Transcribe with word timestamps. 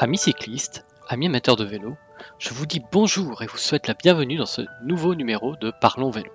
Amis 0.00 0.18
cyclistes, 0.18 0.84
amis 1.08 1.26
amateurs 1.26 1.54
de 1.54 1.64
vélo, 1.64 1.96
je 2.40 2.52
vous 2.52 2.66
dis 2.66 2.82
bonjour 2.90 3.42
et 3.42 3.46
vous 3.46 3.58
souhaite 3.58 3.86
la 3.86 3.94
bienvenue 3.94 4.36
dans 4.36 4.44
ce 4.44 4.62
nouveau 4.82 5.14
numéro 5.14 5.54
de 5.54 5.72
Parlons 5.80 6.10
Vélo. 6.10 6.32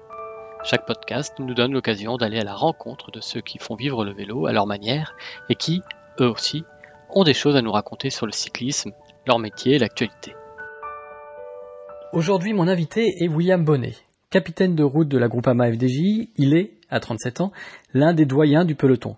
Chaque 0.63 0.85
podcast 0.85 1.33
nous 1.39 1.53
donne 1.53 1.73
l'occasion 1.73 2.15
d'aller 2.15 2.39
à 2.39 2.45
la 2.45 2.53
rencontre 2.53 3.11
de 3.11 3.19
ceux 3.19 3.41
qui 3.41 3.57
font 3.57 3.75
vivre 3.75 4.05
le 4.05 4.13
vélo 4.13 4.45
à 4.45 4.53
leur 4.53 4.65
manière 4.65 5.13
et 5.49 5.55
qui, 5.55 5.81
eux 6.21 6.29
aussi, 6.29 6.63
ont 7.09 7.25
des 7.25 7.33
choses 7.33 7.57
à 7.57 7.61
nous 7.61 7.73
raconter 7.73 8.09
sur 8.09 8.25
le 8.25 8.31
cyclisme, 8.31 8.93
leur 9.27 9.39
métier 9.39 9.75
et 9.75 9.79
l'actualité. 9.79 10.33
Aujourd'hui, 12.13 12.53
mon 12.53 12.69
invité 12.69 13.13
est 13.19 13.27
William 13.27 13.65
Bonnet. 13.65 13.95
Capitaine 14.29 14.75
de 14.75 14.83
route 14.83 15.09
de 15.09 15.17
la 15.17 15.27
Groupama 15.27 15.69
FDJ, 15.69 16.29
il 16.37 16.55
est, 16.55 16.77
à 16.89 17.01
37 17.01 17.41
ans, 17.41 17.51
l'un 17.93 18.13
des 18.13 18.25
doyens 18.25 18.63
du 18.63 18.75
peloton. 18.75 19.17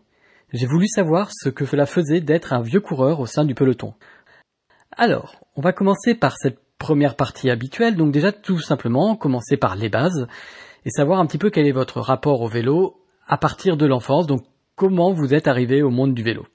J'ai 0.54 0.68
voulu 0.68 0.88
savoir 0.88 1.29
ce 1.32 1.47
que 1.47 1.65
cela 1.65 1.86
faisait 1.86 2.19
d'être 2.19 2.51
un 2.51 2.61
vieux 2.61 2.82
coureur 2.82 3.21
au 3.21 3.25
sein 3.25 3.46
du 3.46 3.55
peloton. 3.55 3.93
Alors, 4.97 5.36
on 5.55 5.61
va 5.61 5.73
commencer 5.73 6.15
par 6.15 6.37
cette 6.37 6.59
première 6.77 7.15
partie 7.15 7.50
habituelle, 7.50 7.95
donc 7.95 8.11
déjà 8.11 8.31
tout 8.31 8.59
simplement 8.59 9.15
commencer 9.15 9.55
par 9.55 9.75
les 9.75 9.89
bases 9.89 10.27
et 10.86 10.89
savoir 10.89 11.19
un 11.19 11.25
petit 11.25 11.37
peu 11.37 11.50
quel 11.50 11.67
est 11.67 11.71
votre 11.71 12.01
rapport 12.01 12.41
au 12.41 12.47
vélo 12.47 12.97
à 13.27 13.37
partir 13.37 13.77
de 13.77 13.86
l'enfance, 13.86 14.27
donc 14.27 14.41
comment 14.75 15.14
vous 15.14 15.33
êtes 15.33 15.47
arrivé 15.47 15.83
au 15.83 15.89
monde 15.91 16.14
du 16.14 16.23
vélo? 16.23 16.45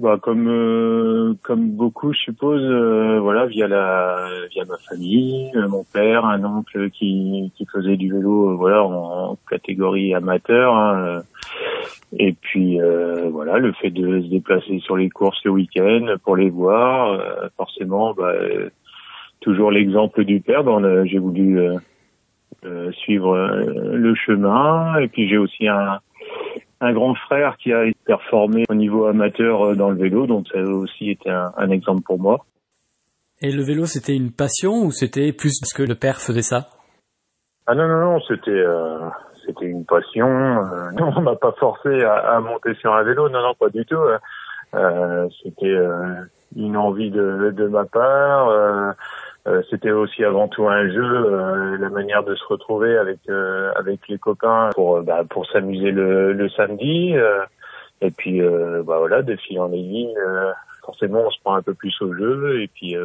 Bah 0.00 0.18
comme 0.20 0.48
euh, 0.48 1.34
comme 1.44 1.70
beaucoup 1.70 2.12
je 2.12 2.18
suppose 2.18 2.60
euh, 2.64 3.20
voilà 3.20 3.46
via 3.46 3.68
la 3.68 4.26
via 4.50 4.64
ma 4.64 4.76
famille 4.78 5.52
euh, 5.54 5.68
mon 5.68 5.84
père 5.84 6.24
un 6.24 6.42
oncle 6.42 6.90
qui 6.90 7.52
qui 7.54 7.64
faisait 7.66 7.96
du 7.96 8.12
vélo 8.12 8.56
voilà 8.56 8.82
en, 8.82 9.38
catégorie 9.48 10.12
amateur 10.12 10.74
hein, 10.74 11.22
et 12.18 12.32
puis 12.32 12.80
voilà 13.30 13.58
le 13.58 13.72
fait 13.72 13.90
de 13.90 14.20
se 14.22 14.26
déplacer 14.26 14.80
sur 14.80 14.96
les 14.96 15.10
courses 15.10 15.40
le 15.44 15.52
week-end 15.52 16.16
pour 16.24 16.34
les 16.34 16.50
voir 16.50 17.20
forcément 17.56 18.14
bah, 18.14 18.32
toujours 19.40 19.70
l'exemple 19.70 20.24
du 20.24 20.40
père 20.40 20.64
ben, 20.64 21.04
j'ai 21.04 21.18
voulu 21.18 21.60
suivre 22.92 23.36
le 23.36 24.14
chemin. 24.14 24.98
Et 24.98 25.08
puis 25.08 25.28
j'ai 25.28 25.36
aussi 25.36 25.68
un 25.68 26.00
un 26.84 26.92
grand 26.92 27.14
frère 27.14 27.56
qui 27.56 27.72
a 27.72 27.84
performé 28.04 28.64
au 28.68 28.74
niveau 28.74 29.06
amateur 29.06 29.62
euh, 29.62 29.74
dans 29.74 29.90
le 29.90 29.96
vélo, 29.96 30.26
donc 30.26 30.46
ça 30.48 30.58
a 30.58 30.62
aussi 30.62 31.10
été 31.10 31.30
un, 31.30 31.70
exemple 31.70 32.02
pour 32.02 32.18
moi. 32.18 32.44
Et 33.40 33.50
le 33.50 33.62
vélo, 33.62 33.86
c'était 33.86 34.14
une 34.14 34.32
passion 34.32 34.84
ou 34.84 34.90
c'était 34.90 35.32
plus 35.32 35.58
parce 35.60 35.72
que 35.72 35.82
le 35.82 35.94
père 35.94 36.20
faisait 36.20 36.42
ça? 36.42 36.68
Ah 37.66 37.74
non, 37.74 37.88
non, 37.88 38.00
non, 38.00 38.20
c'était 38.28 38.50
euh, 38.50 38.98
c'était 39.46 39.66
une 39.66 39.84
passion. 39.84 40.28
Euh, 40.28 40.90
non, 40.98 41.12
on 41.16 41.20
m'a 41.22 41.36
pas 41.36 41.52
forcé 41.58 42.02
à, 42.04 42.38
monter 42.40 42.74
sur 42.74 42.94
un 42.94 43.02
vélo, 43.02 43.28
non, 43.28 43.42
non, 43.42 43.54
pas 43.54 43.70
du 43.70 43.84
tout. 43.86 44.02
c'était 45.42 45.76
une 46.56 46.76
envie 46.76 47.10
de, 47.10 47.52
de 47.54 47.66
ma 47.68 47.84
part. 47.84 48.94
Euh, 49.46 49.62
c'était 49.68 49.90
aussi 49.90 50.24
avant 50.24 50.48
tout 50.48 50.66
un 50.68 50.88
jeu, 50.88 51.02
euh, 51.04 51.76
la 51.76 51.90
manière 51.90 52.24
de 52.24 52.34
se 52.34 52.44
retrouver 52.46 52.96
avec 52.96 53.18
euh, 53.28 53.72
avec 53.76 54.08
les 54.08 54.16
copains 54.16 54.70
pour 54.74 55.02
bah, 55.02 55.22
pour 55.28 55.46
s'amuser 55.46 55.90
le, 55.90 56.32
le 56.32 56.48
samedi. 56.48 57.14
et 58.00 58.10
puis 58.10 58.40
bah 58.40 58.98
voilà, 58.98 59.22
de 59.22 59.36
fil 59.36 59.60
en 59.60 59.72
aiguille, 59.72 60.14
forcément 60.84 61.20
on 61.26 61.30
se 61.30 61.40
prend 61.40 61.54
un 61.56 61.62
peu 61.62 61.74
plus 61.74 61.94
au 62.02 62.14
jeu 62.14 62.62
et 62.62 62.68
puis 62.68 62.96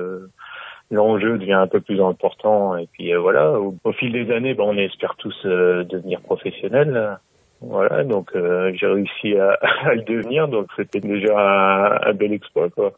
l'enjeu 0.91 1.37
devient 1.37 1.53
un 1.53 1.67
peu 1.67 1.81
plus 1.81 2.01
important. 2.01 2.77
Et 2.77 2.87
puis 2.87 3.13
voilà, 3.13 3.59
au, 3.59 3.91
fil 3.93 4.11
des 4.13 4.31
années, 4.33 4.53
bah, 4.53 4.63
on 4.65 4.77
espère 4.77 5.15
tous 5.17 5.45
devenir 5.45 6.21
professionnels. 6.21 7.17
Voilà, 7.61 8.05
donc 8.05 8.31
j'ai 8.33 8.87
réussi 8.87 9.35
à, 9.37 9.51
à, 9.83 9.95
le 9.95 10.03
devenir, 10.03 10.47
donc 10.47 10.67
c'était 10.77 11.01
déjà 11.01 11.37
un, 11.37 12.09
un 12.09 12.13
bel 12.13 12.31
exploit 12.33 12.69
quoi. 12.69 12.93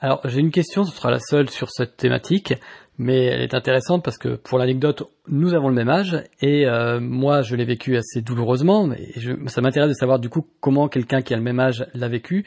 Alors 0.00 0.20
j'ai 0.24 0.38
une 0.38 0.52
question, 0.52 0.84
ce 0.84 0.94
sera 0.94 1.10
la 1.10 1.18
seule 1.18 1.50
sur 1.50 1.70
cette 1.70 1.96
thématique, 1.96 2.54
mais 2.98 3.24
elle 3.24 3.40
est 3.40 3.54
intéressante 3.54 4.04
parce 4.04 4.16
que 4.16 4.36
pour 4.36 4.56
l'anecdote, 4.58 5.02
nous 5.26 5.54
avons 5.54 5.68
le 5.68 5.74
même 5.74 5.88
âge 5.88 6.22
et 6.40 6.66
euh, 6.66 7.00
moi 7.00 7.42
je 7.42 7.56
l'ai 7.56 7.64
vécu 7.64 7.96
assez 7.96 8.20
douloureusement, 8.20 8.86
mais 8.86 9.12
ça 9.48 9.60
m'intéresse 9.60 9.88
de 9.88 9.94
savoir 9.94 10.20
du 10.20 10.28
coup 10.28 10.46
comment 10.60 10.88
quelqu'un 10.88 11.20
qui 11.20 11.34
a 11.34 11.36
le 11.36 11.42
même 11.42 11.58
âge 11.58 11.84
l'a 11.94 12.08
vécu. 12.08 12.44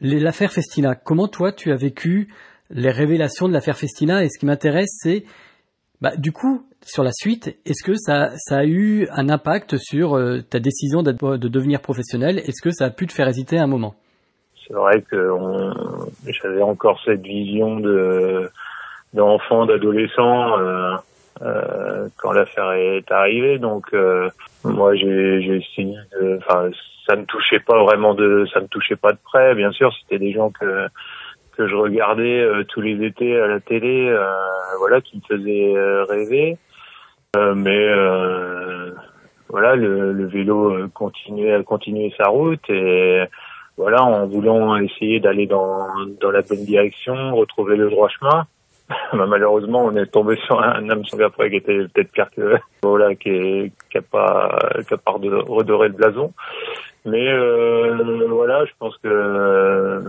L'affaire 0.00 0.50
Festina, 0.50 0.94
comment 0.94 1.28
toi 1.28 1.52
tu 1.52 1.72
as 1.72 1.76
vécu 1.76 2.32
les 2.70 2.90
révélations 2.90 3.48
de 3.48 3.52
l'affaire 3.52 3.76
Festina? 3.76 4.24
Et 4.24 4.30
ce 4.30 4.38
qui 4.38 4.46
m'intéresse 4.46 4.98
c'est 5.02 5.24
bah, 6.00 6.16
du 6.16 6.32
coup 6.32 6.64
sur 6.80 7.04
la 7.04 7.12
suite, 7.12 7.54
est-ce 7.66 7.82
que 7.84 7.96
ça, 7.96 8.30
ça 8.36 8.60
a 8.60 8.64
eu 8.64 9.08
un 9.10 9.28
impact 9.28 9.76
sur 9.76 10.16
euh, 10.16 10.40
ta 10.40 10.58
décision 10.58 11.02
de 11.02 11.48
devenir 11.48 11.82
professionnel? 11.82 12.38
Est-ce 12.38 12.62
que 12.62 12.70
ça 12.70 12.86
a 12.86 12.90
pu 12.90 13.06
te 13.06 13.12
faire 13.12 13.28
hésiter 13.28 13.58
un 13.58 13.66
moment? 13.66 13.94
C'est 14.68 14.74
vrai 14.74 15.02
que 15.02 15.34
j'avais 16.26 16.62
encore 16.62 17.00
cette 17.04 17.22
vision 17.22 17.80
de 17.80 18.50
d'enfant, 19.14 19.64
d'adolescent 19.64 20.58
euh, 20.58 20.94
euh, 21.40 22.08
quand 22.18 22.32
l'affaire 22.32 22.72
est 22.72 23.10
arrivée. 23.10 23.58
Donc 23.58 23.86
euh, 23.94 24.28
moi 24.64 24.94
j'ai 24.94 25.56
essayé 25.56 25.96
de, 26.20 26.38
enfin 26.38 26.68
ça 27.06 27.16
ne 27.16 27.24
touchait 27.24 27.60
pas 27.60 27.82
vraiment 27.82 28.12
de, 28.12 28.46
ça 28.52 28.60
ne 28.60 28.66
touchait 28.66 28.96
pas 28.96 29.12
de 29.12 29.18
près. 29.24 29.54
Bien 29.54 29.72
sûr, 29.72 29.90
c'était 30.02 30.18
des 30.18 30.32
gens 30.32 30.50
que 30.50 30.88
que 31.56 31.66
je 31.66 31.74
regardais 31.74 32.40
euh, 32.40 32.64
tous 32.64 32.82
les 32.82 33.04
étés 33.04 33.40
à 33.40 33.46
la 33.46 33.60
télé, 33.60 34.08
euh, 34.08 34.30
voilà, 34.78 35.00
qui 35.00 35.16
me 35.16 35.22
faisaient 35.22 35.74
rêver. 36.08 36.58
mais 37.36 37.88
voilà, 39.48 39.76
le, 39.76 40.12
le 40.12 40.26
vélo 40.26 40.88
continuait 40.92 41.54
à 41.54 41.62
continuer 41.62 42.12
sa 42.18 42.28
route 42.28 42.68
et 42.68 43.24
voilà, 43.78 44.02
en 44.02 44.26
voulant 44.26 44.76
essayer 44.76 45.20
d'aller 45.20 45.46
dans, 45.46 45.86
dans 46.20 46.30
la 46.32 46.42
bonne 46.42 46.64
direction, 46.64 47.34
retrouver 47.34 47.76
le 47.76 47.88
droit 47.88 48.08
chemin. 48.08 48.46
Bah, 49.12 49.26
malheureusement, 49.26 49.84
on 49.84 49.94
est 49.96 50.06
tombé 50.06 50.36
sur 50.46 50.62
un 50.62 50.88
homme 50.88 51.02
après 51.22 51.50
qui 51.50 51.56
était 51.56 51.86
peut-être 51.88 52.10
pire 52.10 52.30
que 52.34 52.56
voilà, 52.82 53.14
qui, 53.14 53.70
qui 53.90 53.98
a 53.98 54.02
pas 54.02 54.58
qui 54.86 54.94
a 54.94 54.96
pas 54.96 55.12
redoré 55.12 55.88
le 55.88 55.94
blason. 55.94 56.32
Mais 57.04 57.28
euh, 57.28 58.26
voilà, 58.28 58.64
je 58.64 58.72
pense 58.78 58.96
que 58.98 60.02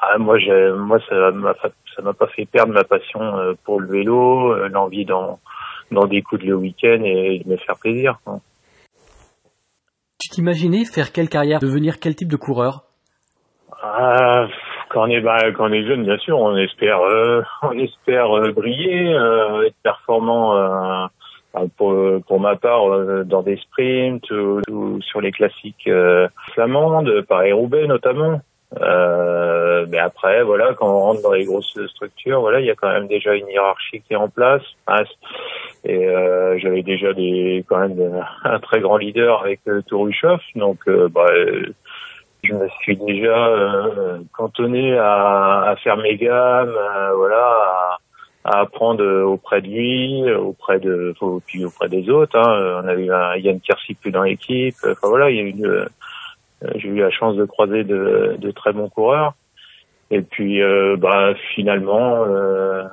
ah, 0.00 0.18
moi, 0.18 0.36
moi, 0.76 0.98
ça 1.08 1.30
m'a 1.30 1.54
ça 1.94 2.02
m'a 2.02 2.12
pas 2.12 2.26
fait 2.26 2.44
perdre 2.44 2.72
ma 2.72 2.82
passion 2.82 3.20
euh, 3.38 3.54
pour 3.62 3.80
le 3.80 3.86
vélo, 3.86 4.52
euh, 4.52 4.68
l'envie 4.68 5.04
d'en 5.04 5.38
d'en 5.92 6.06
découdre 6.06 6.44
le 6.44 6.56
week-end 6.56 7.02
et 7.04 7.42
de 7.44 7.50
me 7.50 7.56
faire 7.56 7.76
plaisir. 7.76 8.18
Quoi. 8.24 8.40
Tu 10.22 10.28
t'imaginais 10.28 10.84
faire 10.84 11.10
quelle 11.10 11.28
carrière, 11.28 11.58
devenir 11.58 11.98
quel 11.98 12.14
type 12.14 12.28
de 12.28 12.36
coureur? 12.36 12.84
Ah, 13.82 14.46
quand 14.88 15.02
on 15.02 15.06
est 15.08 15.20
bah, 15.20 15.50
quand 15.56 15.68
on 15.68 15.72
est 15.72 15.84
jeune, 15.84 16.04
bien 16.04 16.16
sûr, 16.18 16.38
on 16.38 16.56
espère 16.56 17.00
euh, 17.00 17.42
on 17.62 17.76
espère 17.76 18.30
euh, 18.30 18.52
briller, 18.52 19.12
euh, 19.14 19.66
être 19.66 19.74
performant. 19.82 21.08
Bah, 21.52 21.62
pour, 21.76 22.40
ma 22.40 22.54
part, 22.54 23.24
dans 23.26 23.42
des 23.42 23.56
sprints 23.56 24.30
ou, 24.30 25.00
sur 25.02 25.20
les 25.20 25.32
classiques 25.32 25.90
flamandes, 26.54 27.22
Paris-Roubaix 27.28 27.88
notamment. 27.88 28.40
mais 28.80 29.98
après, 29.98 30.44
voilà, 30.44 30.72
quand 30.74 30.86
on 30.86 31.00
rentre 31.00 31.22
dans 31.22 31.32
les 31.32 31.44
grosses 31.44 31.78
structures, 31.88 32.40
voilà, 32.40 32.60
il 32.60 32.66
y 32.66 32.70
a 32.70 32.74
quand 32.76 32.90
même 32.90 33.08
déjà 33.08 33.34
une 33.34 33.48
hiérarchie 33.48 34.00
qui 34.02 34.14
est 34.14 34.16
en 34.16 34.28
place. 34.28 34.62
Et 35.84 36.06
euh, 36.06 36.58
j'avais 36.58 36.82
déjà 36.82 37.12
des 37.12 37.64
quand 37.68 37.78
même 37.78 38.24
un 38.44 38.58
très 38.60 38.80
grand 38.80 38.96
leader 38.96 39.42
avec 39.42 39.60
euh, 39.68 39.82
donc 40.56 40.78
bah, 41.10 41.26
je 42.42 42.54
me 42.54 42.68
suis 42.80 42.96
déjà 42.96 43.46
euh, 43.46 44.18
cantonné 44.32 44.98
à, 44.98 45.62
à, 45.62 45.76
faire 45.76 45.96
mes 45.96 46.16
gammes, 46.16 46.74
euh, 46.76 47.14
voilà, 47.14 47.36
à, 47.36 47.98
à, 48.44 48.60
apprendre 48.62 49.04
auprès 49.24 49.60
de 49.60 49.68
lui, 49.68 50.32
auprès 50.32 50.80
de, 50.80 51.14
puis 51.46 51.64
auprès 51.64 51.88
des 51.88 52.08
autres. 52.10 52.36
Hein. 52.36 52.82
On 52.84 52.88
avait 52.88 53.08
un 53.08 53.36
Yann 53.36 53.60
plus 54.00 54.10
dans 54.10 54.22
l'équipe. 54.22 54.74
Enfin 54.84 55.08
voilà, 55.08 55.30
il 55.30 55.58
y 55.58 55.64
a 55.64 55.68
euh, 55.68 55.86
j'ai 56.76 56.88
eu 56.88 56.98
la 56.98 57.10
chance 57.10 57.36
de 57.36 57.44
croiser 57.44 57.84
de, 57.84 58.36
de 58.38 58.50
très 58.50 58.72
bons 58.72 58.88
coureurs. 58.88 59.34
Et 60.10 60.20
puis, 60.20 60.60
bah 60.98 61.34
finalement. 61.54 62.24
Euh, 62.26 62.84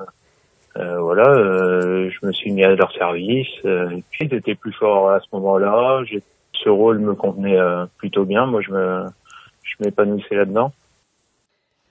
voilà, 0.76 1.30
euh, 1.30 2.10
je 2.10 2.26
me 2.26 2.32
suis 2.32 2.52
mis 2.52 2.64
à 2.64 2.74
leur 2.76 2.92
service. 2.94 3.48
et 3.66 4.04
puis, 4.12 4.30
j'étais 4.30 4.56
plus 4.56 4.74
fort 4.74 5.10
à 5.12 5.20
ce 5.20 5.28
moment-là. 5.34 6.04
Ce 6.54 6.70
rôle 6.70 7.00
me 7.00 7.16
convenait 7.16 7.60
plutôt 7.98 8.26
bien. 8.26 8.46
Moi, 8.46 8.62
je 8.62 8.72
me, 8.72 9.06
je 9.64 9.76
m'épanouissais 9.84 10.36
là-dedans. 10.36 10.72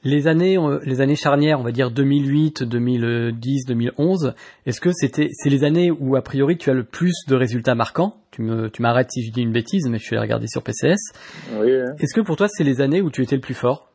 Les 0.05 0.29
années, 0.29 0.57
les 0.85 1.01
années 1.01 1.17
charnières, 1.17 1.59
on 1.59 1.65
va 1.65 1.73
dire 1.73 1.91
2008, 1.91 2.63
2010, 2.63 3.67
2011, 3.67 4.35
est-ce 4.65 4.81
que 4.81 4.91
c'était, 4.93 5.27
c'est 5.33 5.51
les 5.51 5.65
années 5.65 5.91
où 5.91 6.15
a 6.15 6.23
priori 6.23 6.57
tu 6.57 6.71
as 6.71 6.75
le 6.75 6.85
plus 6.85 7.25
de 7.27 7.35
résultats 7.35 7.75
marquants? 7.75 8.15
Tu 8.31 8.43
me, 8.43 8.71
tu 8.71 8.81
m'arrêtes 8.81 9.11
si 9.11 9.27
je 9.27 9.33
dis 9.33 9.43
une 9.43 9.53
bêtise, 9.53 9.89
mais 9.91 9.99
je 9.99 10.05
suis 10.05 10.15
allé 10.15 10.23
regarder 10.23 10.47
sur 10.47 10.63
PCS. 10.63 11.13
Oui. 11.59 11.73
Est-ce 11.99 12.15
que 12.15 12.21
pour 12.21 12.37
toi 12.37 12.47
c'est 12.49 12.63
les 12.63 12.81
années 12.81 13.03
où 13.03 13.11
tu 13.11 13.23
étais 13.23 13.35
le 13.35 13.41
plus 13.41 13.55
fort? 13.55 13.91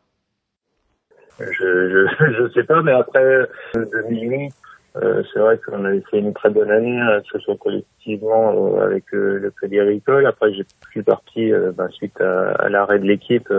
Je, 1.40 1.46
je, 1.46 2.26
je 2.38 2.54
sais 2.54 2.64
pas, 2.64 2.82
mais 2.84 2.92
après 2.92 3.48
2008, 3.74 4.54
euh, 4.96 5.24
c'est 5.34 5.40
vrai 5.40 5.60
qu'on 5.66 5.86
avait 5.86 6.04
fait 6.12 6.20
une 6.20 6.34
très 6.34 6.50
bonne 6.50 6.70
année, 6.70 7.00
hein, 7.00 7.20
que 7.22 7.38
ce 7.38 7.40
soit 7.40 7.58
collectivement 7.58 8.78
euh, 8.78 8.86
avec 8.86 9.06
le 9.12 9.52
Crédit 9.56 9.80
Agricole. 9.80 10.26
Après, 10.26 10.54
j'ai 10.54 10.66
suis 10.92 11.04
parti 11.04 11.52
euh, 11.52 11.72
bah, 11.72 11.88
suite 11.90 12.22
à, 12.22 12.52
à 12.52 12.70
l'arrêt 12.70 13.00
de 13.00 13.06
l'équipe 13.06 13.52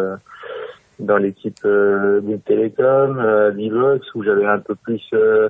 dans 0.98 1.16
l'équipe 1.16 1.58
euh, 1.64 2.20
Bouygues 2.20 2.44
Télécom, 2.44 3.19
euh, 3.19 3.50
Vivox, 3.50 4.14
où 4.14 4.22
j'avais 4.22 4.46
un 4.46 4.58
peu 4.58 4.75
plus 4.75 5.02
euh, 5.12 5.48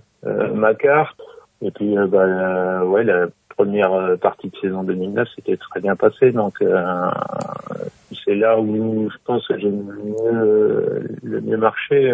ma 0.55 0.75
carte. 0.75 1.21
Et 1.63 1.71
puis, 1.71 1.97
bah, 2.09 2.85
ouais, 2.85 3.05
la 3.05 3.27
première 3.49 4.19
partie 4.21 4.49
de 4.51 4.57
saison 4.57 4.83
2009 4.83 5.29
c'était 5.37 5.57
très 5.57 5.81
bien 5.81 5.97
passé. 5.97 6.33
Donc, 6.33 6.63
c'est 8.25 8.35
là 8.35 8.59
où 8.59 9.09
je 9.11 9.17
pense 9.25 9.47
que 9.47 9.59
j'ai 9.59 9.71
le, 9.71 11.07
le 11.23 11.41
mieux 11.41 11.57
marché. 11.57 12.13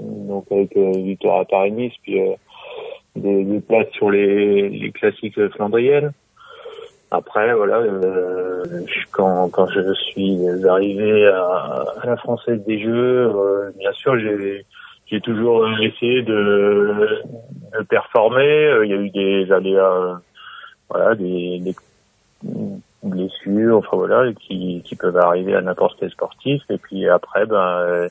Donc, 0.00 0.44
avec 0.50 0.76
victoire 0.76 1.40
à 1.40 1.44
Paris-Nice, 1.44 1.94
puis 2.02 2.18
des, 3.16 3.44
des 3.44 3.60
places 3.60 3.90
sur 3.92 4.10
les, 4.10 4.92
classiques 4.94 5.48
flandriennes. 5.50 6.12
Après, 7.10 7.54
voilà, 7.54 7.76
euh, 7.76 8.64
quand, 9.12 9.48
quand 9.50 9.68
je 9.68 9.92
suis 9.94 10.38
arrivé 10.68 11.26
à, 11.28 11.94
la 12.04 12.16
Française 12.16 12.60
des 12.66 12.80
Jeux, 12.80 13.30
euh, 13.30 13.70
bien 13.78 13.92
sûr, 13.92 14.18
j'ai 14.18 15.20
toujours 15.20 15.68
essayé 15.80 16.22
de, 16.22 17.22
de 17.78 17.82
performer. 17.84 18.80
Il 18.84 18.90
y 18.90 18.94
a 18.94 18.96
eu 18.96 19.10
des 19.10 19.52
aléas, 19.52 20.20
voilà, 20.88 21.14
des, 21.14 21.60
des 21.60 21.74
blessures, 23.04 23.78
enfin 23.78 23.96
voilà, 23.96 24.32
qui, 24.32 24.82
qui 24.84 24.96
peuvent 24.96 25.16
arriver 25.16 25.54
à 25.54 25.60
n'importe 25.60 25.96
quel 26.00 26.10
sportif. 26.10 26.62
Et 26.70 26.78
puis 26.78 27.08
après, 27.08 27.46
ben 27.46 28.08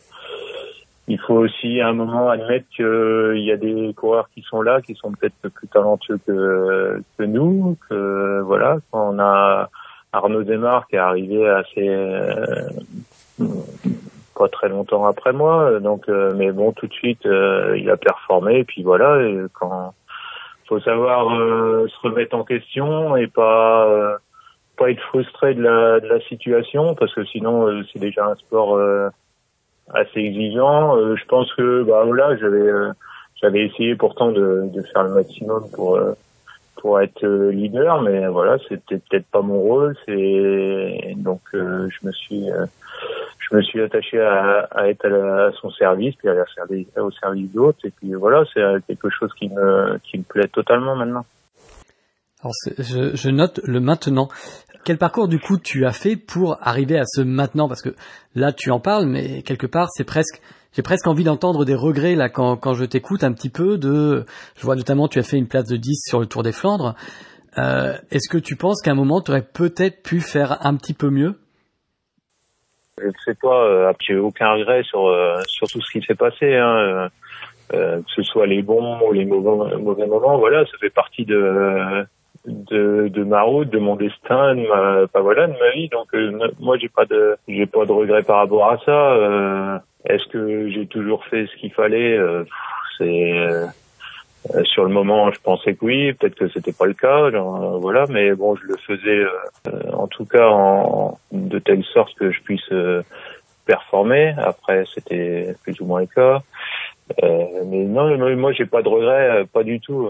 il 1.08 1.20
faut 1.20 1.36
aussi 1.36 1.82
à 1.82 1.90
un 1.90 1.94
moment 1.94 2.30
admettre 2.30 2.68
qu'il 2.70 3.44
y 3.44 3.52
a 3.52 3.58
des 3.58 3.94
coureurs 3.94 4.30
qui 4.34 4.42
sont 4.42 4.62
là, 4.62 4.82
qui 4.82 4.96
sont 4.96 5.12
peut-être 5.12 5.50
plus 5.50 5.68
talentueux 5.68 6.20
que, 6.26 7.02
que 7.18 7.24
nous, 7.24 7.78
que 7.90 8.42
voilà, 8.42 8.78
on 8.94 9.20
a 9.20 9.70
Arnaud 10.14 10.44
Desmar 10.44 10.88
qui 10.88 10.96
est 10.96 11.00
arrivé 11.00 11.48
assez 11.50 11.90
euh, 11.90 12.70
pas 14.36 14.48
très 14.48 14.70
longtemps 14.70 15.06
après 15.06 15.34
moi, 15.34 15.80
donc 15.82 16.08
euh, 16.08 16.34
mais 16.36 16.52
bon 16.52 16.72
tout 16.72 16.88
de 16.88 16.94
suite 16.94 17.26
euh, 17.26 17.78
il 17.78 17.90
a 17.90 17.98
performé 17.98 18.60
et 18.60 18.64
puis 18.64 18.84
voilà, 18.84 19.22
et 19.22 19.38
quand 19.54 19.94
faut 20.70 20.80
savoir 20.80 21.30
se 21.30 22.08
remettre 22.08 22.36
en 22.36 22.46
question 22.46 23.18
et 23.18 23.28
pas 23.28 24.18
pas 24.78 24.90
être 24.90 25.02
frustré 25.02 25.54
de 25.54 25.62
la, 25.62 26.00
de 26.00 26.08
la 26.08 26.22
situation 26.22 26.96
parce 26.96 27.14
que 27.14 27.26
sinon 27.26 27.84
c'est 27.92 28.00
déjà 28.00 28.26
un 28.26 28.36
sport 28.36 28.80
assez 29.92 30.20
exigeant. 30.20 30.98
Euh, 30.98 31.16
je 31.16 31.26
pense 31.26 31.52
que 31.54 31.84
bah 31.84 32.04
voilà, 32.06 32.36
j'avais 32.38 32.58
euh, 32.58 32.92
j'avais 33.42 33.66
essayé 33.66 33.96
pourtant 33.96 34.32
de, 34.32 34.70
de, 34.74 34.82
faire 34.84 35.04
le 35.04 35.14
maximum 35.14 35.70
pour 35.74 35.96
euh, 35.96 36.14
pour 36.78 37.00
être 37.00 37.26
leader, 37.26 38.02
mais 38.02 38.28
voilà, 38.28 38.58
c'était 38.68 38.98
peut-être 38.98 39.28
pas 39.28 39.42
mon 39.42 39.60
rôle. 39.60 39.96
C'est 40.06 41.14
donc 41.18 41.42
je 41.54 42.06
me 42.06 42.12
suis 42.12 42.48
je 43.40 43.56
me 43.56 43.62
suis 43.62 43.82
attaché 43.82 44.20
à, 44.20 44.68
à 44.72 44.88
être 44.90 45.06
à, 45.08 45.52
son 45.54 45.70
service, 45.72 46.16
puis 46.16 46.30
à 46.30 46.34
la 46.34 46.46
au 47.02 47.12
service 47.12 47.52
d'autres, 47.54 47.86
et 47.86 47.92
puis 47.92 48.14
voilà, 48.14 48.44
c'est 48.54 48.62
quelque 48.88 49.10
chose 49.10 49.32
qui 49.34 49.50
me 49.50 49.98
qui 50.00 50.18
me 50.18 50.24
plaît 50.24 50.48
totalement 50.48 50.96
maintenant. 50.96 51.26
Alors 52.44 52.54
je, 52.78 53.16
je 53.16 53.30
note 53.30 53.62
le 53.64 53.80
maintenant. 53.80 54.28
Quel 54.84 54.98
parcours 54.98 55.30
du 55.30 55.40
coup 55.40 55.58
tu 55.58 55.86
as 55.86 55.94
fait 55.94 56.18
pour 56.18 56.58
arriver 56.62 57.00
à 57.00 57.06
ce 57.06 57.22
maintenant? 57.22 57.70
Parce 57.70 57.82
que 57.82 57.96
là 58.36 58.52
tu 58.52 58.70
en 58.70 58.82
parles, 58.82 59.06
mais 59.06 59.42
quelque 59.44 59.66
part 59.66 59.88
c'est 59.92 60.04
presque, 60.04 60.42
j'ai 60.74 60.82
presque 60.82 61.08
envie 61.08 61.24
d'entendre 61.24 61.64
des 61.64 61.76
regrets 61.76 62.16
là 62.16 62.28
quand, 62.28 62.58
quand 62.58 62.74
je 62.74 62.84
t'écoute 62.84 63.24
un 63.24 63.32
petit 63.32 63.50
peu. 63.50 63.78
De, 63.78 64.26
je 64.58 64.66
vois 64.66 64.76
notamment 64.76 65.08
tu 65.08 65.20
as 65.20 65.24
fait 65.24 65.38
une 65.38 65.48
place 65.48 65.68
de 65.70 65.78
10 65.78 66.04
sur 66.06 66.20
le 66.20 66.26
Tour 66.26 66.44
des 66.44 66.52
Flandres. 66.52 66.96
Euh, 67.58 67.96
Est-ce 68.12 68.30
que 68.30 68.38
tu 68.38 68.58
penses 68.58 68.82
qu'à 68.82 68.92
un 68.92 68.96
moment 68.96 69.22
tu 69.22 69.32
aurais 69.32 69.46
peut-être 69.46 70.04
pu 70.04 70.20
faire 70.20 70.66
un 70.66 70.76
petit 70.76 70.94
peu 70.94 71.10
mieux? 71.10 71.40
Sais 73.26 73.36
pas, 73.42 73.64
euh, 73.64 73.94
j'ai 74.02 74.18
aucun 74.18 74.52
regret 74.54 74.84
sur 74.84 75.08
euh, 75.08 75.40
sur 75.48 75.68
tout 75.68 75.82
ce 75.82 75.98
qui 75.98 76.06
s'est 76.06 76.14
passé. 76.14 76.56
Hein. 76.56 77.10
Euh, 77.74 78.00
que 78.02 78.12
ce 78.16 78.22
soit 78.22 78.46
les 78.46 78.62
bons 78.62 79.00
ou 79.02 79.14
les 79.14 79.26
mauvais, 79.26 79.78
mauvais 79.78 80.06
moments, 80.06 80.38
voilà, 80.38 80.64
ça 80.66 80.74
fait 80.80 80.92
partie 80.92 81.26
de 81.26 82.06
de, 82.46 83.08
de 83.08 83.24
ma 83.24 83.42
route, 83.42 83.70
de 83.70 83.80
mon 83.80 83.96
destin, 83.96 84.56
de 84.56 84.68
ma, 84.68 85.08
pas 85.08 85.22
voilà, 85.22 85.48
de 85.48 85.54
ma 85.54 85.72
vie. 85.72 85.90
Donc 85.90 86.08
euh, 86.14 86.50
moi 86.60 86.78
j'ai 86.78 86.90
pas 86.90 87.06
de 87.06 87.38
j'ai 87.48 87.66
pas 87.66 87.86
de 87.86 87.92
regret 87.92 88.24
par 88.24 88.38
rapport 88.38 88.70
à 88.70 88.78
ça. 88.80 89.14
Euh, 89.14 89.78
Est-ce 90.06 90.28
que 90.28 90.70
j'ai 90.70 90.86
toujours 90.88 91.24
fait 91.26 91.48
ce 91.48 91.56
qu'il 91.58 91.72
fallait? 91.74 92.18
Euh, 92.18 92.44
C'est 92.98 93.32
euh, 93.34 93.66
sur 94.66 94.84
le 94.84 94.90
moment, 94.90 95.32
je 95.32 95.40
pensais 95.40 95.74
que 95.74 95.86
oui, 95.86 96.12
peut-être 96.14 96.36
que 96.36 96.50
c'était 96.50 96.74
pas 96.74 96.86
le 96.86 96.94
cas, 96.94 97.32
genre, 97.32 97.80
voilà, 97.80 98.06
mais 98.10 98.36
bon, 98.36 98.58
je 98.58 98.66
le 98.66 98.76
faisais 98.76 99.24
en 99.94 100.08
tout 100.08 100.26
cas 100.26 100.50
en, 100.50 101.18
de 101.32 101.60
telle 101.60 101.84
sorte 101.86 102.14
que 102.16 102.30
je 102.30 102.42
puisse 102.42 102.70
performer. 103.66 104.36
Après, 104.38 104.84
c'était 104.94 105.56
plus 105.64 105.80
ou 105.80 105.86
moins 105.86 106.02
le 106.02 106.08
cas. 106.08 106.42
mais 107.22 107.86
non, 107.86 108.36
moi, 108.36 108.52
j'ai 108.52 108.66
pas 108.66 108.82
de 108.82 108.90
regrets, 108.90 109.46
pas 109.54 109.64
du 109.64 109.80
tout. 109.80 110.10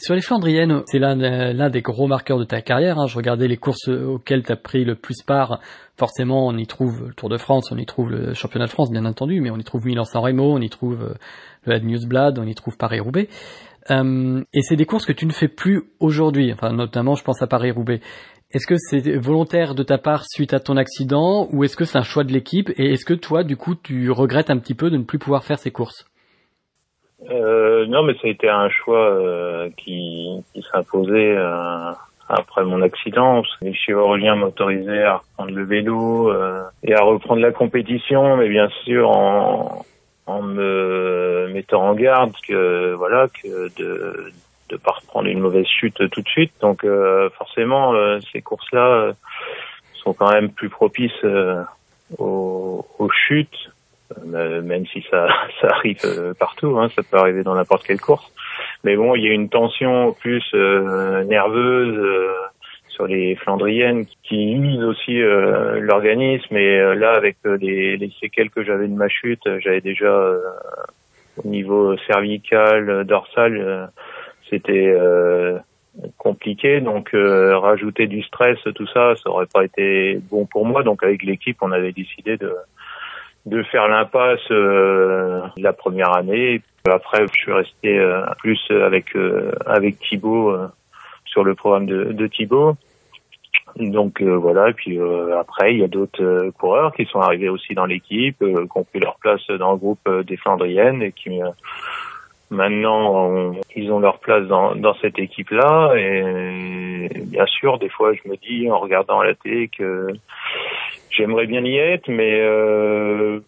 Sur 0.00 0.14
les 0.14 0.20
Flandriennes, 0.20 0.82
c'est 0.86 1.00
l'un 1.00 1.70
des 1.70 1.82
gros 1.82 2.06
marqueurs 2.06 2.38
de 2.38 2.44
ta 2.44 2.62
carrière. 2.62 2.98
Hein. 2.98 3.06
Je 3.06 3.16
regardais 3.16 3.48
les 3.48 3.56
courses 3.56 3.88
auxquelles 3.88 4.44
tu 4.44 4.52
as 4.52 4.56
pris 4.56 4.84
le 4.84 4.94
plus 4.94 5.22
part. 5.22 5.60
Forcément, 5.96 6.46
on 6.46 6.56
y 6.56 6.66
trouve 6.66 7.08
le 7.08 7.14
Tour 7.14 7.28
de 7.28 7.36
France, 7.36 7.72
on 7.72 7.76
y 7.76 7.84
trouve 7.84 8.10
le 8.10 8.32
Championnat 8.32 8.66
de 8.66 8.70
France, 8.70 8.90
bien 8.92 9.04
entendu, 9.04 9.40
mais 9.40 9.50
on 9.50 9.56
y 9.56 9.64
trouve 9.64 9.86
Milan-San 9.86 10.22
Remo, 10.22 10.52
on 10.54 10.60
y 10.60 10.68
trouve 10.70 11.02
euh, 11.02 11.14
le 11.64 11.74
Ad 11.74 11.84
Newsblad, 11.84 12.38
on 12.38 12.46
y 12.46 12.54
trouve 12.54 12.76
Paris-Roubaix. 12.76 13.28
Euh, 13.90 14.44
et 14.52 14.62
c'est 14.62 14.76
des 14.76 14.86
courses 14.86 15.04
que 15.04 15.12
tu 15.12 15.26
ne 15.26 15.32
fais 15.32 15.48
plus 15.48 15.82
aujourd'hui. 15.98 16.52
Enfin, 16.52 16.72
notamment, 16.72 17.16
je 17.16 17.24
pense 17.24 17.42
à 17.42 17.48
Paris-Roubaix. 17.48 18.00
Est-ce 18.52 18.66
que 18.66 18.76
c'est 18.78 19.16
volontaire 19.16 19.74
de 19.74 19.82
ta 19.82 19.98
part 19.98 20.24
suite 20.26 20.54
à 20.54 20.60
ton 20.60 20.76
accident 20.76 21.48
ou 21.52 21.64
est-ce 21.64 21.76
que 21.76 21.84
c'est 21.84 21.98
un 21.98 22.02
choix 22.02 22.24
de 22.24 22.32
l'équipe 22.32 22.70
et 22.76 22.92
est-ce 22.92 23.04
que 23.04 23.14
toi, 23.14 23.42
du 23.42 23.56
coup, 23.56 23.74
tu 23.74 24.10
regrettes 24.10 24.50
un 24.50 24.58
petit 24.58 24.74
peu 24.74 24.90
de 24.90 24.96
ne 24.96 25.02
plus 25.02 25.18
pouvoir 25.18 25.44
faire 25.44 25.58
ces 25.58 25.70
courses? 25.70 26.07
Euh, 27.30 27.86
non, 27.86 28.02
mais 28.04 28.14
ça 28.14 28.20
a 28.24 28.28
été 28.28 28.48
un 28.48 28.68
choix 28.70 29.10
euh, 29.10 29.70
qui, 29.76 30.28
qui 30.52 30.64
s'imposait 30.70 31.34
euh, 31.36 31.92
après 32.28 32.64
mon 32.64 32.80
accident. 32.82 33.42
Les 33.60 33.74
chirurgiens 33.74 34.36
m'autorisaient 34.36 35.02
à 35.02 35.16
reprendre 35.16 35.50
le 35.50 35.64
vélo 35.64 36.30
euh, 36.30 36.62
et 36.82 36.94
à 36.94 37.02
reprendre 37.02 37.40
la 37.40 37.52
compétition, 37.52 38.36
mais 38.36 38.48
bien 38.48 38.68
sûr 38.84 39.10
en, 39.10 39.84
en 40.26 40.42
me 40.42 41.48
mettant 41.52 41.88
en 41.88 41.94
garde 41.94 42.34
que 42.46 42.92
voilà 42.94 43.26
que 43.28 43.68
de 43.76 44.32
de 44.68 44.76
pas 44.76 44.92
reprendre 44.92 45.28
une 45.28 45.40
mauvaise 45.40 45.66
chute 45.66 46.08
tout 46.10 46.20
de 46.20 46.28
suite. 46.28 46.52
Donc 46.60 46.86
forcément, 47.38 47.94
ces 48.30 48.42
courses-là 48.42 49.12
sont 49.94 50.12
quand 50.12 50.30
même 50.30 50.50
plus 50.50 50.68
propices 50.68 51.24
aux, 52.18 52.86
aux 52.98 53.10
chutes 53.10 53.48
euh, 53.66 53.77
même 54.24 54.86
si 54.86 55.04
ça, 55.10 55.28
ça 55.60 55.68
arrive 55.68 56.00
euh, 56.04 56.34
partout, 56.34 56.78
hein, 56.78 56.88
ça 56.94 57.02
peut 57.02 57.16
arriver 57.16 57.42
dans 57.42 57.54
n'importe 57.54 57.84
quelle 57.84 58.00
course. 58.00 58.32
Mais 58.84 58.96
bon, 58.96 59.14
il 59.14 59.24
y 59.24 59.28
a 59.28 59.32
une 59.32 59.48
tension 59.48 60.12
plus 60.12 60.44
euh, 60.54 61.24
nerveuse 61.24 62.00
sur 62.88 63.06
les 63.06 63.36
Flandriennes 63.36 64.06
qui 64.24 64.54
usent 64.54 64.82
aussi 64.82 65.20
l'organisme. 65.20 66.56
Et 66.56 66.78
là, 66.96 67.12
avec 67.12 67.36
les, 67.44 67.96
les, 67.96 68.12
séquelles 68.20 68.50
que 68.50 68.64
j'avais 68.64 68.88
de 68.88 68.94
ma 68.94 69.08
chute, 69.08 69.42
j'avais 69.60 69.80
déjà 69.80 70.32
au 71.36 71.46
niveau 71.46 71.96
cervical, 72.08 73.04
dorsal, 73.04 73.88
c'était 74.50 74.92
compliqué. 76.16 76.80
Donc 76.80 77.10
rajouter 77.12 78.08
du 78.08 78.20
stress, 78.24 78.58
tout 78.74 78.88
ça, 78.88 79.14
ça 79.14 79.30
aurait 79.30 79.46
pas 79.46 79.64
été 79.64 80.18
bon 80.28 80.46
pour 80.46 80.66
moi. 80.66 80.82
Donc 80.82 81.04
avec 81.04 81.22
l'équipe, 81.22 81.58
on 81.60 81.70
avait 81.70 81.92
décidé 81.92 82.36
de 82.36 82.52
de 83.48 83.62
faire 83.64 83.88
l'impasse 83.88 84.50
euh, 84.50 85.40
la 85.56 85.72
première 85.72 86.14
année. 86.16 86.60
Après, 86.86 87.26
je 87.26 87.32
suis 87.32 87.52
resté 87.52 87.98
euh, 87.98 88.24
plus 88.38 88.60
avec 88.70 89.16
euh, 89.16 89.52
avec 89.66 89.98
Thibaut 90.00 90.54
sur 91.24 91.44
le 91.44 91.54
programme 91.54 91.86
de, 91.86 92.12
de 92.12 92.26
Thibaut. 92.26 92.74
Donc 93.76 94.22
voilà, 94.22 94.70
et 94.70 94.72
puis 94.72 94.98
après 95.38 95.74
il 95.74 95.80
y 95.80 95.84
a 95.84 95.88
d'autres 95.88 96.50
coureurs 96.58 96.92
qui 96.94 97.04
sont 97.04 97.20
arrivés 97.20 97.50
aussi 97.50 97.74
dans 97.74 97.84
l'équipe, 97.84 98.38
qui 98.38 98.78
ont 98.78 98.84
pris 98.84 98.98
leur 98.98 99.16
place 99.18 99.46
dans 99.58 99.72
le 99.72 99.76
groupe 99.76 100.08
des 100.26 100.36
Flandriennes 100.36 101.02
et 101.02 101.12
qui 101.12 101.38
maintenant 102.50 103.52
ils 103.76 103.92
ont 103.92 104.00
leur 104.00 104.18
place 104.18 104.46
dans, 104.48 104.74
dans 104.74 104.94
cette 104.94 105.18
équipe-là. 105.18 105.92
Et 105.96 107.08
bien 107.26 107.46
sûr, 107.46 107.78
des 107.78 107.90
fois 107.90 108.14
je 108.14 108.28
me 108.28 108.36
dis 108.36 108.68
en 108.70 108.78
regardant 108.78 109.22
la 109.22 109.34
télé 109.34 109.68
que 109.68 110.08
J'aimerais 111.18 111.46
bien 111.46 111.64
y 111.64 111.76
être, 111.76 112.08
mais 112.08 112.40
euh, 112.40 113.40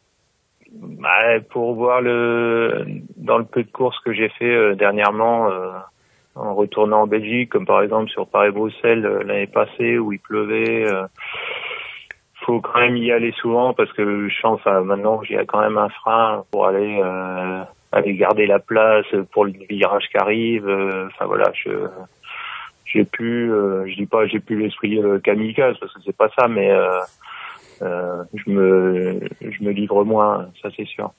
pour 1.50 1.74
voir 1.74 2.00
le 2.00 2.84
dans 3.16 3.38
le 3.38 3.44
peu 3.44 3.62
de 3.62 3.70
courses 3.70 3.98
que 4.00 4.12
j'ai 4.12 4.28
fait 4.30 4.52
euh, 4.52 4.74
dernièrement 4.74 5.48
euh, 5.48 5.70
en 6.34 6.54
retournant 6.54 7.02
en 7.02 7.06
Belgique, 7.06 7.50
comme 7.50 7.66
par 7.66 7.82
exemple 7.82 8.10
sur 8.10 8.26
Paris-Bruxelles 8.26 9.06
euh, 9.06 9.22
l'année 9.22 9.46
passée 9.46 9.98
où 9.98 10.12
il 10.12 10.18
pleuvait, 10.18 10.84
faut 12.44 12.60
quand 12.60 12.80
même 12.80 12.96
y 12.96 13.12
aller 13.12 13.32
souvent 13.40 13.72
parce 13.72 13.92
que 13.92 14.28
je 14.28 14.40
sens 14.40 14.58
enfin, 14.58 14.80
maintenant 14.80 15.22
j'ai 15.22 15.36
quand 15.46 15.60
même 15.60 15.78
un 15.78 15.90
frein 15.90 16.44
pour 16.50 16.66
aller 16.66 17.00
aller 17.92 18.14
garder 18.14 18.46
la 18.46 18.58
place 18.58 19.06
pour 19.30 19.44
le 19.44 19.52
virage 19.68 20.08
qui 20.10 20.16
arrive. 20.16 20.68
Enfin 21.06 21.26
voilà, 21.26 21.52
je 21.54 21.70
j'ai 22.84 23.04
plus, 23.04 23.48
je 23.86 23.94
dis 23.94 24.06
pas 24.06 24.26
j'ai 24.26 24.40
plus 24.40 24.60
l'esprit 24.60 25.00
kamikaze 25.22 25.78
parce 25.78 25.92
que 25.94 26.00
c'est 26.04 26.16
pas 26.16 26.30
ça, 26.36 26.48
mais 26.48 26.72
je 27.80 28.50
me 28.50 29.20
je 29.40 29.64
me 29.64 29.70
livre 29.70 30.04
moins, 30.04 30.50
ça 30.62 30.68
c'est 30.76 30.87
sûr. 30.87 31.12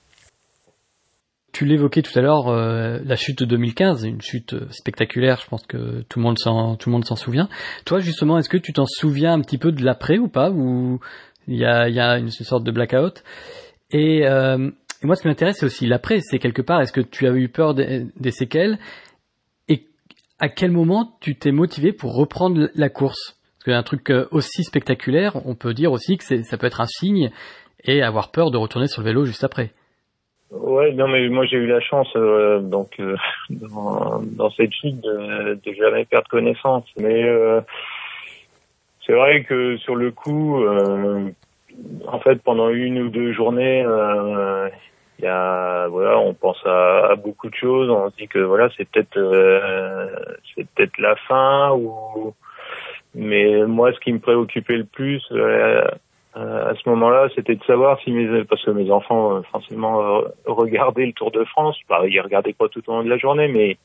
Tu 1.53 1.65
l'évoquais 1.65 2.01
tout 2.01 2.18
à 2.18 2.22
l'heure, 2.22 2.50
la 2.50 3.15
chute 3.15 3.39
de 3.39 3.46
2015, 3.46 4.06
une 4.06 4.22
chute 4.22 4.56
spectaculaire. 4.72 5.38
Je 5.44 5.48
pense 5.48 5.65
que 5.68 6.01
tout 6.03 6.20
le 6.20 6.24
monde 6.24 6.39
s'en 6.39 6.77
tout 6.77 6.89
le 6.89 6.94
monde 6.94 7.06
s'en 7.06 7.18
souvient. 7.18 7.50
Toi, 7.86 8.00
justement, 8.00 8.38
est-ce 8.38 8.50
que 8.50 8.58
tu 8.58 8.72
t'en 8.72 8.86
souviens 8.86 9.34
un 9.34 9.41
petit 9.41 9.58
peu 9.58 9.72
de 9.74 9.84
l'après 9.84 10.18
ou 10.18 10.30
pas, 10.30 10.50
ou 10.50 11.00
il 11.48 11.58
y 11.58 11.65
a, 11.65 11.89
y 11.89 12.00
a 12.00 12.18
une, 12.18 12.30
sorte 12.30 12.63
de 12.63 12.72
blackout? 12.72 13.22
Et 13.91 14.25
moi, 15.03 15.15
ce 15.15 15.22
qui 15.22 15.27
m'intéresse, 15.27 15.58
c'est 15.60 15.65
aussi 15.65 15.88
l'après. 15.88 16.20
C'est 16.22 16.39
quelque 16.39 16.62
part, 16.62 16.82
est-ce 16.82 16.94
que 16.94 17.01
tu 17.01 17.27
as 17.27 17.32
eu 17.32 17.50
peur 17.50 17.74
des, 17.74 18.32
séquelles? 18.32 18.77
Et 19.68 19.88
à 20.39 20.50
quel 20.50 20.72
moment 20.72 21.18
tu 21.22 21.36
t'es 21.36 21.51
motivé 21.51 21.91
pour 21.91 22.15
reprendre 22.15 22.70
la 22.75 22.89
course? 22.89 23.40
Parce 23.63 23.77
qu'un 23.77 23.84
truc 23.84 24.10
euh, 24.10 24.25
aussi 24.32 24.63
spectaculaire, 24.63 25.34
on 25.46 25.53
peut 25.53 25.74
dire 25.74 25.91
aussi 25.91 26.18
que 26.18 26.24
ça 26.24 26.58
peut 26.58 26.65
être 26.65 26.82
un 26.82 26.88
signe 26.88 27.30
et 27.84 28.01
avoir 28.01 28.32
peur 28.32 28.50
de 28.50 28.58
retourner 28.58 28.88
sur 28.88 29.01
le 29.01 29.08
vélo 29.08 29.25
juste 29.25 29.44
après. 29.44 29.70
Ouais, 30.50 30.91
non, 30.94 31.08
mais 31.08 31.30
moi 31.30 31.46
j'ai 31.46 31.58
eu 31.58 31.68
la 31.68 31.80
chance 31.80 32.10
euh, 32.15 32.60
donc 32.60 33.00
euh, 33.00 33.15
dans, 33.50 34.50
cette 34.58 34.74
chute 34.74 35.00
de, 35.01 35.60
de, 35.63 35.74
jamais 35.74 36.06
perdre 36.06 36.27
connaissance. 36.27 36.86
Mais 36.98 37.24
c'est 39.06 39.13
vrai 39.13 39.44
que 39.44 39.77
sur 39.77 39.96
le 39.96 40.12
coup, 40.12 40.65
en 42.08 42.20
fait, 42.20 42.41
pendant 42.44 42.70
une 42.70 43.00
ou 43.00 43.10
deux 43.10 43.32
journées, 43.32 43.86
il 45.22 45.25
y 45.25 45.27
a 45.27 45.88
voilà 45.88 46.18
on 46.18 46.34
pense 46.34 46.60
à, 46.65 47.15
beaucoup 47.15 47.50
de 47.50 47.56
choses 47.56 47.89
on 47.89 48.10
se 48.10 48.15
dit 48.15 48.27
que 48.27 48.39
voilà 48.39 48.70
c'est 48.75 48.89
peut-être 48.89 49.18
euh, 49.18 50.08
c'est 50.56 50.68
peut-être 50.70 50.98
la 50.98 51.15
fin 51.15 51.72
ou 51.74 52.34
mais 53.15 53.65
moi 53.65 53.91
ce 53.94 54.00
qui 54.00 54.13
me 54.13 54.20
préoccupait 54.20 54.77
le 54.77 54.86
plus 54.86 55.24
euh, 55.32 55.86
à 56.34 56.74
ce 56.75 56.88
moment-là 56.89 57.27
c'était 57.36 57.56
de 57.56 57.63
savoir 57.63 58.00
si 58.01 58.12
mes 58.12 58.44
parce 58.46 58.63
que 58.63 58.72
mes 58.72 58.89
enfants 58.89 59.38
euh, 59.38 59.41
forcément 59.51 60.22
regardaient 60.46 61.06
le 61.06 61.13
Tour 61.13 61.32
de 61.32 61.44
France. 61.44 61.77
Bah, 61.89 62.01
ils 62.08 62.22
regardaient 62.22 62.53
pas 62.53 62.70
tout 62.70 62.82
au 62.88 62.94
long 62.94 63.03
de 63.03 63.10
la 63.10 63.18
journée 63.18 63.48
mais 63.48 63.77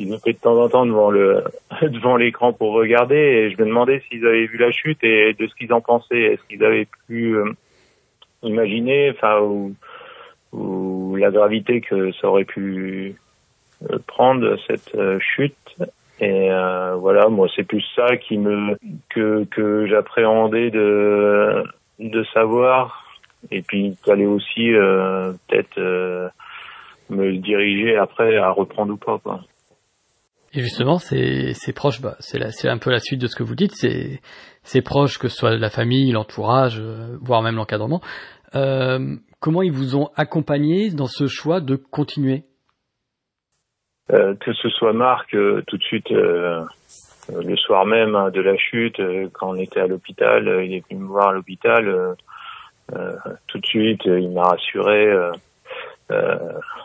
ils 0.00 0.14
étaient 0.14 0.32
de 0.32 0.38
temps 0.38 0.58
en 0.58 0.68
temps 0.68 0.86
devant 0.86 1.10
le 1.10 1.44
devant 1.82 2.16
l'écran 2.16 2.52
pour 2.52 2.72
regarder. 2.72 3.16
Et 3.16 3.50
je 3.50 3.58
me 3.58 3.66
demandais 3.66 4.02
s'ils 4.08 4.26
avaient 4.26 4.46
vu 4.46 4.56
la 4.56 4.70
chute 4.70 5.04
et 5.04 5.34
de 5.34 5.46
ce 5.46 5.54
qu'ils 5.54 5.72
en 5.72 5.80
pensaient. 5.80 6.22
Est-ce 6.22 6.42
qu'ils 6.48 6.64
avaient 6.64 6.88
pu 7.08 7.36
imaginer 8.42 9.10
enfin 9.10 9.40
ou 9.40 9.74
ou 10.52 11.16
la 11.16 11.30
gravité 11.30 11.80
que 11.80 12.12
ça 12.12 12.28
aurait 12.28 12.44
pu 12.44 13.16
euh, 13.90 13.98
prendre 14.06 14.56
cette 14.66 14.94
euh, 14.94 15.18
chute? 15.20 15.76
Et 16.22 16.50
euh, 16.50 16.94
voilà, 16.94 17.28
moi 17.28 17.48
c'est 17.54 17.64
plus 17.64 17.84
ça 17.96 18.16
qui 18.16 18.38
me 18.38 18.78
que 19.10 19.44
que 19.44 19.86
j'appréhendais 19.86 20.70
de 20.70 21.64
de 21.98 22.24
savoir. 22.32 23.04
Et 23.50 23.62
puis 23.62 23.96
fallait 24.04 24.26
aussi 24.26 24.70
peut-être 25.48 26.30
me 27.10 27.36
diriger 27.38 27.96
après 27.96 28.36
à 28.36 28.50
reprendre 28.50 28.92
ou 28.92 28.96
pas. 28.96 29.18
Quoi. 29.18 29.40
Et 30.54 30.60
justement, 30.60 30.98
c'est 30.98 31.54
c'est 31.54 31.72
proche, 31.72 32.00
bah, 32.00 32.14
c'est 32.20 32.38
c'est 32.52 32.68
un 32.68 32.78
peu 32.78 32.90
la 32.90 33.00
suite 33.00 33.20
de 33.20 33.26
ce 33.26 33.34
que 33.34 33.42
vous 33.42 33.56
dites. 33.56 33.72
C'est 33.74 34.20
c'est 34.62 34.80
proche 34.80 35.18
que 35.18 35.26
ce 35.26 35.36
soit 35.36 35.56
la 35.56 35.70
famille, 35.70 36.12
l'entourage, 36.12 36.80
voire 37.20 37.42
même 37.42 37.56
l'encadrement. 37.56 38.00
Euh, 38.54 39.16
comment 39.40 39.62
ils 39.62 39.72
vous 39.72 39.96
ont 39.96 40.10
accompagné 40.14 40.90
dans 40.90 41.08
ce 41.08 41.26
choix 41.26 41.60
de 41.60 41.74
continuer? 41.74 42.44
euh, 42.44 42.51
Que 44.12 44.52
ce 44.52 44.68
soit 44.68 44.92
Marc, 44.92 45.34
euh, 45.34 45.62
tout 45.66 45.78
de 45.78 45.82
suite, 45.82 46.10
le 46.10 47.56
soir 47.56 47.86
même 47.86 48.14
hein, 48.14 48.30
de 48.30 48.42
la 48.42 48.58
chute, 48.58 49.00
quand 49.32 49.50
on 49.50 49.56
était 49.56 49.80
à 49.80 49.86
l'hôpital, 49.86 50.62
il 50.64 50.74
est 50.74 50.84
venu 50.86 51.00
me 51.00 51.06
voir 51.06 51.28
à 51.28 51.32
l'hôpital. 51.32 52.14
tout 53.46 53.58
de 53.58 53.66
suite, 53.66 54.04
il 54.04 54.30
m'a 54.30 54.42
rassuré 54.42 55.10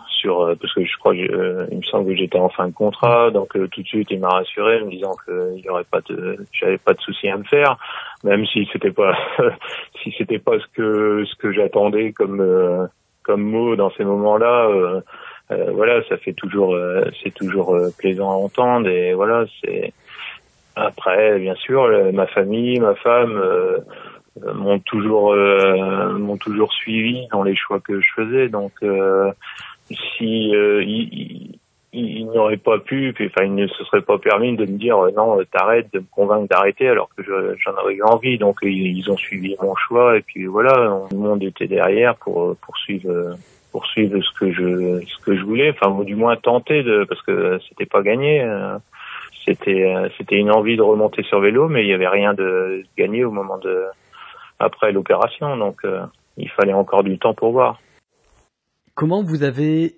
sur 0.07 0.55
parce 0.59 0.73
que 0.73 0.85
je 0.85 0.97
crois 0.99 1.13
qu'il 1.13 1.77
me 1.77 1.83
semble 1.83 2.07
que 2.07 2.15
j'étais 2.15 2.39
en 2.39 2.49
fin 2.49 2.67
de 2.67 2.73
contrat 2.73 3.29
donc 3.29 3.49
tout 3.53 3.81
de 3.81 3.87
suite 3.87 4.07
il 4.09 4.19
m'a 4.19 4.29
rassuré 4.29 4.83
me 4.83 4.89
disant 4.89 5.15
qu'il 5.25 5.59
y 5.63 5.69
aurait 5.69 5.83
pas 5.83 6.01
de 6.09 6.37
j'avais 6.51 6.77
pas 6.77 6.93
de 6.93 7.01
souci 7.01 7.27
à 7.27 7.37
me 7.37 7.43
faire 7.43 7.77
même 8.23 8.45
si 8.45 8.67
c'était 8.71 8.91
pas 8.91 9.15
si 10.01 10.13
c'était 10.17 10.39
pas 10.39 10.57
ce 10.59 10.65
que 10.73 11.25
ce 11.25 11.35
que 11.35 11.51
j'attendais 11.51 12.13
comme 12.13 12.41
euh, 12.41 12.87
comme 13.23 13.41
mot 13.41 13.75
dans 13.75 13.91
ces 13.91 14.05
moments-là 14.05 15.01
euh, 15.51 15.55
euh, 15.55 15.71
voilà 15.71 16.03
ça 16.09 16.17
fait 16.17 16.33
toujours 16.33 16.77
c'est 17.23 17.33
toujours 17.33 17.77
plaisant 17.97 18.29
à 18.29 18.35
entendre 18.35 18.87
et 18.89 19.13
voilà 19.13 19.45
c'est 19.61 19.93
après 20.75 21.39
bien 21.39 21.55
sûr 21.55 21.89
ma 22.13 22.27
famille 22.27 22.79
ma 22.79 22.95
femme 22.95 23.41
m'ont 24.53 24.79
toujours 24.79 25.35
m'ont 25.35 26.37
toujours 26.37 26.73
suivi 26.73 27.27
dans 27.31 27.43
les 27.43 27.55
choix 27.55 27.79
que 27.79 27.99
je 28.01 28.07
faisais 28.15 28.49
donc 28.49 28.73
si 29.89 30.51
il, 30.51 31.59
il 31.93 32.25
n'aurait 32.27 32.57
pas 32.57 32.79
pu, 32.79 33.13
puis, 33.13 33.27
enfin, 33.27 33.45
il 33.45 33.55
ne 33.55 33.67
se 33.67 33.83
serait 33.85 34.01
pas 34.01 34.17
permis 34.17 34.55
de 34.55 34.65
me 34.65 34.77
dire 34.77 34.97
euh, 34.97 35.11
non, 35.11 35.37
t'arrêtes, 35.51 35.91
de 35.93 35.99
me 35.99 36.05
convaincre 36.11 36.47
d'arrêter, 36.47 36.87
alors 36.87 37.09
que 37.15 37.23
j'en 37.23 37.75
avais 37.75 37.95
eu 37.95 38.03
envie. 38.03 38.37
Donc 38.37 38.57
ils, 38.61 39.09
ont 39.09 39.17
suivi 39.17 39.55
mon 39.61 39.75
choix, 39.75 40.17
et 40.17 40.21
puis 40.21 40.45
voilà, 40.45 41.01
tout 41.09 41.15
le 41.15 41.21
monde 41.21 41.43
était 41.43 41.67
derrière 41.67 42.15
pour 42.15 42.43
euh, 42.43 42.57
poursuivre 42.61 43.09
euh, 43.09 43.33
poursuivre 43.71 44.19
ce 44.21 44.39
que 44.39 44.51
je 44.51 45.01
ce 45.05 45.25
que 45.25 45.35
je 45.35 45.43
voulais, 45.43 45.71
enfin 45.71 46.03
du 46.03 46.15
moins 46.15 46.35
tenter 46.35 46.83
de, 46.83 47.05
parce 47.07 47.21
que 47.21 47.59
c'était 47.69 47.85
pas 47.85 48.01
gagné. 48.01 48.45
C'était 49.45 49.93
c'était 50.17 50.37
une 50.37 50.51
envie 50.51 50.77
de 50.77 50.81
remonter 50.81 51.23
sur 51.23 51.39
vélo, 51.39 51.67
mais 51.67 51.83
il 51.83 51.89
y 51.89 51.93
avait 51.93 52.07
rien 52.07 52.33
de 52.33 52.83
gagné 52.97 53.23
au 53.23 53.31
moment 53.31 53.57
de 53.57 53.85
après 54.59 54.91
l'opération, 54.91 55.55
donc 55.57 55.81
il 56.37 56.49
fallait 56.49 56.73
encore 56.73 57.03
du 57.03 57.17
temps 57.17 57.33
pour 57.33 57.51
voir. 57.51 57.79
Comment 58.95 59.21
vous 59.21 59.43
avez 59.43 59.95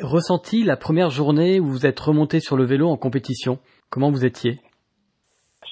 ressenti 0.00 0.62
la 0.64 0.76
première 0.76 1.10
journée 1.10 1.60
où 1.60 1.66
vous 1.66 1.86
êtes 1.86 1.98
remonté 1.98 2.40
sur 2.40 2.56
le 2.56 2.64
vélo 2.64 2.88
en 2.88 2.96
compétition? 2.96 3.58
Comment 3.90 4.10
vous 4.10 4.24
étiez? 4.24 4.58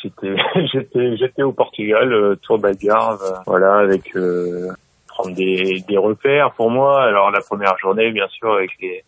J'étais, 0.03 0.35
j'étais, 0.73 1.17
j'étais 1.17 1.43
au 1.43 1.53
Portugal, 1.53 2.13
euh, 2.13 2.37
Tour 2.37 2.59
d'Algarve, 2.59 3.23
euh, 3.23 3.39
voilà, 3.47 3.75
avec 3.79 4.17
euh, 4.17 4.69
prendre 5.17 5.35
des, 5.35 5.83
des 5.89 5.99
repères 5.99 6.53
pour 6.53 6.71
moi. 6.71 7.03
Alors 7.03 7.31
la 7.31 7.41
première 7.41 7.77
journée, 7.79 8.11
bien 8.11 8.29
sûr, 8.29 8.53
avec 8.55 8.71
les, 8.81 9.05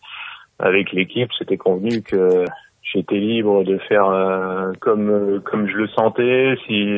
avec 0.59 0.91
l'équipe, 0.91 1.29
c'était 1.37 1.57
convenu 1.57 2.01
que 2.01 2.45
j'étais 2.83 3.15
libre 3.15 3.63
de 3.63 3.77
faire 3.77 4.05
euh, 4.05 4.71
comme 4.79 5.41
comme 5.45 5.67
je 5.67 5.77
le 5.77 5.87
sentais. 5.89 6.55
Si 6.65 6.97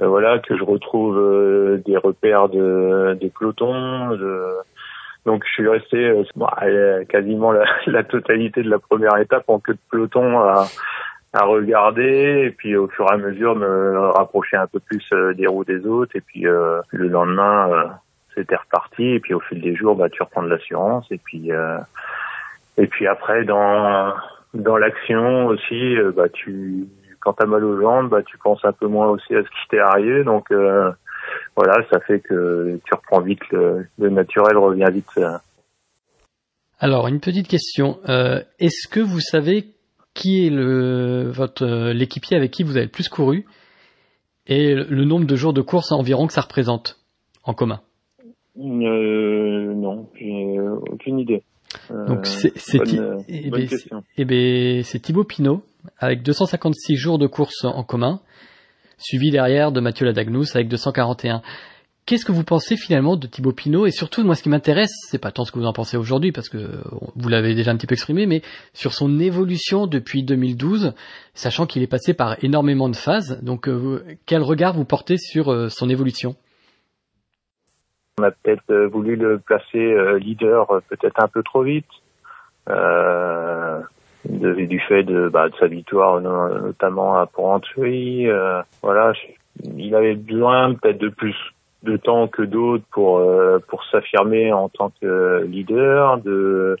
voilà, 0.00 0.40
que 0.40 0.56
je 0.56 0.64
retrouve 0.64 1.80
des 1.84 1.96
repères 1.96 2.48
de 2.48 3.16
des 3.20 3.30
pelotons, 3.30 4.10
de 4.10 4.54
donc 5.26 5.42
je 5.46 5.52
suis 5.52 5.68
resté 5.68 5.96
euh, 5.96 7.04
quasiment 7.04 7.52
la, 7.52 7.64
la, 7.86 8.04
totalité 8.04 8.62
de 8.62 8.70
la 8.70 8.78
première 8.78 9.16
étape 9.18 9.44
en 9.48 9.58
queue 9.58 9.74
de 9.74 9.78
peloton 9.90 10.38
à, 10.38 10.66
à, 11.32 11.44
regarder 11.44 12.44
et 12.46 12.50
puis 12.50 12.76
au 12.76 12.88
fur 12.88 13.06
et 13.10 13.14
à 13.14 13.16
mesure 13.16 13.56
me 13.56 14.10
rapprocher 14.10 14.56
un 14.56 14.66
peu 14.66 14.80
plus 14.80 15.04
euh, 15.12 15.32
des 15.34 15.46
roues 15.46 15.64
des 15.64 15.86
autres 15.86 16.14
et 16.14 16.20
puis 16.20 16.46
euh, 16.46 16.80
le 16.90 17.08
lendemain 17.08 17.70
euh, 17.70 17.84
c'était 18.34 18.56
reparti 18.56 19.04
et 19.04 19.20
puis 19.20 19.34
au 19.34 19.40
fil 19.40 19.60
des 19.60 19.74
jours 19.74 19.96
bah 19.96 20.08
tu 20.10 20.22
reprends 20.22 20.42
de 20.42 20.48
l'assurance 20.48 21.06
et 21.10 21.18
puis 21.18 21.50
et 22.76 22.86
puis 22.86 23.06
après 23.06 23.44
dans 23.44 24.12
dans 24.54 24.76
l'action 24.76 25.46
aussi 25.46 25.96
bah 26.14 26.28
tu 26.28 26.86
quand 27.20 27.34
t'as 27.34 27.46
mal 27.46 27.64
aux 27.64 27.80
jambes 27.80 28.10
bah 28.10 28.22
tu 28.22 28.38
penses 28.38 28.64
un 28.64 28.72
peu 28.72 28.86
moins 28.86 29.08
aussi 29.08 29.34
à 29.34 29.42
ce 29.42 29.48
qui 29.48 29.68
t'est 29.70 29.78
arrivé 29.78 30.24
donc 30.24 30.50
voilà, 31.56 31.84
ça 31.90 32.00
fait 32.00 32.20
que 32.20 32.80
tu 32.84 32.94
reprends 32.94 33.20
vite 33.20 33.42
le, 33.50 33.86
naturel 33.98 34.56
revient 34.56 34.86
vite. 34.92 35.06
Euh. 35.18 35.38
Alors 36.78 37.06
une 37.06 37.20
petite 37.20 37.48
question, 37.48 37.98
euh, 38.08 38.42
est-ce 38.58 38.88
que 38.88 39.00
vous 39.00 39.20
savez 39.20 39.66
qui 40.14 40.46
est 40.46 40.50
le 40.50 41.30
votre 41.30 41.64
euh, 41.64 41.92
l'équipier 41.92 42.36
avec 42.36 42.50
qui 42.50 42.62
vous 42.62 42.76
avez 42.76 42.86
le 42.86 42.90
plus 42.90 43.08
couru 43.08 43.46
et 44.46 44.74
le 44.74 45.04
nombre 45.04 45.26
de 45.26 45.36
jours 45.36 45.52
de 45.52 45.62
course 45.62 45.92
environ 45.92 46.26
que 46.26 46.32
ça 46.32 46.42
représente 46.42 46.98
en 47.44 47.54
commun? 47.54 47.80
Non, 48.56 50.08
j'ai 50.14 50.58
aucune 50.92 51.18
idée. 51.18 51.42
Donc 51.90 52.26
c'est 52.26 52.52
c'est 52.56 52.78
eh 53.28 53.50
ben, 53.50 53.68
eh 54.16 54.24
ben, 54.24 54.82
Thibaut 54.82 55.24
Pinot 55.24 55.62
avec 55.98 56.22
256 56.22 56.94
jours 56.96 57.18
de 57.18 57.26
course 57.26 57.64
en 57.64 57.82
commun 57.82 58.20
suivi 58.98 59.30
derrière 59.30 59.72
de 59.72 59.80
Mathieu 59.80 60.06
Ladagnous 60.06 60.46
avec 60.54 60.68
241. 60.68 61.42
Qu'est-ce 62.06 62.26
que 62.26 62.32
vous 62.32 62.44
pensez 62.44 62.76
finalement 62.76 63.16
de 63.16 63.26
Thibaut 63.26 63.52
Pinot? 63.52 63.86
Et 63.86 63.90
surtout, 63.90 64.22
moi, 64.24 64.34
ce 64.34 64.42
qui 64.42 64.50
m'intéresse, 64.50 64.92
c'est 65.08 65.18
pas 65.18 65.32
tant 65.32 65.44
ce 65.44 65.52
que 65.52 65.58
vous 65.58 65.64
en 65.64 65.72
pensez 65.72 65.96
aujourd'hui, 65.96 66.32
parce 66.32 66.50
que 66.50 66.82
vous 67.16 67.28
l'avez 67.30 67.54
déjà 67.54 67.70
un 67.70 67.76
petit 67.78 67.86
peu 67.86 67.94
exprimé, 67.94 68.26
mais 68.26 68.42
sur 68.74 68.92
son 68.92 69.18
évolution 69.20 69.86
depuis 69.86 70.22
2012, 70.22 70.92
sachant 71.32 71.64
qu'il 71.64 71.82
est 71.82 71.86
passé 71.86 72.12
par 72.12 72.36
énormément 72.44 72.90
de 72.90 72.96
phases. 72.96 73.40
Donc, 73.42 73.68
euh, 73.68 74.04
quel 74.26 74.42
regard 74.42 74.74
vous 74.74 74.84
portez 74.84 75.16
sur 75.16 75.50
euh, 75.50 75.70
son 75.70 75.88
évolution? 75.88 76.36
On 78.18 78.22
a 78.22 78.30
peut-être 78.30 78.70
euh, 78.70 78.86
voulu 78.86 79.16
le 79.16 79.38
placer 79.38 80.18
leader 80.20 80.68
peut-être 80.88 81.20
un 81.22 81.28
peu 81.28 81.42
trop 81.42 81.62
vite 81.62 81.86
de, 84.28 84.54
du 84.54 84.80
fait 84.80 85.02
de, 85.02 85.28
bah, 85.28 85.48
de 85.48 85.54
sa 85.56 85.66
victoire 85.66 86.20
notamment 86.20 87.16
à 87.16 87.26
Porrentruy. 87.26 88.28
Euh, 88.28 88.62
voilà, 88.82 89.12
il 89.76 89.94
avait 89.94 90.14
besoin 90.14 90.74
peut-être 90.74 90.98
de 90.98 91.08
plus 91.08 91.36
de 91.82 91.96
temps 91.96 92.28
que 92.28 92.42
d'autres 92.42 92.84
pour 92.92 93.20
pour 93.68 93.84
s'affirmer 93.90 94.52
en 94.52 94.68
tant 94.70 94.90
que 95.00 95.44
leader, 95.44 96.18
de 96.18 96.76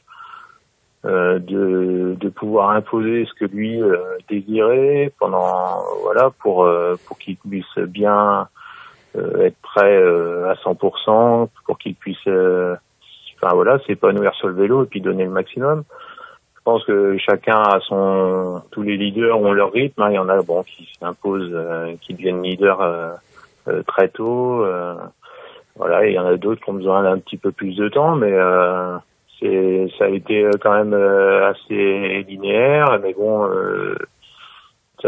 de, 1.04 2.16
de 2.18 2.28
pouvoir 2.30 2.70
imposer 2.70 3.26
ce 3.26 3.34
que 3.34 3.44
lui 3.44 3.78
désirait 4.30 5.12
pendant 5.18 5.82
voilà 6.04 6.30
pour 6.38 6.66
pour 7.06 7.18
qu'il 7.18 7.36
puisse 7.36 7.78
bien 7.78 8.48
être 9.14 9.56
prêt 9.62 9.96
à 9.96 10.54
100% 10.54 11.48
pour 11.66 11.78
qu'il 11.78 11.94
puisse 11.94 12.26
enfin 12.26 13.54
voilà 13.54 13.78
s'épanouir 13.86 14.34
sur 14.34 14.48
le 14.48 14.54
vélo 14.54 14.84
et 14.84 14.86
puis 14.86 15.00
donner 15.00 15.24
le 15.24 15.30
maximum 15.30 15.84
je 16.64 16.70
pense 16.70 16.84
que 16.86 17.18
chacun 17.18 17.60
a 17.60 17.78
son, 17.80 18.62
tous 18.70 18.80
les 18.80 18.96
leaders 18.96 19.38
ont 19.38 19.52
leur 19.52 19.70
rythme. 19.70 20.00
Hein. 20.00 20.08
Il 20.12 20.14
y 20.14 20.18
en 20.18 20.30
a 20.30 20.40
bon 20.40 20.62
qui 20.62 20.88
s'imposent, 20.98 21.50
euh, 21.52 21.92
qui 22.00 22.14
deviennent 22.14 22.42
leaders 22.42 22.80
euh, 22.80 23.12
euh, 23.68 23.82
très 23.82 24.08
tôt. 24.08 24.64
voilà, 25.76 26.06
il 26.06 26.14
y 26.14 26.18
en 26.18 26.24
a 26.24 26.38
d'autres 26.38 26.64
qui 26.64 26.70
ont 26.70 26.74
besoin 26.74 27.02
d'un 27.02 27.18
petit 27.18 27.36
peu 27.36 27.52
plus 27.52 27.76
de 27.76 27.90
temps, 27.90 28.16
mais 28.16 28.32
c'est, 29.38 29.88
ça 29.98 30.06
a 30.06 30.08
été 30.08 30.48
quand 30.62 30.72
même 30.72 30.94
assez 30.94 32.24
linéaire. 32.26 32.98
Mais 33.02 33.12
bon, 33.12 33.46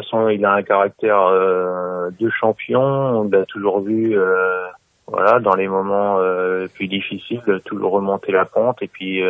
toute 0.00 0.10
façon, 0.10 0.28
il 0.28 0.44
a 0.44 0.52
un 0.52 0.62
caractère 0.62 1.30
de 1.30 2.30
champion. 2.30 2.80
On 2.80 3.28
l'a 3.28 3.44
toujours 3.44 3.80
vu. 3.80 4.16
voilà, 5.06 5.40
dans 5.40 5.54
les 5.54 5.68
moments 5.68 6.18
plus 6.74 6.88
difficiles, 6.88 7.42
toujours 7.64 7.92
remonter 7.92 8.32
la 8.32 8.44
pente 8.44 8.82
et 8.82 8.88
puis 8.88 9.22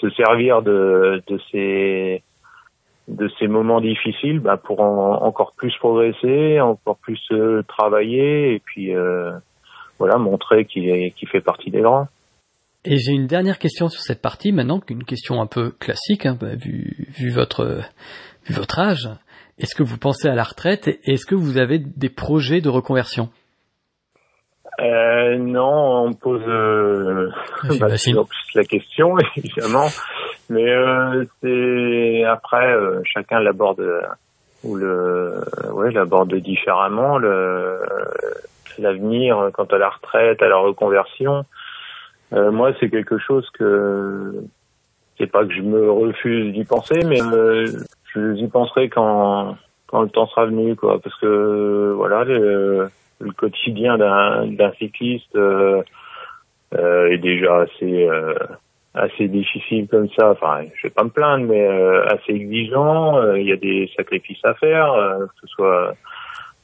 se 0.00 0.10
servir 0.10 0.62
de, 0.62 1.22
de 1.26 1.38
ces 1.50 2.22
de 3.08 3.46
moments 3.46 3.80
difficiles 3.80 4.38
bah, 4.40 4.56
pour 4.56 4.80
encore 4.80 5.52
plus 5.56 5.74
progresser, 5.78 6.60
encore 6.60 6.98
plus 6.98 7.20
euh, 7.32 7.62
travailler 7.66 8.54
et 8.54 8.58
puis 8.64 8.94
euh, 8.94 9.32
voilà 9.98 10.18
montrer 10.18 10.66
qu'il 10.66 11.12
fait 11.30 11.40
partie 11.40 11.70
des 11.70 11.80
grands. 11.80 12.08
Et 12.84 12.96
j'ai 12.96 13.12
une 13.12 13.26
dernière 13.26 13.58
question 13.58 13.88
sur 13.88 14.02
cette 14.02 14.22
partie 14.22 14.52
maintenant, 14.52 14.80
une 14.88 15.04
question 15.04 15.40
un 15.40 15.46
peu 15.46 15.70
classique 15.70 16.26
hein, 16.26 16.36
bah, 16.38 16.54
vu 16.54 17.30
votre 17.30 18.78
âge. 18.78 19.08
Est-ce 19.58 19.74
que 19.74 19.82
vous 19.82 19.98
pensez 19.98 20.28
à 20.28 20.34
la 20.34 20.44
retraite 20.44 20.88
et 20.88 21.00
est-ce 21.12 21.26
que 21.26 21.34
vous 21.34 21.58
avez 21.58 21.78
des 21.78 22.08
projets 22.08 22.60
de 22.60 22.68
reconversion? 22.68 23.28
Euh, 24.80 25.36
non, 25.38 26.06
on 26.06 26.12
pose 26.12 26.42
euh, 26.46 27.30
bah, 27.80 27.88
la 28.54 28.64
question 28.64 29.16
évidemment, 29.36 29.88
mais 30.48 30.70
euh, 30.70 31.24
c'est 31.40 32.22
après 32.24 32.72
chacun 33.02 33.40
l'aborde 33.40 33.84
ou 34.62 34.76
le 34.76 35.42
ouais 35.72 35.90
l'aborde 35.90 36.32
différemment. 36.36 37.18
Le 37.18 37.80
l'avenir 38.78 39.50
quant 39.52 39.64
à 39.64 39.78
la 39.78 39.90
retraite, 39.90 40.42
à 40.42 40.48
la 40.48 40.58
reconversion. 40.58 41.44
Euh, 42.32 42.50
moi, 42.50 42.72
c'est 42.78 42.90
quelque 42.90 43.18
chose 43.18 43.48
que 43.58 44.44
c'est 45.16 45.26
pas 45.26 45.44
que 45.44 45.52
je 45.52 45.62
me 45.62 45.90
refuse 45.90 46.52
d'y 46.52 46.64
penser, 46.64 47.00
mais 47.04 47.20
je 48.14 48.34
y 48.34 48.48
penserai 48.48 48.88
quand 48.88 49.56
quand 49.86 50.02
le 50.02 50.08
temps 50.10 50.26
sera 50.26 50.46
venu, 50.46 50.76
quoi, 50.76 51.00
parce 51.00 51.18
que 51.18 51.92
voilà. 51.96 52.24
Les, 52.24 52.88
le 53.20 53.32
quotidien 53.32 53.98
d'un 53.98 54.72
cycliste 54.78 55.34
euh, 55.36 55.82
euh, 56.74 57.10
est 57.10 57.18
déjà 57.18 57.60
assez 57.60 58.06
euh, 58.08 58.34
assez 58.94 59.28
difficile 59.28 59.88
comme 59.88 60.08
ça. 60.10 60.30
Enfin, 60.30 60.62
je 60.74 60.86
vais 60.86 60.92
pas 60.92 61.04
me 61.04 61.10
plaindre, 61.10 61.46
mais 61.46 61.66
euh, 61.66 62.06
assez 62.06 62.32
exigeant. 62.32 63.34
Il 63.34 63.46
y 63.46 63.52
a 63.52 63.56
des 63.56 63.90
sacrifices 63.96 64.44
à 64.44 64.54
faire, 64.54 64.92
que 65.20 65.40
ce 65.40 65.46
soit 65.46 65.94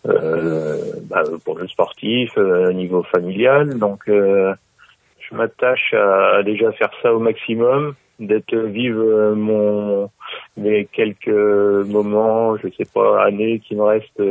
bah, 0.04 1.22
pour 1.44 1.58
le 1.58 1.66
sportif, 1.68 2.36
au 2.36 2.72
niveau 2.72 3.02
familial. 3.04 3.78
Donc, 3.78 4.02
je 4.06 5.34
m'attache 5.34 5.94
à, 5.94 6.36
à, 6.36 6.42
déjà 6.42 6.72
faire 6.72 6.90
ça 7.02 7.14
au 7.14 7.18
maximum, 7.18 7.94
d'être 8.20 8.54
vivre 8.54 9.34
mon 9.34 10.10
les 10.56 10.86
quelques 10.86 11.28
moments, 11.28 12.56
je 12.56 12.68
sais 12.76 12.88
pas, 12.92 13.24
années 13.24 13.60
qui 13.60 13.74
me 13.74 13.82
restent 13.82 14.22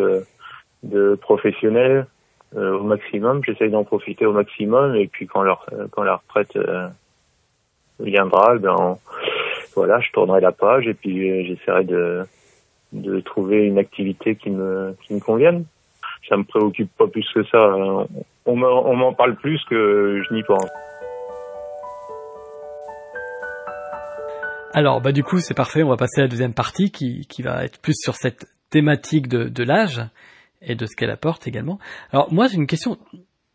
de 0.84 1.15
professionnels 1.15 2.06
euh, 2.56 2.78
au 2.78 2.84
maximum. 2.84 3.41
J'essaye 3.43 3.72
d'en 3.72 3.84
profiter 3.84 4.26
au 4.26 4.34
maximum 4.34 4.96
et 4.96 5.08
puis 5.08 5.26
quand 5.26 5.41
leur 5.41 5.65
quand 5.91 6.04
la 6.04 6.17
retraite 6.17 6.56
euh, 6.56 6.88
viendra, 8.00 8.58
ben 8.58 9.00
voilà, 9.76 10.00
je 10.02 10.12
tournerai 10.12 10.41
la 10.41 10.52
page 10.52 10.88
et 10.88 10.93
puis 10.93 11.30
euh, 11.32 11.43
j'essaierai 11.48 11.84
de 11.86 12.24
de 12.91 13.19
trouver 13.22 13.65
une 13.65 13.80
activité 13.80 14.36
qui 14.36 14.52
me 14.52 14.96
qui 15.02 15.15
me 15.15 15.19
convienne. 15.19 15.65
Ça 16.30 16.38
me 16.38 16.43
préoccupe 16.43 16.91
pas 16.96 17.08
plus 17.08 17.28
que 17.34 17.43
ça. 17.46 17.76
On 18.46 18.56
m'en 18.56 19.13
parle 19.13 19.36
plus 19.36 19.63
que 19.65 20.22
je 20.24 20.34
n'y 20.34 20.43
pense. 20.43 20.69
Alors, 24.73 25.01
bah 25.01 25.12
du 25.12 25.23
coup, 25.23 25.39
c'est 25.39 25.53
parfait. 25.53 25.83
On 25.83 25.89
va 25.89 25.97
passer 25.97 26.21
à 26.21 26.23
la 26.23 26.27
deuxième 26.27 26.53
partie 26.53 26.91
qui, 26.91 27.27
qui 27.27 27.41
va 27.41 27.63
être 27.63 27.79
plus 27.79 27.95
sur 27.95 28.15
cette 28.15 28.47
thématique 28.69 29.27
de, 29.27 29.49
de 29.49 29.63
l'âge 29.63 30.01
et 30.65 30.75
de 30.75 30.86
ce 30.88 30.95
qu'elle 30.95 31.12
apporte 31.12 31.47
également. 31.47 31.77
Alors 32.12 32.33
moi 32.33 32.47
j'ai 32.47 32.55
une 32.55 32.65
question, 32.65 32.97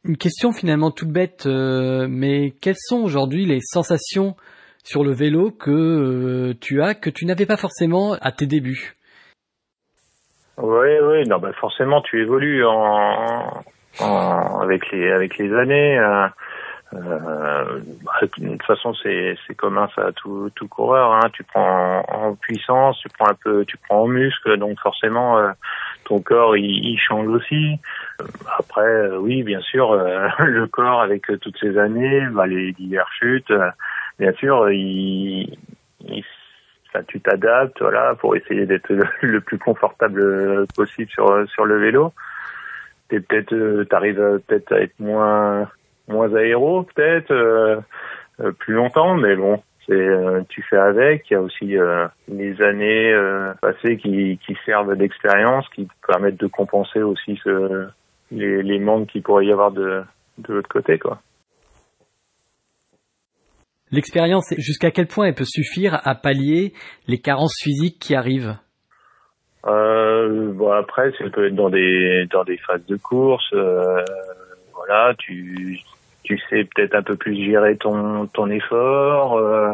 une 0.05 0.17
question 0.17 0.53
finalement 0.53 0.93
toute 0.93 1.09
bête, 1.11 1.47
euh, 1.47 2.07
mais 2.09 2.53
quelles 2.61 2.77
sont 2.79 2.99
aujourd'hui 2.99 3.47
les 3.47 3.61
sensations 3.61 4.37
sur 4.85 5.03
le 5.03 5.13
vélo 5.13 5.51
que 5.51 5.71
euh, 5.71 6.55
tu 6.61 6.83
as 6.83 6.95
que 6.95 7.11
tu 7.11 7.27
n'avais 7.27 7.47
pas 7.47 7.57
forcément 7.57 8.13
à 8.13 8.31
tes 8.31 8.47
débuts? 8.47 8.95
Oui, 10.59 10.89
oui, 11.03 11.29
non, 11.29 11.39
bah 11.39 11.53
forcément 11.61 12.01
tu 12.03 12.21
évolues 12.21 12.65
en, 12.65 13.61
avec 14.61 14.91
les 14.93 15.11
avec 15.11 15.37
les 15.39 15.53
années. 15.53 15.99
Euh, 15.99 16.29
euh, 16.95 17.81
bah, 18.03 18.13
de 18.39 18.49
toute 18.49 18.63
façon, 18.63 18.95
c'est 18.95 19.37
commun 19.57 19.89
ça 19.95 20.07
à 20.07 20.13
tout 20.13 20.51
tout 20.55 20.69
coureur. 20.69 21.13
Hein. 21.13 21.29
Tu 21.33 21.45
prends 21.45 22.03
en, 22.09 22.35
puissance, 22.35 22.99
tu 23.01 23.09
prends 23.09 23.29
un 23.29 23.35
peu, 23.35 23.65
tu 23.67 23.77
prends 23.77 24.03
en 24.03 24.07
muscle, 24.07 24.57
donc 24.57 24.79
forcément 24.81 25.39
euh, 25.39 25.51
ton 26.05 26.21
corps 26.21 26.57
il, 26.57 26.65
il, 26.65 26.99
change 26.99 27.29
aussi. 27.29 27.77
Après, 28.59 28.81
euh, 28.81 29.19
oui, 29.19 29.43
bien 29.43 29.61
sûr, 29.61 29.93
euh, 29.93 30.29
le 30.39 30.67
corps 30.67 31.03
avec 31.03 31.27
toutes 31.41 31.59
ces 31.59 31.77
années, 31.77 32.27
bah, 32.31 32.47
les 32.47 32.73
diverses 32.73 33.13
chutes, 33.19 33.53
bien 34.19 34.33
sûr, 34.33 34.71
il, 34.71 35.59
il 36.01 36.25
ça, 36.91 37.03
tu 37.03 37.21
t'adaptes, 37.21 37.83
voilà, 37.83 38.15
pour 38.15 38.35
essayer 38.35 38.65
d'être 38.65 38.91
le 39.21 39.41
plus 39.43 39.59
confortable 39.59 40.67
possible 40.75 41.11
sur 41.11 41.47
sur 41.51 41.67
le 41.67 41.79
vélo. 41.79 42.15
T'es 43.11 43.21
peut-être, 43.21 43.85
t'arrives 43.85 44.41
peut-être 44.47 44.73
à 44.73 44.81
être 44.81 44.99
moins 44.99 45.69
moins 46.09 46.35
aéro 46.35 46.83
peut-être, 46.83 47.31
euh, 47.33 47.81
euh, 48.41 48.53
plus 48.53 48.75
longtemps, 48.75 49.15
mais 49.15 49.37
bon, 49.37 49.63
c'est 49.87 49.95
euh, 49.95 50.43
tu 50.49 50.63
fais 50.63 50.77
avec. 50.77 51.31
Il 51.31 51.35
y 51.35 51.37
a 51.37 51.41
aussi 51.41 51.77
les 52.29 52.63
années 52.63 53.15
passées 53.61 53.97
qui, 53.97 54.39
qui 54.45 54.57
servent 54.65 54.97
d'expérience, 54.97 55.67
qui 55.75 55.89
permettent 56.07 56.41
de 56.41 56.47
compenser 56.47 57.03
aussi 57.03 57.39
ce, 57.45 57.89
les, 58.31 58.63
les 58.63 58.79
manques 58.79 59.09
qu'il 59.09 59.23
pourrait 59.23 59.47
y 59.47 59.53
avoir 59.53 59.71
de, 59.71 60.03
de 60.39 60.55
l'autre 60.55 60.69
côté, 60.69 60.99
quoi. 60.99 61.19
L'expérience, 63.91 64.53
jusqu'à 64.59 64.91
quel 64.91 65.07
point 65.07 65.29
elle 65.29 65.35
peut 65.35 65.45
suffire 65.47 65.99
à 66.05 66.15
pallier 66.15 66.75
les 67.07 67.19
carences 67.19 67.57
physiques 67.63 67.99
qui 67.99 68.15
arrivent? 68.15 68.55
Euh, 69.67 70.53
Bon 70.53 70.73
après, 70.73 71.11
ça 71.19 71.25
peut 71.31 71.47
être 71.47 71.55
dans 71.55 71.71
des 71.71 72.27
dans 72.31 72.45
des 72.45 72.59
phases 72.59 72.85
de 72.87 72.97
course. 72.97 73.49
Euh, 73.55 74.05
voilà, 74.75 75.15
tu 75.19 75.79
tu 76.29 76.39
sais 76.51 76.65
peut-être 76.65 76.95
un 76.95 77.03
peu 77.03 77.17
plus 77.17 77.35
gérer 77.43 77.77
ton 77.77 78.27
ton 78.27 78.51
effort. 78.51 79.39
Euh, 79.39 79.73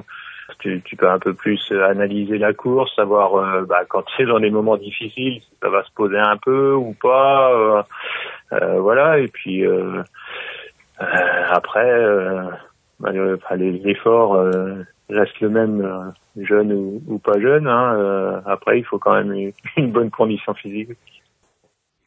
tu, 0.61 0.97
peux 0.97 1.09
un 1.09 1.19
peu 1.19 1.35
plus 1.35 1.61
analyser 1.73 2.39
la 2.39 2.53
course, 2.53 2.95
savoir 2.95 3.35
euh, 3.35 3.65
bah, 3.65 3.85
quand 3.89 4.05
es 4.19 4.25
dans 4.25 4.39
des 4.39 4.51
moments 4.51 4.77
difficiles, 4.77 5.41
ça 5.61 5.69
va 5.69 5.83
se 5.83 5.91
poser 5.93 6.19
un 6.19 6.37
peu 6.37 6.75
ou 6.75 6.95
pas. 6.95 7.51
Euh, 7.53 7.83
euh 8.53 8.81
voilà. 8.81 9.19
Et 9.19 9.29
puis 9.29 9.65
après, 10.99 11.91
bah, 13.01 13.11
les 13.57 13.83
efforts 13.89 14.39
restent 15.11 15.41
le 15.41 15.49
même, 15.49 16.13
jeune 16.37 16.73
ou, 16.73 17.03
ou, 17.09 17.19
pas 17.19 17.41
jeune. 17.41 17.67
Hein, 17.67 18.43
après, 18.47 18.79
il 18.79 18.85
faut 18.85 18.99
quand 18.99 19.15
même 19.15 19.33
une, 19.33 19.53
une 19.77 19.93
bonne 19.93 20.11
condition 20.11 20.55
physique. 20.55 20.91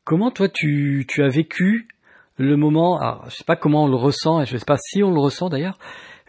Comment 0.06 0.32
toi 0.32 0.48
tu, 0.48 1.06
tu 1.06 1.22
as 1.22 1.28
vécu 1.28 1.88
le 2.38 2.56
moment, 2.56 3.00
alors, 3.00 3.26
je 3.30 3.36
sais 3.36 3.44
pas 3.44 3.56
comment 3.56 3.84
on 3.84 3.88
le 3.88 3.96
ressent, 3.96 4.42
et 4.42 4.46
je 4.46 4.58
sais 4.58 4.66
pas 4.66 4.78
si 4.78 5.04
on 5.04 5.12
le 5.12 5.20
ressent 5.20 5.50
d'ailleurs, 5.50 5.78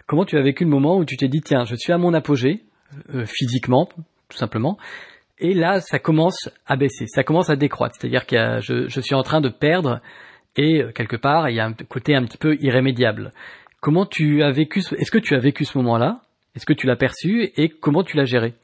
comment 0.06 0.24
tu 0.24 0.38
as 0.38 0.42
vécu 0.42 0.64
le 0.64 0.70
moment 0.70 0.96
où 0.96 1.04
tu 1.04 1.16
t'es 1.16 1.28
dit, 1.28 1.40
tiens, 1.40 1.64
je 1.64 1.76
suis 1.76 1.92
à 1.92 1.98
mon 1.98 2.14
apogée, 2.14 2.64
euh, 3.14 3.24
physiquement, 3.26 3.88
tout 4.28 4.36
simplement, 4.36 4.78
et 5.38 5.54
là, 5.54 5.80
ça 5.80 5.98
commence 5.98 6.50
à 6.66 6.76
baisser, 6.76 7.06
ça 7.06 7.22
commence 7.22 7.50
à 7.50 7.56
décroître, 7.56 7.96
c'est-à-dire 7.98 8.26
que 8.26 8.60
je, 8.60 8.88
je, 8.88 9.00
suis 9.00 9.14
en 9.14 9.22
train 9.22 9.40
de 9.40 9.50
perdre, 9.50 10.00
et 10.56 10.82
euh, 10.82 10.92
quelque 10.92 11.16
part, 11.16 11.48
il 11.50 11.56
y 11.56 11.60
a 11.60 11.66
un 11.66 11.72
côté 11.72 12.14
un 12.16 12.24
petit 12.24 12.38
peu 12.38 12.56
irrémédiable. 12.60 13.32
Comment 13.80 14.06
tu 14.06 14.42
as 14.42 14.50
vécu, 14.50 14.80
est-ce 14.80 15.10
que 15.10 15.18
tu 15.18 15.34
as 15.34 15.38
vécu 15.38 15.64
ce 15.64 15.78
moment-là? 15.78 16.22
Est-ce 16.56 16.66
que 16.66 16.72
tu 16.72 16.86
l'as 16.86 16.96
perçu, 16.96 17.52
et 17.56 17.68
comment 17.68 18.02
tu 18.02 18.16
l'as 18.16 18.24
géré? 18.24 18.54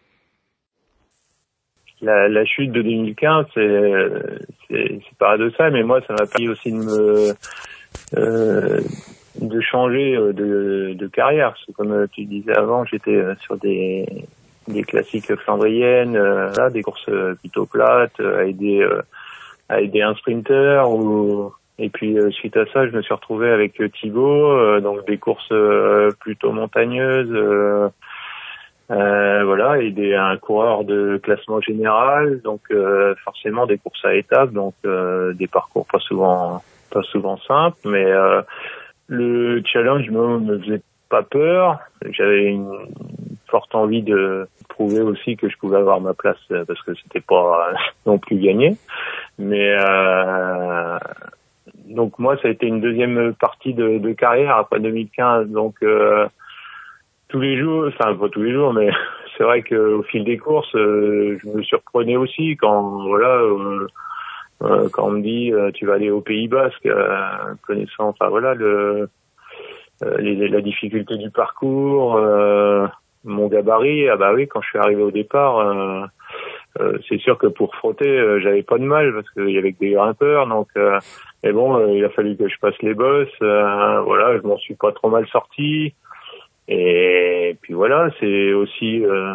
La, 2.04 2.28
la, 2.28 2.44
chute 2.44 2.72
de 2.72 2.82
2015, 2.82 3.46
c'est 3.54 5.00
paradoxal, 5.18 5.72
mais 5.72 5.82
moi, 5.82 6.00
ça 6.06 6.14
m'a 6.14 6.26
permis 6.26 6.48
aussi 6.48 6.70
de 6.70 6.76
me 6.76 7.34
de 9.40 9.60
changer 9.60 10.16
de, 10.16 10.94
de 10.94 11.06
carrière. 11.08 11.56
Comme 11.76 12.06
tu 12.12 12.24
disais 12.24 12.56
avant, 12.56 12.84
j'étais 12.84 13.20
sur 13.40 13.56
des 13.56 14.06
des 14.68 14.82
classiques 14.82 15.34
flandriennes, 15.36 16.16
là, 16.16 16.70
des 16.70 16.82
courses 16.82 17.10
plutôt 17.40 17.66
plates, 17.66 18.18
à 18.20 18.44
aider 18.44 18.86
à 19.68 19.80
aider 19.80 20.02
un 20.02 20.14
sprinter 20.14 20.88
ou 20.88 21.52
et 21.78 21.90
puis 21.90 22.16
suite 22.30 22.56
à 22.56 22.64
ça, 22.72 22.86
je 22.86 22.96
me 22.96 23.02
suis 23.02 23.12
retrouvé 23.12 23.50
avec 23.50 23.82
Thibaut, 24.00 24.80
donc 24.80 25.04
des 25.06 25.18
courses 25.18 25.52
plutôt 26.20 26.52
montagneuses, 26.52 27.90
euh, 28.90 29.44
voilà, 29.44 29.78
et 29.78 29.90
des, 29.90 30.14
un 30.14 30.36
coureur 30.36 30.84
de 30.84 31.18
classement 31.22 31.60
général, 31.60 32.40
donc 32.42 32.60
euh, 32.70 33.14
forcément 33.24 33.66
des 33.66 33.78
courses 33.78 34.04
à 34.04 34.14
étapes, 34.14 34.52
donc 34.52 34.74
euh, 34.84 35.32
des 35.32 35.46
parcours 35.46 35.86
pas 35.86 36.00
souvent 36.00 36.62
pas 36.90 37.02
souvent 37.02 37.38
simples, 37.38 37.78
mais 37.86 38.04
euh, 38.04 38.42
le 39.06 39.62
challenge 39.64 40.10
me, 40.10 40.38
me 40.38 40.58
faisait 40.58 40.82
pas 41.08 41.22
peur. 41.22 41.78
J'avais 42.10 42.44
une 42.44 42.70
forte 43.48 43.74
envie 43.74 44.02
de 44.02 44.46
prouver 44.68 45.00
aussi 45.00 45.36
que 45.36 45.48
je 45.48 45.56
pouvais 45.56 45.78
avoir 45.78 46.00
ma 46.00 46.12
place 46.12 46.38
parce 46.66 46.82
que 46.82 46.94
c'était 46.94 47.20
pas 47.20 47.72
non 48.06 48.18
plus 48.18 48.36
gagné. 48.36 48.76
Mais 49.38 49.74
donc 51.86 52.18
moi, 52.18 52.36
ça 52.36 52.48
a 52.48 52.50
été 52.50 52.66
une 52.66 52.80
deuxième 52.80 53.34
partie 53.34 53.72
de, 53.72 53.98
de 53.98 54.12
carrière 54.12 54.56
après 54.56 54.80
2015, 54.80 55.48
donc 55.48 55.76
tous 57.34 57.40
les 57.40 57.58
jours, 57.58 57.86
enfin 57.88 58.14
pas 58.14 58.28
tous 58.28 58.44
les 58.44 58.52
jours, 58.52 58.72
mais 58.72 58.90
c'est 59.36 59.42
vrai 59.42 59.62
qu'au 59.62 60.04
fil 60.04 60.22
des 60.22 60.38
courses, 60.38 60.72
euh, 60.76 61.36
je 61.42 61.48
me 61.48 61.64
surprenais 61.64 62.16
aussi 62.16 62.56
quand 62.56 63.08
voilà, 63.08 63.38
euh, 63.38 63.88
euh, 64.62 64.88
quand 64.92 65.08
on 65.08 65.10
me 65.10 65.20
dit 65.20 65.52
tu 65.74 65.84
vas 65.84 65.94
aller 65.94 66.10
au 66.10 66.20
Pays 66.20 66.46
Basque, 66.46 66.88
connaissant, 67.66 68.10
enfin 68.10 68.28
voilà 68.28 68.54
le 68.54 69.08
la 70.00 70.60
difficulté 70.60 71.16
du 71.16 71.30
parcours, 71.30 72.20
mon 73.24 73.48
gabarit, 73.48 74.08
ah 74.08 74.16
bah 74.16 74.32
oui, 74.32 74.46
quand 74.46 74.60
je 74.62 74.68
suis 74.68 74.78
arrivé 74.78 75.02
au 75.02 75.10
départ. 75.10 76.08
c'est 77.08 77.18
sûr 77.18 77.36
que 77.38 77.48
pour 77.48 77.74
frotter, 77.74 78.38
j'avais 78.42 78.62
pas 78.62 78.78
de 78.78 78.84
mal 78.84 79.12
parce 79.12 79.30
qu'il 79.30 79.50
y 79.50 79.58
avait 79.58 79.72
que 79.72 79.80
des 79.80 79.92
grimpeurs, 79.92 80.46
donc 80.46 80.68
mais 81.42 81.52
bon, 81.52 81.94
il 81.94 82.04
a 82.04 82.10
fallu 82.10 82.36
que 82.36 82.48
je 82.48 82.58
passe 82.60 82.80
les 82.82 82.94
bosses. 82.94 83.40
voilà, 83.40 84.36
je 84.36 84.46
m'en 84.46 84.58
suis 84.58 84.76
pas 84.76 84.92
trop 84.92 85.10
mal 85.10 85.26
sorti. 85.28 85.94
Et 86.68 87.56
puis 87.60 87.74
voilà, 87.74 88.08
c'est 88.20 88.52
aussi 88.54 89.04
euh, 89.04 89.30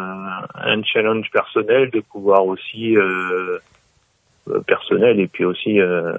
un 0.54 0.82
challenge 0.82 1.30
personnel 1.30 1.90
de 1.90 2.00
pouvoir 2.00 2.44
aussi 2.44 2.96
euh, 2.96 3.58
euh 4.48 4.60
personnel 4.66 5.20
et 5.20 5.28
puis 5.28 5.44
aussi 5.44 5.80
euh, 5.80 6.12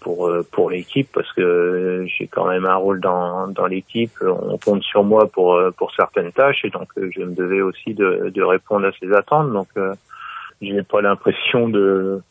pour 0.00 0.28
euh, 0.28 0.46
pour 0.50 0.70
l'équipe 0.70 1.08
parce 1.12 1.30
que 1.34 2.06
j'ai 2.06 2.26
quand 2.26 2.48
même 2.48 2.64
un 2.64 2.76
rôle 2.76 3.00
dans 3.00 3.48
dans 3.48 3.66
l'équipe. 3.66 4.12
On 4.22 4.56
compte 4.56 4.82
sur 4.82 5.04
moi 5.04 5.28
pour 5.30 5.60
pour 5.76 5.92
certaines 5.94 6.32
tâches 6.32 6.64
et 6.64 6.70
donc 6.70 6.88
je 6.96 7.20
me 7.20 7.34
devais 7.34 7.60
aussi 7.60 7.92
de 7.92 8.30
de 8.34 8.42
répondre 8.42 8.86
à 8.86 8.92
ces 8.98 9.12
attentes. 9.12 9.52
Donc 9.52 9.68
je 10.62 10.72
n'ai 10.72 10.84
pas 10.84 11.02
l'impression 11.02 11.68
de 11.68 12.22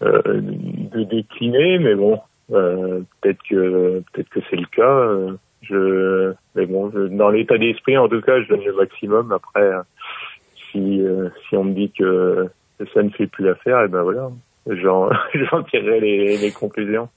de 0.00 1.02
décliner, 1.02 1.78
mais 1.78 1.94
bon, 1.94 2.20
peut-être 2.48 3.42
que 3.50 4.02
peut-être 4.12 4.30
que 4.30 4.40
c'est 4.48 4.56
le 4.56 4.66
cas. 4.66 5.36
Mais 5.70 6.66
bon, 6.66 6.90
dans 7.10 7.30
l'état 7.30 7.58
d'esprit, 7.58 7.96
en 7.96 8.08
tout 8.08 8.20
cas, 8.20 8.40
je 8.42 8.48
donne 8.48 8.64
le 8.64 8.74
maximum. 8.74 9.32
Après, 9.32 9.62
euh, 9.62 9.82
si 10.70 11.02
euh, 11.02 11.28
si 11.48 11.56
on 11.56 11.64
me 11.64 11.74
dit 11.74 11.92
que 11.96 12.48
ça 12.94 13.02
ne 13.02 13.10
fait 13.10 13.26
plus 13.26 13.44
l'affaire, 13.44 13.82
et 13.82 13.88
ben 13.88 14.02
voilà, 14.02 14.30
j'en 14.66 15.08
tirerai 15.70 16.00
les, 16.00 16.52
conclusions. 16.52 17.08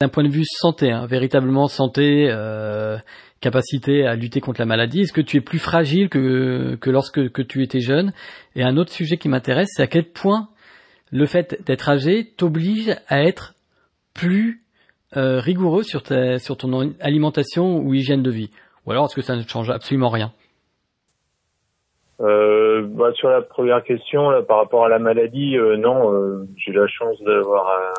D'un 0.00 0.08
point 0.08 0.24
de 0.24 0.28
vue 0.28 0.44
santé, 0.44 0.92
hein, 0.92 1.06
véritablement 1.06 1.66
santé, 1.66 2.28
euh, 2.30 2.96
capacité 3.40 4.06
à 4.06 4.14
lutter 4.14 4.40
contre 4.40 4.60
la 4.60 4.66
maladie, 4.66 5.02
est-ce 5.02 5.12
que 5.12 5.20
tu 5.20 5.36
es 5.36 5.40
plus 5.40 5.58
fragile 5.58 6.08
que 6.08 6.76
que 6.76 6.90
lorsque 6.90 7.30
que 7.30 7.42
tu 7.42 7.62
étais 7.62 7.80
jeune? 7.80 8.12
Et 8.54 8.62
un 8.62 8.76
autre 8.76 8.92
sujet 8.92 9.16
qui 9.16 9.28
m'intéresse, 9.28 9.68
c'est 9.72 9.82
à 9.82 9.88
quel 9.88 10.10
point 10.10 10.48
le 11.10 11.26
fait 11.26 11.62
d'être 11.64 11.88
âgé 11.88 12.32
t'oblige 12.36 12.94
à 13.08 13.22
être 13.22 13.54
plus 14.14 14.62
euh, 15.16 15.40
rigoureux 15.40 15.84
sur, 15.84 16.02
ta, 16.02 16.38
sur 16.38 16.58
ton 16.58 16.92
alimentation 17.00 17.78
ou 17.78 17.94
hygiène 17.94 18.22
de 18.22 18.30
vie? 18.30 18.50
Ou 18.84 18.90
alors 18.92 19.06
est-ce 19.06 19.14
que 19.14 19.22
ça 19.22 19.36
ne 19.36 19.42
change 19.42 19.70
absolument 19.70 20.10
rien? 20.10 20.32
Euh, 22.20 22.86
bah, 22.86 23.12
sur 23.14 23.30
la 23.30 23.40
première 23.40 23.82
question, 23.82 24.28
là, 24.28 24.42
par 24.42 24.58
rapport 24.58 24.84
à 24.84 24.88
la 24.88 24.98
maladie, 24.98 25.56
euh, 25.56 25.78
non, 25.78 26.46
j'ai 26.56 26.72
la 26.72 26.86
chance 26.88 27.22
d'avoir 27.22 27.94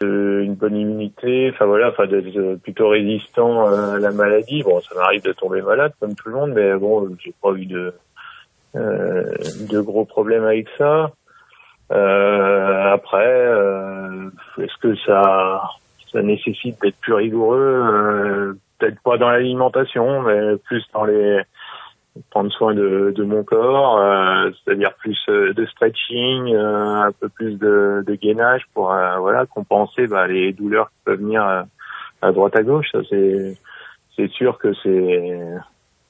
une 0.00 0.54
bonne 0.54 0.76
immunité, 0.76 1.50
enfin 1.52 1.66
voilà, 1.66 1.90
enfin 1.90 2.06
d'être 2.06 2.56
plutôt 2.62 2.88
résistant 2.88 3.66
à 3.66 3.98
la 3.98 4.10
maladie. 4.10 4.62
Bon, 4.62 4.80
ça 4.80 4.94
m'arrive 4.96 5.22
de 5.22 5.32
tomber 5.32 5.60
malade 5.62 5.92
comme 6.00 6.14
tout 6.14 6.28
le 6.30 6.34
monde, 6.34 6.52
mais 6.54 6.74
bon, 6.74 7.08
j'ai 7.22 7.34
pas 7.40 7.52
eu 7.52 7.66
de 7.66 7.92
de 8.74 9.80
gros 9.80 10.04
problèmes 10.04 10.44
avec 10.44 10.68
ça. 10.78 11.12
après, 11.90 13.46
est-ce 14.58 14.76
que 14.80 14.96
ça 15.06 15.60
ça 16.12 16.22
nécessite 16.22 16.80
d'être 16.82 16.98
plus 17.00 17.14
rigoureux, 17.14 17.58
euh, 17.58 18.52
peut-être 18.78 19.00
pas 19.00 19.18
dans 19.18 19.30
l'alimentation, 19.30 20.22
mais 20.22 20.56
plus 20.56 20.84
dans 20.92 21.04
les 21.04 21.40
prendre 22.30 22.50
soin 22.50 22.74
de, 22.74 23.12
de 23.16 23.22
mon 23.24 23.44
corps, 23.44 23.98
euh, 23.98 24.50
c'est-à-dire 24.64 24.92
plus 24.94 25.18
euh, 25.28 25.52
de 25.54 25.64
stretching, 25.66 26.54
un 26.54 27.12
peu 27.12 27.28
plus 27.28 27.56
de, 27.56 28.02
de 28.06 28.14
gainage 28.14 28.62
pour 28.74 28.86
voilà 28.86 29.46
compenser 29.46 30.06
bah, 30.06 30.26
les 30.26 30.52
douleurs 30.52 30.90
qui 30.90 30.96
peuvent 31.04 31.20
venir 31.20 31.66
à 32.22 32.32
droite 32.32 32.56
à 32.56 32.62
gauche. 32.62 32.88
Ça 32.90 32.98
c'est 33.08 33.56
c'est 34.16 34.30
sûr 34.30 34.58
que 34.58 34.74
c'est 34.82 35.40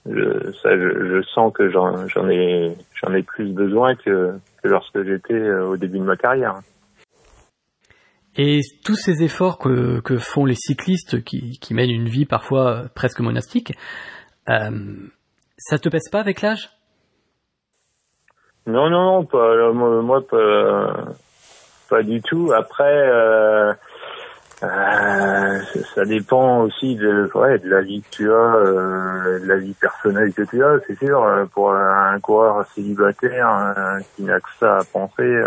je, 0.06 0.52
ça 0.62 0.76
je, 0.76 1.16
je, 1.16 1.22
sens 1.34 1.52
que 1.52 1.68
j'en 1.70 2.08
j'en 2.08 2.28
ai 2.30 2.74
j'en 2.94 3.12
ai 3.12 3.22
plus 3.22 3.52
besoin 3.52 3.94
que 3.94 4.32
que 4.62 4.68
lorsque 4.68 5.04
j'étais 5.04 5.50
au 5.52 5.76
début 5.76 5.98
de 5.98 6.04
ma 6.04 6.16
carrière. 6.16 6.60
Et 8.36 8.60
tous 8.84 8.94
ces 8.94 9.22
efforts 9.22 9.58
que, 9.58 10.00
que 10.00 10.16
font 10.16 10.44
les 10.44 10.54
cyclistes 10.54 11.22
qui, 11.24 11.58
qui, 11.58 11.74
mènent 11.74 11.90
une 11.90 12.08
vie 12.08 12.26
parfois 12.26 12.84
presque 12.94 13.20
monastique, 13.20 13.72
euh, 14.48 14.70
ça 15.58 15.78
te 15.78 15.88
pèse 15.88 16.08
pas 16.10 16.20
avec 16.20 16.40
l'âge? 16.40 16.70
Non, 18.66 18.88
non, 18.88 19.04
non, 19.04 19.24
pas, 19.24 19.72
moi, 19.72 20.20
pas, 20.26 21.14
pas 21.88 22.02
du 22.02 22.22
tout. 22.22 22.52
Après, 22.52 23.08
euh, 23.08 23.72
euh, 24.62 25.58
ça 25.94 26.04
dépend 26.04 26.60
aussi 26.60 26.94
de, 26.94 27.28
ouais, 27.34 27.58
de 27.58 27.68
la 27.68 27.80
vie 27.82 28.02
que 28.02 28.10
tu 28.10 28.30
as, 28.30 28.34
euh, 28.34 29.40
de 29.40 29.46
la 29.46 29.56
vie 29.56 29.74
personnelle 29.74 30.32
que 30.32 30.42
tu 30.42 30.62
as, 30.62 30.78
c'est 30.86 30.98
sûr. 30.98 31.48
Pour 31.52 31.72
un 31.72 32.18
coureur 32.20 32.64
célibataire 32.74 33.98
qui 34.14 34.22
n'a 34.22 34.38
que 34.40 34.50
ça 34.58 34.78
à 34.78 34.84
penser 34.84 35.42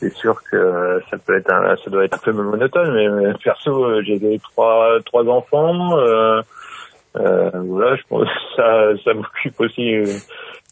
c'est 0.00 0.12
sûr 0.14 0.42
que 0.50 1.02
ça 1.10 1.18
peut 1.18 1.36
être 1.36 1.52
un, 1.52 1.76
ça 1.76 1.90
doit 1.90 2.04
être 2.04 2.14
un 2.14 2.18
peu 2.18 2.32
monotone 2.32 2.92
mais 2.94 3.34
perso 3.42 3.84
euh, 3.84 4.02
j'ai 4.02 4.38
trois 4.40 4.98
trois 5.04 5.24
enfants 5.26 5.96
euh, 5.98 6.42
euh, 7.16 7.50
voilà 7.54 7.94
je 7.96 8.02
pense 8.08 8.24
que 8.24 8.56
ça 8.56 9.02
ça 9.04 9.14
m'occupe 9.14 9.60
aussi 9.60 10.02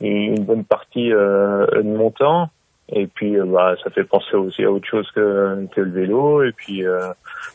une, 0.00 0.44
bonne 0.44 0.64
partie 0.64 1.12
euh, 1.12 1.66
de 1.76 1.82
mon 1.82 2.11
temps. 2.11 2.50
Et 2.88 3.06
puis 3.06 3.38
euh, 3.38 3.44
bah 3.44 3.74
ça 3.82 3.90
fait 3.90 4.04
penser 4.04 4.35
aussi 4.35 4.64
à 4.64 4.70
autre 4.70 4.87
chose 4.87 5.08
que 5.12 5.66
que 5.72 5.80
le 5.80 5.90
vélo. 5.90 6.42
Et 6.42 6.52
puis 6.52 6.85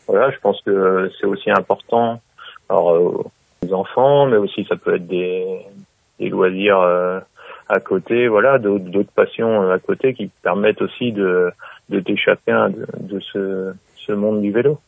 voilà 0.07 0.31
je 0.31 0.39
pense 0.39 0.61
que 0.61 1.11
c'est 1.19 1.27
aussi 1.27 1.51
important. 1.51 2.21
Alors 2.69 3.29
les 3.61 3.73
enfants 3.73 4.25
mais 4.27 4.37
aussi 4.37 4.65
ça 4.69 4.75
peut 4.77 4.95
être 4.95 5.07
des 5.07 5.59
des 6.19 6.29
loisirs 6.29 7.21
à 7.69 7.79
côté, 7.79 8.27
voilà, 8.27 8.59
d'autres 8.59 9.11
passions 9.13 9.63
euh, 9.63 9.73
à 9.73 9.79
côté 9.79 10.13
qui 10.13 10.29
permettent 10.41 10.81
aussi 10.81 11.11
de, 11.11 11.51
de 11.89 11.99
t'échapper 11.99 12.53
de, 12.99 13.19
ce, 13.19 13.73
ce 13.95 14.11
monde 14.13 14.41
du 14.41 14.51
vélo. 14.51 14.79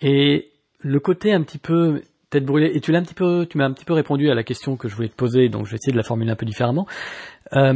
Et 0.00 0.48
le 0.80 1.00
côté 1.00 1.32
un 1.32 1.42
petit 1.42 1.58
peu 1.58 2.02
tête 2.30 2.44
brûlée, 2.44 2.70
et 2.74 2.80
tu 2.80 2.92
l'as 2.92 3.00
un 3.00 3.02
petit 3.02 3.14
peu, 3.14 3.46
tu 3.46 3.58
m'as 3.58 3.64
un 3.64 3.72
petit 3.72 3.84
peu 3.84 3.92
répondu 3.92 4.30
à 4.30 4.34
la 4.34 4.44
question 4.44 4.76
que 4.76 4.88
je 4.88 4.94
voulais 4.94 5.08
te 5.08 5.16
poser, 5.16 5.48
donc 5.48 5.66
je 5.66 5.72
vais 5.72 5.76
essayer 5.76 5.92
de 5.92 5.96
la 5.96 6.04
formuler 6.04 6.30
un 6.30 6.36
peu 6.36 6.46
différemment. 6.46 6.86
Euh, 7.56 7.72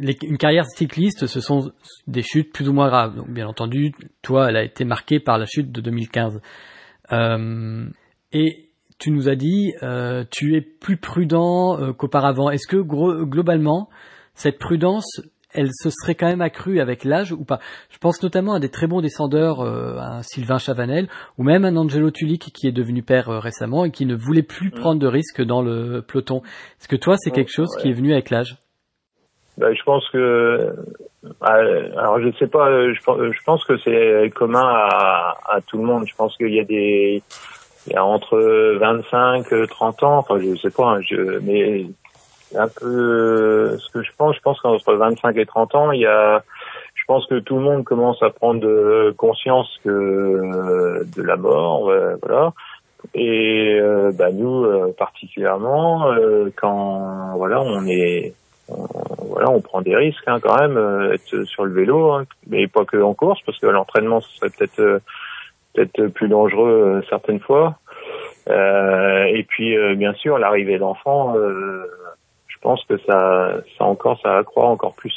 les, 0.00 0.16
une 0.22 0.38
carrière 0.38 0.66
cycliste, 0.66 1.26
ce 1.26 1.40
sont 1.40 1.72
des 2.06 2.22
chutes 2.22 2.52
plus 2.52 2.68
ou 2.68 2.72
moins 2.72 2.86
graves. 2.86 3.16
Donc 3.16 3.28
bien 3.28 3.48
entendu, 3.48 3.92
toi, 4.22 4.48
elle 4.48 4.56
a 4.56 4.62
été 4.62 4.84
marquée 4.84 5.18
par 5.18 5.38
la 5.38 5.46
chute 5.46 5.72
de 5.72 5.80
2015. 5.80 6.40
Euh, 7.10 7.86
et 8.32 8.67
tu 8.98 9.10
nous 9.12 9.28
as 9.28 9.36
dit, 9.36 9.74
euh, 9.82 10.24
tu 10.30 10.56
es 10.56 10.60
plus 10.60 10.96
prudent 10.96 11.80
euh, 11.80 11.92
qu'auparavant. 11.92 12.50
Est-ce 12.50 12.66
que 12.66 12.76
globalement, 12.76 13.88
cette 14.34 14.58
prudence, 14.58 15.20
elle 15.54 15.70
se 15.72 15.90
serait 15.90 16.14
quand 16.14 16.26
même 16.26 16.40
accrue 16.40 16.80
avec 16.80 17.04
l'âge 17.04 17.32
ou 17.32 17.44
pas? 17.44 17.60
Je 17.90 17.98
pense 17.98 18.22
notamment 18.22 18.54
à 18.54 18.60
des 18.60 18.70
très 18.70 18.88
bons 18.88 19.00
descendeurs, 19.00 19.60
euh, 19.60 19.98
un 19.98 20.22
Sylvain 20.22 20.58
Chavanel 20.58 21.08
ou 21.38 21.44
même 21.44 21.64
un 21.64 21.76
Angelo 21.76 22.10
Tulic 22.10 22.50
qui 22.52 22.66
est 22.66 22.72
devenu 22.72 23.02
père 23.02 23.28
récemment 23.28 23.84
et 23.84 23.92
qui 23.92 24.04
ne 24.04 24.16
voulait 24.16 24.42
plus 24.42 24.68
mm. 24.68 24.80
prendre 24.80 25.00
de 25.00 25.06
risques 25.06 25.42
dans 25.42 25.62
le 25.62 26.02
peloton. 26.02 26.42
Est-ce 26.80 26.88
que 26.88 26.96
toi, 26.96 27.14
c'est 27.18 27.30
quelque 27.30 27.52
chose 27.52 27.76
qui 27.80 27.88
est 27.88 27.94
venu 27.94 28.12
avec 28.12 28.30
l'âge? 28.30 28.56
Bah, 29.58 29.72
je 29.74 29.82
pense 29.82 30.08
que 30.10 30.74
alors 31.40 32.20
je 32.20 32.30
sais 32.38 32.46
pas, 32.46 32.70
je, 32.70 33.44
pense 33.44 33.64
que 33.64 33.76
c'est 33.78 34.30
commun 34.30 34.64
à, 34.64 35.36
à, 35.48 35.60
tout 35.60 35.78
le 35.78 35.84
monde. 35.84 36.04
Je 36.06 36.14
pense 36.14 36.36
qu'il 36.36 36.54
y 36.54 36.60
a 36.60 36.64
des 36.64 37.22
il 37.86 37.92
y 37.92 37.96
a 37.96 38.04
entre 38.04 38.38
25 38.78 39.68
30 39.68 40.02
ans, 40.02 40.18
enfin 40.18 40.38
je 40.40 40.56
sais 40.56 40.70
pas, 40.70 40.96
hein, 40.96 41.00
je, 41.02 41.38
mais 41.40 41.86
un 42.56 42.68
peu 42.68 43.78
ce 43.78 43.90
que 43.92 44.02
je 44.02 44.10
pense, 44.16 44.36
je 44.36 44.40
pense 44.40 44.60
qu'entre 44.60 44.94
25 44.94 45.36
et 45.36 45.46
30 45.46 45.74
ans, 45.74 45.92
il 45.92 46.00
y 46.00 46.06
a 46.06 46.42
je 46.94 47.04
pense 47.06 47.26
que 47.26 47.38
tout 47.38 47.56
le 47.56 47.62
monde 47.62 47.84
commence 47.84 48.22
à 48.22 48.30
prendre 48.30 49.12
conscience 49.12 49.68
que 49.84 51.04
de 51.16 51.22
la 51.22 51.36
mort, 51.36 51.90
voilà. 52.22 52.52
Et 53.14 53.78
euh, 53.80 54.12
bah, 54.12 54.30
nous 54.32 54.64
euh, 54.64 54.94
particulièrement, 54.96 56.10
euh, 56.12 56.50
quand 56.56 57.36
voilà, 57.36 57.60
on 57.62 57.86
est 57.86 58.34
voilà, 58.68 59.50
on 59.50 59.60
prend 59.60 59.80
des 59.80 59.96
risques 59.96 60.24
hein, 60.26 60.40
quand 60.40 60.58
même, 60.58 61.12
être 61.12 61.44
sur 61.44 61.64
le 61.64 61.72
vélo, 61.72 62.12
hein, 62.12 62.26
mais 62.48 62.66
pas 62.66 62.84
que 62.84 63.00
en 63.00 63.14
course, 63.14 63.40
parce 63.46 63.58
que 63.58 63.66
l'entraînement 63.66 64.20
ce 64.20 64.36
serait 64.36 64.50
peut-être 64.50 65.00
peut-être 65.74 66.08
plus 66.08 66.28
dangereux 66.28 67.02
certaines 67.08 67.40
fois. 67.40 67.78
et 68.48 69.44
puis 69.48 69.76
bien 69.96 70.14
sûr 70.14 70.38
l'arrivée 70.38 70.78
d'enfants, 70.78 71.34
je 71.34 72.58
pense 72.60 72.84
que 72.84 72.98
ça, 73.06 73.52
ça 73.76 73.84
encore, 73.84 74.20
ça 74.22 74.38
accroît 74.38 74.68
encore 74.68 74.94
plus 74.94 75.14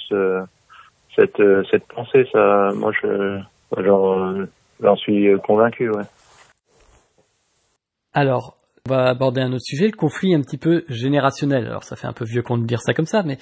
cette 1.15 1.41
cette 1.69 1.87
pensée. 1.87 2.27
Ça, 2.31 2.71
moi 2.75 2.91
je 3.01 3.39
j'en 4.81 4.95
suis 4.95 5.27
convaincu. 5.45 5.89
Alors, 8.13 8.57
on 8.85 8.93
va 8.93 9.09
aborder 9.09 9.41
un 9.41 9.51
autre 9.53 9.63
sujet, 9.63 9.85
le 9.85 9.91
conflit 9.95 10.33
un 10.33 10.41
petit 10.41 10.57
peu 10.57 10.83
générationnel. 10.89 11.67
Alors 11.67 11.83
ça 11.83 11.95
fait 11.95 12.07
un 12.07 12.13
peu 12.13 12.25
vieux 12.25 12.41
qu'on 12.41 12.57
de 12.57 12.65
dire 12.65 12.81
ça 12.81 12.93
comme 12.93 13.05
ça, 13.05 13.23
mais 13.23 13.37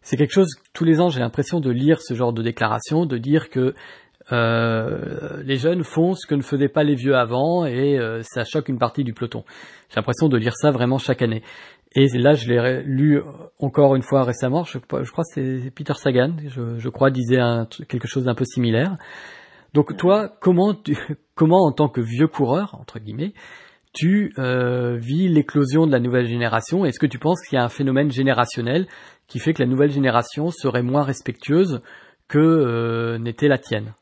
c'est 0.00 0.16
quelque 0.16 0.32
chose, 0.32 0.48
tous 0.72 0.84
les 0.84 1.00
ans 1.00 1.08
j'ai 1.08 1.20
l'impression 1.20 1.60
de 1.60 1.70
lire 1.70 2.00
ce 2.00 2.14
genre 2.14 2.32
de 2.32 2.42
déclaration, 2.42 3.06
de 3.06 3.18
dire 3.18 3.50
que 3.50 3.74
euh, 4.32 5.42
les 5.44 5.56
jeunes 5.56 5.84
font 5.84 6.14
ce 6.14 6.26
que 6.26 6.34
ne 6.34 6.42
faisaient 6.42 6.68
pas 6.68 6.82
les 6.82 6.94
vieux 6.94 7.14
avant 7.14 7.66
et 7.66 7.98
euh, 7.98 8.22
ça 8.22 8.44
choque 8.44 8.68
une 8.68 8.78
partie 8.78 9.04
du 9.04 9.12
peloton. 9.12 9.44
J'ai 9.90 9.96
l'impression 9.96 10.28
de 10.28 10.38
lire 10.38 10.54
ça 10.54 10.70
vraiment 10.70 10.98
chaque 10.98 11.22
année. 11.22 11.42
Et 11.94 12.06
là, 12.14 12.32
je 12.32 12.48
l'ai 12.48 12.82
lu 12.84 13.20
encore 13.58 13.94
une 13.94 14.02
fois 14.02 14.22
récemment. 14.22 14.64
Je, 14.64 14.78
crois 14.78 15.02
que 15.02 15.34
c'est 15.34 15.70
Peter 15.74 15.92
Sagan, 15.94 16.34
je, 16.46 16.88
crois, 16.88 17.10
disait 17.10 17.38
quelque 17.86 18.08
chose 18.08 18.24
d'un 18.24 18.34
peu 18.34 18.46
similaire. 18.46 18.96
Donc 19.74 19.96
toi, 19.98 20.32
comment, 20.40 20.74
comment 21.34 21.66
en 21.66 21.72
tant 21.72 21.88
que 21.88 22.00
vieux 22.00 22.28
coureur 22.28 22.74
entre 22.80 22.98
guillemets, 22.98 23.34
tu 23.92 24.32
euh, 24.38 24.96
vis 24.96 25.28
l'éclosion 25.28 25.86
de 25.86 25.92
la 25.92 26.00
nouvelle 26.00 26.26
génération? 26.26 26.86
Est-ce 26.86 26.98
que 26.98 27.06
tu 27.06 27.18
penses 27.18 27.40
qu'il 27.46 27.56
y 27.56 27.60
a 27.60 27.64
un 27.64 27.68
phénomène 27.68 28.10
générationnel 28.10 28.86
qui 29.28 29.38
fait 29.38 29.52
que 29.52 29.62
la 29.62 29.68
nouvelle 29.68 29.90
génération 29.90 30.50
serait 30.50 30.82
moins 30.82 31.02
respectueuse 31.02 31.80
que 32.28 32.38
euh, 32.38 33.18
n'était 33.18 33.48
la 33.48 33.58
tienne? 33.58 33.92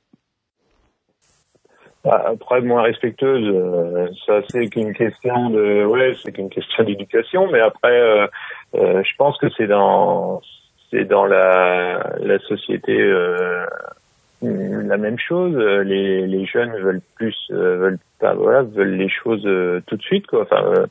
Après 2.05 2.61
moins 2.63 2.83
respectueuse, 2.83 3.47
euh, 3.47 4.09
ça 4.27 4.41
c'est 4.49 4.69
qu'une 4.69 4.95
question 4.95 5.51
de 5.51 5.85
ouais, 5.85 6.15
c'est 6.23 6.33
qu'une 6.33 6.49
question 6.49 6.85
d'éducation, 6.85 7.51
mais 7.51 7.61
après 7.61 8.29
je 8.75 9.17
pense 9.19 9.37
que 9.39 9.49
c'est 9.57 9.67
dans 9.67 10.41
c'est 10.91 11.05
dans 11.05 11.27
la 11.27 12.17
la 12.21 12.39
société 12.41 12.97
la 14.43 14.97
même 14.97 15.19
chose. 15.19 15.57
Les, 15.57 16.27
les 16.27 16.47
jeunes 16.47 16.73
veulent 16.73 17.03
plus, 17.17 17.37
euh, 17.51 17.77
veulent 17.77 17.99
pas, 18.19 18.35
voilà, 18.35 18.63
veulent 18.63 18.97
les 18.97 19.09
choses 19.09 19.45
euh, 19.47 19.83
tout 19.87 19.97
de 19.97 20.03
suite, 20.03 20.27
quoi. 20.27 20.43
Enfin, 20.43 20.65
euh, 20.65 20.87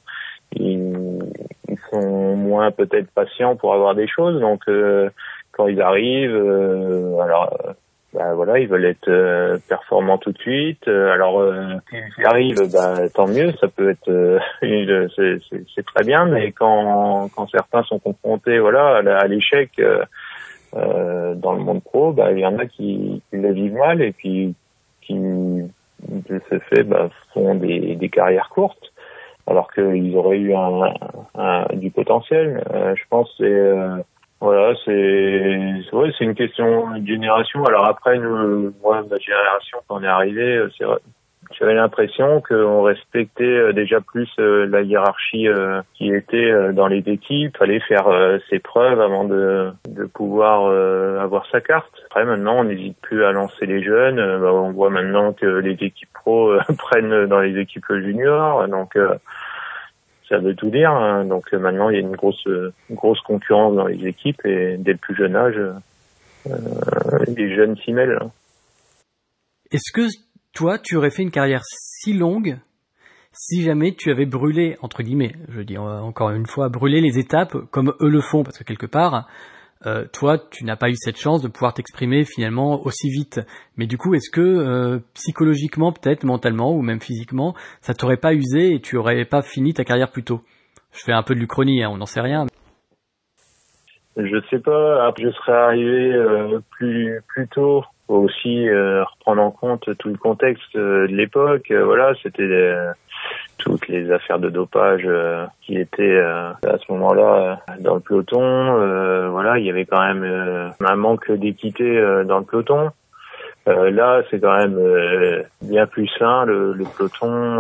ils, 0.54 1.20
ils, 1.68 1.78
sont 1.92 2.36
moins 2.36 2.72
peut-être 2.72 3.10
patients 3.12 3.56
pour 3.56 3.74
avoir 3.74 3.96
des 3.96 4.08
choses. 4.08 4.40
Donc, 4.40 4.64
quand 5.52 5.68
ils 5.68 5.82
arrivent, 5.82 6.36
alors, 7.22 7.56
bah, 8.14 8.34
voilà, 8.34 8.60
ils 8.60 8.68
veulent 8.68 8.86
être 8.86 9.60
performants 9.68 10.18
tout 10.18 10.32
de 10.32 10.38
suite. 10.40 10.88
alors, 10.88 11.44
ils 11.92 12.26
arrivent, 12.26 12.72
bah, 12.74 13.10
tant 13.14 13.28
mieux. 13.28 13.52
Ça 13.62 13.68
peut 13.68 13.90
être, 13.90 14.40
c'est 15.76 15.86
très 15.86 16.04
bien. 16.04 16.26
Mais 16.26 16.52
quand, 16.52 17.30
quand 17.36 17.48
certains 17.50 17.84
sont 17.84 18.00
confrontés, 18.00 18.60
voilà, 18.60 18.98
à 18.98 19.28
l'échec. 19.28 19.72
Euh, 20.76 21.34
dans 21.34 21.54
le 21.54 21.62
monde 21.62 21.84
pro, 21.84 22.12
bah, 22.14 22.32
il 22.32 22.40
y 22.40 22.46
en 22.46 22.60
a 22.60 22.66
qui, 22.68 23.24
qui 23.30 23.38
le 23.38 23.52
vivent 23.54 23.74
mal 23.74 24.02
et 24.02 24.12
puis 24.12 24.54
qui, 25.02 25.16
de 25.16 26.42
ce 26.50 26.60
fait, 26.60 26.84
bah, 26.84 27.10
font 27.34 27.56
des, 27.56 27.96
des 27.96 28.10
carrières 28.10 28.50
courtes, 28.50 28.94
alors 29.48 29.72
qu'ils 29.74 30.16
auraient 30.16 30.38
eu 30.38 30.54
un, 30.54 30.94
un, 31.36 31.66
du 31.74 31.90
potentiel. 31.90 32.64
Euh, 32.72 32.94
je 32.96 33.04
pense 33.10 33.34
c'est 33.38 33.46
euh, 33.46 33.98
voilà, 34.42 34.76
c'est 34.86 35.79
ouais, 36.00 36.12
c'est 36.18 36.24
une 36.24 36.36
question 36.36 36.98
de 36.98 37.06
génération. 37.06 37.64
Alors 37.66 37.86
après, 37.86 38.18
nous, 38.18 38.74
moi, 38.82 39.04
ma 39.10 39.18
génération, 39.18 39.80
quand 39.88 39.98
on 40.00 40.04
est 40.04 40.08
arrivé, 40.08 40.64
c'est 40.78 40.86
j'avais 41.58 41.74
l'impression 41.74 42.42
qu'on 42.42 42.84
respectait 42.84 43.44
euh, 43.44 43.74
déjà 43.74 44.02
plus 44.02 44.30
euh, 44.40 44.68
la 44.68 44.82
hiérarchie 44.82 45.48
euh, 45.48 45.82
qui 45.96 46.14
était 46.14 46.74
dans 46.74 46.88
les 46.88 47.04
équipes. 47.08 47.58
Fallait 47.58 47.80
faire 47.80 48.08
ses 48.50 48.60
preuves 48.60 49.02
avant 49.02 49.24
de, 49.24 49.72
de 49.88 50.06
pouvoir 50.06 50.72
avoir 51.22 51.46
sa 51.52 51.62
carte. 51.62 51.92
Après, 52.06 52.26
maintenant, 52.26 52.60
on 52.60 52.64
n'hésite 52.66 52.98
plus 53.02 53.24
à 53.26 53.32
lancer 53.32 53.66
les 53.66 53.84
jeunes. 53.84 54.18
Bah, 54.18 54.54
on 54.54 54.72
voit 54.72 54.90
maintenant 54.90 55.34
que 55.34 55.46
les 55.46 55.74
équipes 55.74 56.10
pro 56.14 56.54
prennent 56.78 57.26
dans 57.26 57.40
les 57.40 57.58
équipes 57.60 57.86
juniors. 57.90 58.68
Donc, 58.68 58.98
ça 60.30 60.38
veut 60.38 60.56
tout 60.56 60.70
dire. 60.70 60.92
Hein. 60.92 61.26
Donc 61.26 61.52
maintenant, 61.54 61.90
il 61.90 61.96
y 61.96 61.98
a 61.98 62.02
une 62.02 62.16
grosse, 62.16 62.48
grosse 62.92 63.20
concurrence 63.22 63.76
dans 63.76 63.88
les 63.88 64.08
équipes 64.08 64.46
et 64.46 64.78
dès 64.78 64.94
le 64.94 64.98
plus 64.98 65.16
jeune 65.16 65.36
âge, 65.36 65.60
les 67.28 67.56
jeunes 67.56 67.76
s'y 67.78 67.92
mêlent. 67.92 68.18
Est-ce 69.72 69.92
que 69.94 70.08
toi, 70.54 70.78
tu 70.80 70.96
aurais 70.96 71.12
fait 71.12 71.24
une 71.24 71.32
carrière 71.32 71.62
si 71.64 72.14
longue 72.14 72.58
si 73.32 73.62
jamais 73.62 73.94
tu 73.94 74.12
avais 74.12 74.26
brûlé, 74.26 74.76
entre 74.82 75.04
guillemets, 75.04 75.34
je 75.50 75.62
dis 75.62 75.78
encore 75.78 76.32
une 76.32 76.48
fois, 76.48 76.70
brûlé 76.70 77.00
les 77.00 77.20
étapes 77.20 77.56
comme 77.72 77.94
eux 78.02 78.10
le 78.10 78.22
font, 78.22 78.44
parce 78.44 78.58
que 78.58 78.64
quelque 78.64 78.86
part, 78.86 79.28
euh, 79.86 80.06
toi, 80.12 80.38
tu 80.38 80.66
n'as 80.66 80.76
pas 80.76 80.90
eu 80.90 80.96
cette 80.96 81.18
chance 81.18 81.42
de 81.42 81.48
pouvoir 81.48 81.74
t'exprimer 81.74 82.26
finalement 82.26 82.82
aussi 82.86 83.10
vite. 83.10 83.40
Mais 83.78 83.88
du 83.88 83.98
coup, 83.98 84.14
est-ce 84.14 84.30
que 84.30 84.42
euh, 84.42 85.00
psychologiquement, 85.14 85.94
peut-être 85.94 86.26
mentalement 86.26 86.74
ou 86.74 86.82
même 86.82 87.00
physiquement, 87.00 87.54
ça 87.80 87.94
t'aurait 87.94 88.18
pas 88.18 88.34
usé 88.34 88.74
et 88.74 88.82
tu 88.82 88.98
aurais 88.98 89.24
pas 89.24 89.42
fini 89.42 89.74
ta 89.74 89.86
carrière 89.86 90.12
plus 90.12 90.24
tôt? 90.24 90.42
Je 90.92 91.04
fais 91.06 91.14
un 91.14 91.24
peu 91.24 91.34
de 91.34 91.40
l'Uchronie, 91.40 91.84
hein, 91.84 91.90
on 91.92 91.98
n'en 91.98 92.06
sait 92.06 92.20
rien. 92.22 92.46
Je 94.18 94.42
sais 94.50 94.60
pas. 94.60 95.14
Je 95.18 95.30
serais 95.32 95.54
arrivé 95.54 96.14
euh, 96.14 96.60
plus 96.72 97.22
plus 97.28 97.48
tôt 97.48 97.84
aussi 98.10 98.68
euh, 98.68 99.04
reprendre 99.04 99.42
en 99.42 99.52
compte 99.52 99.90
tout 99.98 100.10
le 100.10 100.18
contexte 100.18 100.76
euh, 100.76 101.08
de 101.08 101.14
l'époque. 101.14 101.72
Euh, 101.72 101.86
voilà, 101.86 102.14
c'était 102.22 102.76
toutes 103.58 103.88
les 103.88 104.12
affaires 104.12 104.40
de 104.40 104.50
dopage 104.50 105.08
qui 105.62 105.78
étaient 105.78 106.20
à 106.20 106.56
ce 106.64 106.92
moment-là 106.94 107.60
dans 107.82 107.96
le 107.96 108.00
peloton. 108.00 109.30
voilà, 109.30 109.60
il 109.60 109.66
y 109.66 109.70
avait 109.70 109.86
quand 109.86 110.02
même 110.02 110.74
un 110.80 110.96
manque 110.96 111.30
d'équité 111.32 112.02
dans 112.26 112.40
le 112.40 112.46
peloton. 112.46 112.92
là, 113.66 114.22
c'est 114.30 114.40
quand 114.40 114.56
même 114.56 114.80
bien 115.62 115.86
plus 115.86 116.08
sain 116.18 116.46
le, 116.46 116.72
le 116.72 116.86
peloton. 116.86 117.58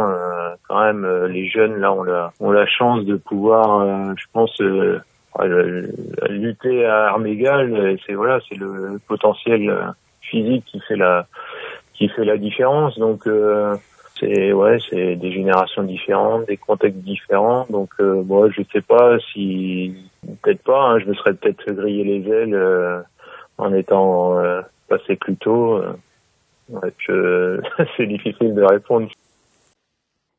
quand 0.69 0.81
même, 0.81 1.25
les 1.25 1.49
jeunes 1.49 1.75
là 1.75 1.91
ont 1.91 2.03
la 2.03 2.31
ont 2.39 2.51
la 2.51 2.65
chance 2.65 3.03
de 3.03 3.17
pouvoir, 3.17 4.15
je 4.15 4.25
pense, 4.31 4.57
lutter 6.29 6.85
à 6.85 7.07
armes 7.07 7.27
égales. 7.27 7.97
C'est 8.05 8.13
voilà, 8.13 8.39
c'est 8.47 8.57
le 8.57 8.97
potentiel 9.05 9.93
physique 10.29 10.65
qui 10.65 10.79
fait 10.81 10.95
la 10.95 11.27
qui 11.93 12.07
fait 12.09 12.25
la 12.25 12.37
différence. 12.37 12.97
Donc 12.97 13.27
euh, 13.27 13.75
c'est 14.19 14.53
ouais, 14.53 14.77
c'est 14.89 15.15
des 15.15 15.31
générations 15.31 15.83
différentes, 15.83 16.47
des 16.47 16.57
contextes 16.57 16.99
différents. 16.99 17.65
Donc 17.69 17.89
euh, 17.99 18.23
moi, 18.23 18.49
je 18.49 18.61
sais 18.71 18.81
pas 18.81 19.17
si 19.31 19.95
peut-être 20.41 20.63
pas. 20.63 20.81
Hein, 20.81 20.99
je 20.99 21.05
me 21.05 21.13
serais 21.13 21.33
peut-être 21.33 21.71
grillé 21.71 22.03
les 22.03 22.29
ailes 22.29 22.55
euh, 22.55 23.01
en 23.57 23.73
étant 23.73 24.41
passé 24.87 25.15
plus 25.15 25.35
tôt. 25.35 25.81
C'est 27.97 28.05
difficile 28.05 28.53
de 28.53 28.63
répondre. 28.63 29.09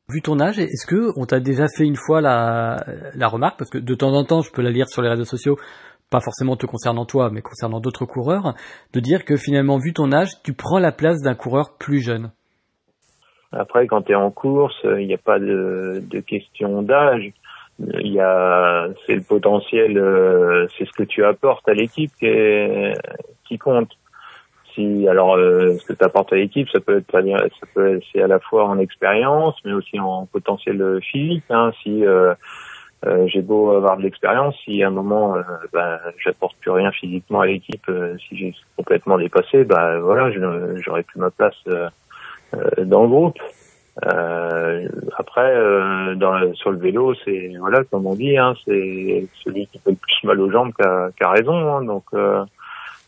Vu 0.09 0.21
ton 0.21 0.39
âge, 0.41 0.59
est-ce 0.59 0.85
que 0.85 1.11
on 1.17 1.25
t'a 1.25 1.39
déjà 1.39 1.67
fait 1.67 1.85
une 1.85 1.95
fois 1.95 2.19
la, 2.19 2.83
la 3.15 3.27
remarque, 3.29 3.57
parce 3.57 3.69
que 3.69 3.77
de 3.77 3.95
temps 3.95 4.13
en 4.13 4.25
temps, 4.25 4.41
je 4.41 4.51
peux 4.51 4.61
la 4.61 4.71
lire 4.71 4.89
sur 4.89 5.01
les 5.01 5.09
réseaux 5.09 5.25
sociaux, 5.25 5.57
pas 6.11 6.19
forcément 6.19 6.57
te 6.57 6.65
concernant 6.65 7.05
toi, 7.05 7.29
mais 7.31 7.41
concernant 7.41 7.79
d'autres 7.79 8.05
coureurs, 8.05 8.53
de 8.93 8.99
dire 8.99 9.25
que 9.25 9.37
finalement, 9.37 9.77
vu 9.77 9.93
ton 9.93 10.11
âge, 10.11 10.29
tu 10.43 10.53
prends 10.53 10.77
la 10.77 10.91
place 10.91 11.21
d'un 11.21 11.35
coureur 11.35 11.77
plus 11.79 12.01
jeune 12.01 12.31
Après, 13.51 13.87
quand 13.87 14.03
tu 14.03 14.11
es 14.11 14.15
en 14.15 14.29
course, 14.29 14.75
il 14.83 15.07
n'y 15.07 15.13
a 15.13 15.17
pas 15.17 15.39
de, 15.39 16.03
de 16.07 16.19
question 16.19 16.83
d'âge. 16.83 17.31
Il 17.79 18.11
y 18.11 18.19
a, 18.19 18.87
c'est 19.07 19.15
le 19.15 19.23
potentiel, 19.23 19.97
euh, 19.97 20.67
c'est 20.77 20.85
ce 20.85 20.91
que 20.91 21.03
tu 21.03 21.23
apportes 21.23 21.67
à 21.67 21.73
l'équipe 21.73 22.11
qui, 22.19 22.27
qui 23.47 23.57
compte. 23.57 23.89
Si, 24.75 25.07
alors, 25.07 25.35
euh, 25.35 25.77
ce 25.79 25.85
que 25.87 25.93
tu 25.93 26.03
apportes 26.03 26.31
à 26.31 26.35
l'équipe, 26.35 26.69
ça 26.69 26.79
peut 26.79 26.97
être, 26.97 27.11
ça 27.11 27.67
peut, 27.73 27.99
c'est 28.11 28.21
à 28.21 28.27
la 28.27 28.39
fois 28.39 28.65
en 28.65 28.79
expérience, 28.79 29.55
mais 29.65 29.73
aussi 29.73 29.99
en 29.99 30.25
potentiel 30.27 30.99
physique. 31.01 31.43
Hein, 31.49 31.71
si 31.81 32.05
euh, 32.05 32.33
euh, 33.05 33.27
j'ai 33.27 33.41
beau 33.41 33.71
avoir 33.71 33.97
de 33.97 34.03
l'expérience, 34.03 34.55
si 34.63 34.83
à 34.83 34.87
un 34.87 34.91
moment 34.91 35.35
euh, 35.35 35.41
bah, 35.73 35.99
j'apporte 36.23 36.55
plus 36.57 36.69
rien 36.69 36.91
physiquement 36.91 37.41
à 37.41 37.47
l'équipe, 37.47 37.83
euh, 37.89 38.15
si 38.17 38.37
j'ai 38.37 38.55
complètement 38.77 39.17
dépassé, 39.17 39.63
bah 39.63 39.99
voilà, 39.99 40.31
j'aurais 40.77 41.03
plus 41.03 41.19
ma 41.19 41.31
place 41.31 41.55
dans 42.77 43.03
le 43.03 43.07
groupe. 43.07 43.39
après, 45.17 46.15
dans, 46.15 46.53
sur 46.53 46.71
le 46.71 46.77
vélo, 46.77 47.15
c'est 47.25 47.53
voilà, 47.59 47.83
comme 47.85 48.05
on 48.05 48.15
dit, 48.15 48.37
hein, 48.37 48.53
c'est 48.65 49.25
celui 49.43 49.65
qui 49.67 49.79
fait 49.79 49.91
le 49.91 49.95
plus 49.95 50.23
mal 50.23 50.39
aux 50.39 50.51
jambes 50.51 50.71
qui 50.73 51.23
a, 51.23 51.29
raison. 51.29 51.55
Hein, 51.55 51.83
donc 51.83 52.05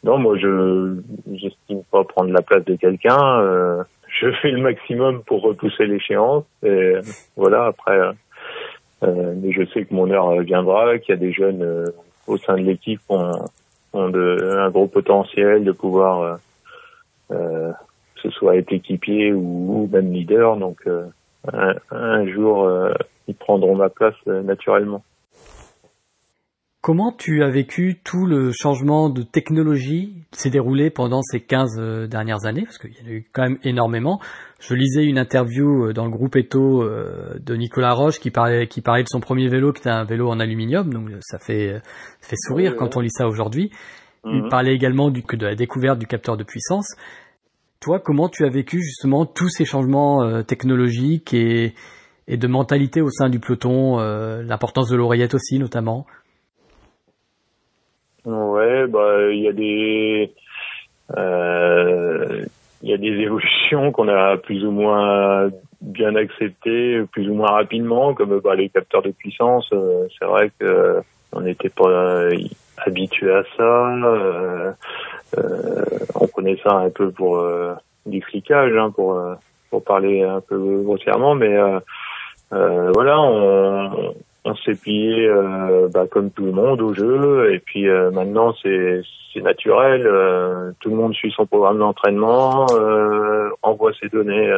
non, 0.04 0.18
moi 0.18 0.38
je 0.38 0.98
j'estime 1.34 1.84
pas 1.92 2.04
prendre 2.04 2.32
la 2.32 2.42
place 2.42 2.66
de 2.66 2.76
quelqu'un. 2.76 3.86
je 4.08 4.32
fais 4.42 4.50
le 4.50 4.62
maximum 4.62 5.22
pour 5.24 5.44
repousser 5.44 5.86
l'échéance. 5.86 6.46
Et 6.64 6.96
voilà, 7.36 7.66
après 7.66 8.00
euh, 8.00 8.14
mais 9.08 9.52
je 9.52 9.66
sais 9.74 9.86
que 9.86 9.94
mon 9.94 10.10
heure 10.12 10.40
viendra, 10.42 10.98
qu'il 10.98 11.14
y 11.14 11.18
a 11.18 11.20
des 11.20 11.34
jeunes 11.34 11.62
euh, 11.62 11.86
au 12.28 12.38
sein 12.38 12.56
de 12.56 12.62
l'équipe 12.62 13.00
qui 13.00 13.14
ont, 13.14 13.48
un 13.96 14.70
gros 14.72 14.88
potentiel 14.88 15.64
de 15.64 15.72
pouvoir 15.72 16.40
euh, 17.32 17.72
que 18.16 18.22
ce 18.22 18.30
soit 18.32 18.56
être 18.56 18.72
équipier 18.74 19.34
ou, 19.34 19.88
même 19.92 20.12
leader. 20.12 20.58
Donc 20.58 20.88
un, 21.92 22.28
jour, 22.28 22.68
ils 23.28 23.36
prendront 23.36 23.76
ma 23.76 23.90
place 23.90 24.16
naturellement. 24.26 25.04
Comment 26.84 27.14
tu 27.14 27.44
as 27.44 27.50
vécu 27.50 28.02
tout 28.04 28.26
le 28.26 28.52
changement 28.52 29.10
de 29.10 29.22
technologie 29.22 30.26
qui 30.32 30.42
s'est 30.42 30.50
déroulé 30.50 30.90
pendant 30.90 31.22
ces 31.22 31.40
15 31.40 31.78
euh, 31.80 32.08
dernières 32.08 32.44
années? 32.44 32.64
Parce 32.64 32.78
qu'il 32.78 32.92
y 32.92 33.02
en 33.02 33.08
a 33.08 33.14
eu 33.14 33.26
quand 33.32 33.44
même 33.44 33.58
énormément. 33.64 34.20
Je 34.60 34.76
lisais 34.76 35.06
une 35.06 35.18
interview 35.18 35.86
euh, 35.86 35.94
dans 35.94 36.04
le 36.04 36.12
groupe 36.12 36.36
Eto 36.36 36.84
euh, 36.84 37.36
de 37.40 37.56
Nicolas 37.56 37.94
Roche 37.94 38.20
qui 38.20 38.32
parlait, 38.32 38.68
qui 38.68 38.82
parlait 38.82 39.04
de 39.04 39.08
son 39.08 39.22
premier 39.22 39.48
vélo 39.48 39.72
qui 39.72 39.80
était 39.80 39.92
un 39.92 40.04
vélo 40.04 40.28
en 40.28 40.42
aluminium. 40.42 40.94
Donc 40.94 41.10
ça 41.22 41.40
fait, 41.40 41.82
fait 42.20 42.36
sourire 42.36 42.76
quand 42.76 42.98
on 42.98 43.00
lit 43.00 43.12
ça 43.12 43.28
aujourd'hui. 43.28 43.72
Il 44.26 44.44
mhm. 44.44 44.50
parlait 44.50 44.76
également 44.76 45.10
du, 45.10 45.22
de 45.22 45.46
la 45.46 45.56
découverte 45.56 46.00
du 46.00 46.06
capteur 46.06 46.36
de 46.36 46.44
puissance. 46.44 46.98
Toi, 47.80 48.02
comment 48.02 48.28
tu 48.28 48.44
as 48.44 48.50
vécu 48.50 48.82
justement 48.82 49.26
tous 49.26 49.48
ces 49.48 49.64
changements 49.64 50.44
technologiques 50.44 51.34
et, 51.34 51.76
et 52.28 52.36
de 52.36 52.48
mentalité 52.48 53.00
au 53.00 53.10
sein 53.10 53.30
du 53.30 53.40
peloton, 53.40 54.00
l'importance 54.42 54.90
de 54.90 54.98
l'oreillette 54.98 55.34
aussi 55.34 55.60
notamment? 55.60 56.06
Ouais, 58.26 58.88
bah 58.88 59.32
il 59.32 59.42
y 59.42 59.48
a 59.48 59.52
des 59.52 60.34
euh, 61.18 62.46
il 62.82 62.90
y 62.90 62.94
a 62.94 62.98
des 62.98 63.22
évolutions 63.22 63.92
qu'on 63.92 64.08
a 64.08 64.38
plus 64.38 64.66
ou 64.66 64.72
moins 64.72 65.50
bien 65.82 66.16
acceptées, 66.16 67.02
plus 67.12 67.30
ou 67.30 67.34
moins 67.34 67.52
rapidement, 67.52 68.14
comme 68.14 68.40
bah, 68.40 68.56
les 68.56 68.70
capteurs 68.70 69.02
de 69.02 69.12
puissance. 69.12 69.70
Euh, 69.74 70.08
c'est 70.18 70.26
vrai 70.26 70.52
que 70.60 71.02
on 71.32 71.42
n'était 71.42 71.70
pas 71.70 71.88
euh, 71.88 72.38
habitué 72.78 73.34
à 73.34 73.44
ça. 73.58 73.88
Euh, 73.96 74.72
on 76.16 76.28
connaît 76.28 76.58
ça 76.64 76.76
un 76.76 76.90
peu 76.90 77.12
pour 77.12 77.44
du 78.06 78.22
flicage, 78.22 78.74
hein, 78.76 78.92
pour 78.92 79.20
pour 79.70 79.84
parler 79.84 80.22
un 80.22 80.42
peu 80.42 80.82
grossièrement, 80.84 81.36
mais 81.36 81.58
voilà, 82.94 83.20
on, 83.22 84.14
on 84.46 84.56
s'est 84.56 84.76
plié 84.76 85.28
euh, 85.28 85.88
bah, 85.94 86.06
comme 86.10 86.32
tout 86.32 86.46
le 86.46 86.52
monde 86.52 86.82
au 86.82 86.94
jeu. 86.94 87.54
Et 87.54 87.60
puis 87.60 87.88
euh, 87.88 88.12
maintenant 88.12 88.54
c'est 88.62 89.04
naturel. 89.42 90.06
Euh, 90.06 90.72
tout 90.80 90.90
le 90.90 90.96
monde 90.96 91.14
suit 91.14 91.32
son 91.36 91.46
programme 91.46 91.80
d'entraînement 91.80 92.68
envoie 93.62 93.94
ses 94.00 94.10
données 94.10 94.52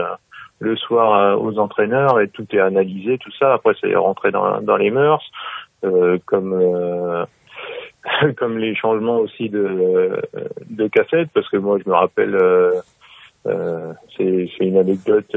le 0.59 0.75
soir 0.75 1.41
aux 1.41 1.57
entraîneurs 1.59 2.19
et 2.19 2.29
tout 2.29 2.45
est 2.51 2.59
analysé 2.59 3.17
tout 3.17 3.31
ça. 3.39 3.53
Après 3.53 3.73
c'est 3.79 3.95
rentré 3.95 4.31
dans 4.31 4.61
dans 4.61 4.77
les 4.77 4.91
mœurs 4.91 5.23
comme 6.25 7.25
comme 8.37 8.57
les 8.57 8.75
changements 8.75 9.17
aussi 9.17 9.49
de 9.49 10.21
de 10.69 10.89
parce 11.33 11.49
que 11.49 11.57
moi 11.57 11.77
je 11.83 11.89
me 11.89 11.95
rappelle 11.95 12.37
c'est 14.17 14.49
c'est 14.57 14.65
une 14.65 14.77
anecdote 14.77 15.35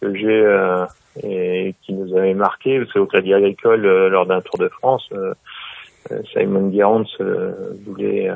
que 0.00 0.14
j'ai 0.14 0.86
et 1.22 1.74
qui 1.82 1.92
nous 1.92 2.16
avait 2.16 2.34
marqué, 2.34 2.78
parce 2.78 2.92
qu'au 2.92 3.06
Crédit 3.06 3.34
Agricole, 3.34 3.86
euh, 3.86 4.08
lors 4.08 4.26
d'un 4.26 4.40
Tour 4.40 4.58
de 4.58 4.68
France, 4.68 5.08
euh, 5.12 5.34
euh, 6.12 6.20
Simon 6.32 6.72
Gerrans 6.72 7.04
voulait 7.86 8.30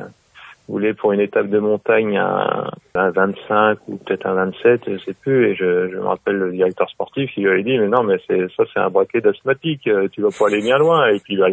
voulait 0.69 0.95
pour 0.95 1.13
une 1.13 1.21
étape 1.21 1.49
de 1.49 1.59
montagne 1.59 2.17
un, 2.17 2.71
un 2.95 3.11
25 3.11 3.79
ou 3.89 3.97
peut-être 3.97 4.27
un 4.27 4.35
27, 4.35 4.83
je 4.87 4.99
sais 4.99 5.15
plus. 5.15 5.49
Et 5.49 5.55
je, 5.55 5.89
je 5.91 5.97
me 5.97 6.05
rappelle 6.05 6.37
le 6.37 6.53
directeur 6.53 6.89
sportif, 6.91 7.31
il 7.37 7.45
lui 7.45 7.51
avait 7.51 7.63
dit 7.63 7.79
mais 7.79 7.89
non 7.89 8.03
mais 8.03 8.17
c'est 8.27 8.47
ça 8.57 8.65
c'est 8.73 8.81
un 8.81 8.91
braquet 8.91 9.21
d'asthmatique, 9.21 9.89
tu 10.13 10.23
vas 10.23 10.29
pas 10.37 10.47
aller 10.47 10.61
bien 10.61 10.79
loin. 10.79 11.09
Et 11.09 11.19
puis 11.21 11.37
bah, 11.37 11.49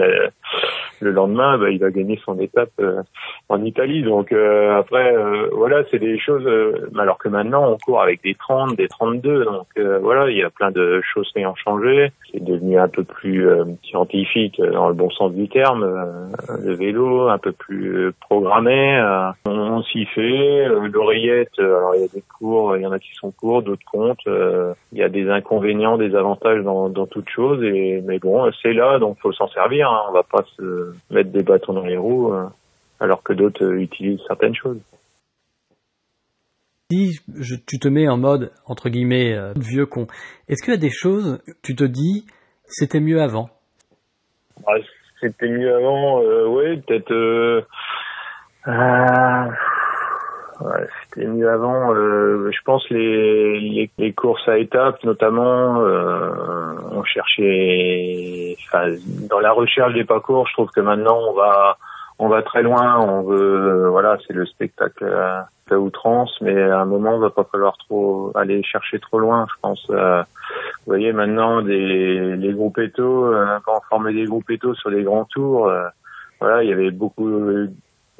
le 1.00 1.12
lendemain, 1.12 1.58
bah, 1.58 1.70
il 1.70 1.80
va 1.80 1.92
gagner 1.92 2.20
son 2.24 2.40
étape 2.40 2.82
en 3.50 3.64
Italie. 3.64 4.04
Donc 4.04 4.32
après 4.32 5.16
voilà 5.52 5.84
c'est 5.90 6.00
des 6.00 6.20
choses. 6.20 6.48
alors 6.98 7.18
que 7.18 7.30
maintenant 7.30 7.72
on 7.72 7.78
court 7.78 8.02
avec 8.02 8.24
des 8.24 8.36
30, 8.36 8.76
des 8.76 8.88
32. 8.88 9.46
Donc 9.46 9.68
voilà 10.02 10.30
il 10.30 10.38
y 10.38 10.44
a 10.44 10.50
plein 10.50 10.72
de 10.72 11.02
choses 11.14 11.32
qui 11.34 11.46
ont 11.46 11.56
changé. 11.56 12.12
C'est 12.32 12.44
devenu 12.44 12.78
un 12.78 12.88
peu 12.88 13.04
plus 13.04 13.48
scientifique 13.84 14.62
dans 14.62 14.90
le 14.90 14.94
bon 14.94 15.10
sens 15.12 15.34
du 15.34 15.48
terme. 15.50 16.30
le 16.64 16.74
vélo 16.74 17.30
un 17.30 17.38
peu 17.38 17.52
plus 17.52 18.12
programmé 18.20 19.07
euh, 19.08 19.32
on, 19.46 19.84
s'y 19.84 20.06
fait. 20.06 20.68
Euh, 20.68 20.88
l'oreillette, 20.88 21.60
euh, 21.60 21.78
alors 21.78 21.96
il 21.96 22.02
y 22.02 22.06
a 22.06 22.08
des 22.08 22.22
cours, 22.22 22.76
il 22.76 22.84
y 22.84 22.86
en 22.86 22.92
a 22.92 23.00
qui 23.00 23.14
sont 23.14 23.32
courts, 23.32 23.64
d'autres 23.64 23.86
comptent. 23.90 24.26
il 24.26 24.98
y 24.98 25.04
a 25.04 25.10
des 25.10 25.30
inconvénients, 25.30 25.98
des 25.98 26.16
avantages 26.16 26.64
dans, 26.64 26.90
dans 26.90 27.08
toute 27.08 27.30
chose. 27.30 27.64
Et 27.64 28.02
mais 28.06 28.20
bon, 28.20 28.52
c'est 28.62 28.74
là, 28.74 29.00
donc 29.00 29.18
faut 29.20 29.32
s'en 29.32 29.48
servir. 29.48 29.90
Hein. 29.90 30.02
On 30.10 30.14
va 30.14 30.24
pas 30.24 30.44
se 30.58 30.94
mettre 31.12 31.32
des 31.32 31.44
bâtons 31.44 31.74
dans 31.74 31.86
les 31.86 31.98
roues, 31.98 32.34
alors 33.00 33.24
que 33.24 33.34
d'autres 33.34 33.66
utilisent 33.74 34.22
certaines 34.28 34.56
choses. 34.56 34.80
Si 36.90 37.20
je, 37.36 37.56
tu 37.56 37.80
te 37.80 37.88
mets 37.90 38.08
en 38.08 38.18
mode 38.18 38.52
entre 38.66 38.90
guillemets 38.90 39.36
vieux 39.58 39.86
con, 39.86 40.08
est-ce 40.48 40.64
qu'il 40.64 40.74
y 40.74 40.78
a 40.78 40.80
des 40.80 40.90
choses 40.90 41.42
tu 41.62 41.76
te 41.76 41.84
dis 41.84 42.26
c'était 42.66 43.02
mieux 43.02 43.22
avant? 43.22 43.50
Bah, 44.66 44.74
C'était 45.20 45.50
mieux 45.50 45.74
avant, 45.74 46.22
oui, 46.22 46.82
peut-être 46.82 47.66
euh, 48.68 49.46
ouais, 50.62 50.88
C'était 51.10 51.28
mieux 51.28 51.50
avant. 51.50 51.94
Euh, 51.94 52.52
je 52.52 52.62
pense 52.64 52.90
les, 52.90 53.90
les, 53.98 54.14
courses 54.14 54.48
à 54.48 54.58
étapes, 54.58 55.04
notamment, 55.04 55.82
euh, 55.82 56.74
on 56.92 57.04
cherchait. 57.04 58.56
Enfin, 58.66 58.88
dans 59.30 59.40
la 59.40 59.52
recherche 59.52 59.94
des 59.94 60.04
parcours, 60.04 60.48
je 60.48 60.54
trouve 60.54 60.70
que 60.72 60.82
maintenant 60.82 61.18
on 61.30 61.34
va 61.34 61.78
on 62.20 62.30
va 62.30 62.42
très 62.42 62.64
loin. 62.64 63.00
On 63.00 63.22
veut, 63.24 63.88
voilà, 63.90 64.18
c'est 64.26 64.34
le 64.34 64.46
spectacle 64.46 65.06
à, 65.06 65.48
outrance, 65.78 66.38
mais 66.42 66.62
à 66.62 66.80
un 66.80 66.86
moment, 66.86 67.16
on 67.16 67.20
va 67.20 67.30
pas 67.30 67.44
falloir 67.44 67.78
trop 67.78 68.32
aller 68.36 68.64
chercher 68.64 69.00
trop 69.00 69.20
loin. 69.20 69.46
Je 69.50 69.60
pense. 69.62 69.86
Euh, 69.90 70.22
vous 70.22 70.94
voyez 70.94 71.12
maintenant 71.12 71.62
des 71.62 72.36
les 72.38 72.54
groupes 72.54 72.80
étos, 72.80 73.26
euh, 73.26 73.60
quand 73.66 73.78
on 73.78 73.82
formait 73.90 74.14
des 74.14 74.26
groupes 74.26 74.50
étos 74.50 74.76
sur 74.76 74.90
les 74.90 75.04
grands 75.04 75.26
tours. 75.26 75.68
Euh, 75.68 75.88
voilà, 76.40 76.64
il 76.64 76.70
y 76.70 76.74
avait 76.74 76.92
beaucoup 76.92 77.30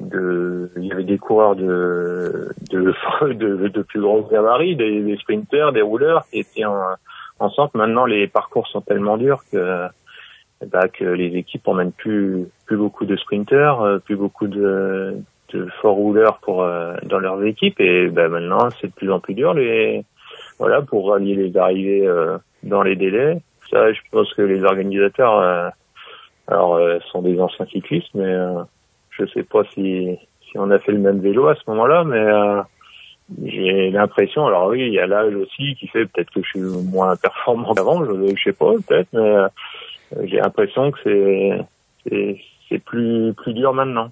de, 0.00 0.70
il 0.76 0.84
y 0.84 0.92
avait 0.92 1.04
des 1.04 1.18
coureurs 1.18 1.56
de, 1.56 2.48
de, 2.70 2.94
de, 3.32 3.68
de 3.68 3.82
plus 3.82 4.00
gros 4.00 4.22
gabarits, 4.22 4.76
des, 4.76 5.02
des, 5.02 5.16
sprinters, 5.16 5.72
des 5.72 5.82
rouleurs 5.82 6.24
qui 6.30 6.40
étaient 6.40 6.64
en, 6.64 6.94
en 7.38 7.50
centre. 7.50 7.76
Maintenant, 7.76 8.04
les 8.04 8.26
parcours 8.28 8.66
sont 8.68 8.80
tellement 8.80 9.16
durs 9.16 9.42
que, 9.50 9.88
bah, 10.66 10.88
que 10.88 11.04
les 11.04 11.36
équipes 11.36 11.66
emmènent 11.68 11.92
plus, 11.92 12.46
plus 12.66 12.76
beaucoup 12.76 13.06
de 13.06 13.16
sprinters, 13.16 13.80
euh, 13.80 13.98
plus 13.98 14.16
beaucoup 14.16 14.46
de, 14.46 15.16
de 15.52 15.66
forts 15.80 15.96
rouleurs 15.96 16.38
pour, 16.38 16.62
euh, 16.62 16.94
dans 17.04 17.18
leurs 17.18 17.42
équipes. 17.44 17.80
Et 17.80 18.08
bah, 18.08 18.28
maintenant, 18.28 18.68
c'est 18.80 18.88
de 18.88 18.92
plus 18.92 19.10
en 19.10 19.20
plus 19.20 19.34
dur 19.34 19.54
les, 19.54 20.04
voilà, 20.58 20.82
pour 20.82 21.10
rallier 21.10 21.34
les 21.34 21.56
arrivées 21.56 22.06
euh, 22.06 22.38
dans 22.62 22.82
les 22.82 22.96
délais. 22.96 23.40
Ça, 23.70 23.92
je 23.92 24.00
pense 24.10 24.32
que 24.34 24.42
les 24.42 24.64
organisateurs, 24.64 25.72
alors, 26.46 26.80
sont 27.12 27.20
des 27.20 27.38
anciens 27.38 27.66
cyclistes, 27.66 28.08
mais 28.14 28.34
je 29.18 29.26
sais 29.32 29.42
pas 29.42 29.62
si, 29.74 30.16
on 30.54 30.70
a 30.70 30.78
fait 30.78 30.92
le 30.92 30.98
même 30.98 31.20
vélo 31.20 31.46
à 31.48 31.54
ce 31.54 31.62
moment-là, 31.68 32.04
mais 32.04 32.18
euh, 32.18 32.62
j'ai 33.44 33.90
l'impression, 33.90 34.46
alors 34.46 34.68
oui, 34.68 34.86
il 34.86 34.92
y 34.92 34.98
a 34.98 35.06
l'âge 35.06 35.34
aussi 35.34 35.74
qui 35.76 35.86
fait 35.88 36.06
peut-être 36.06 36.30
que 36.30 36.42
je 36.42 36.48
suis 36.48 36.90
moins 36.90 37.16
performant 37.16 37.74
qu'avant, 37.74 38.04
je, 38.04 38.34
je 38.34 38.42
sais 38.42 38.52
pas, 38.52 38.72
peut-être, 38.86 39.08
mais 39.12 39.20
euh, 39.20 39.48
j'ai 40.24 40.36
l'impression 40.36 40.90
que 40.90 40.98
c'est 42.68 42.78
plus 42.78 43.34
dur 43.48 43.74
maintenant. 43.74 44.10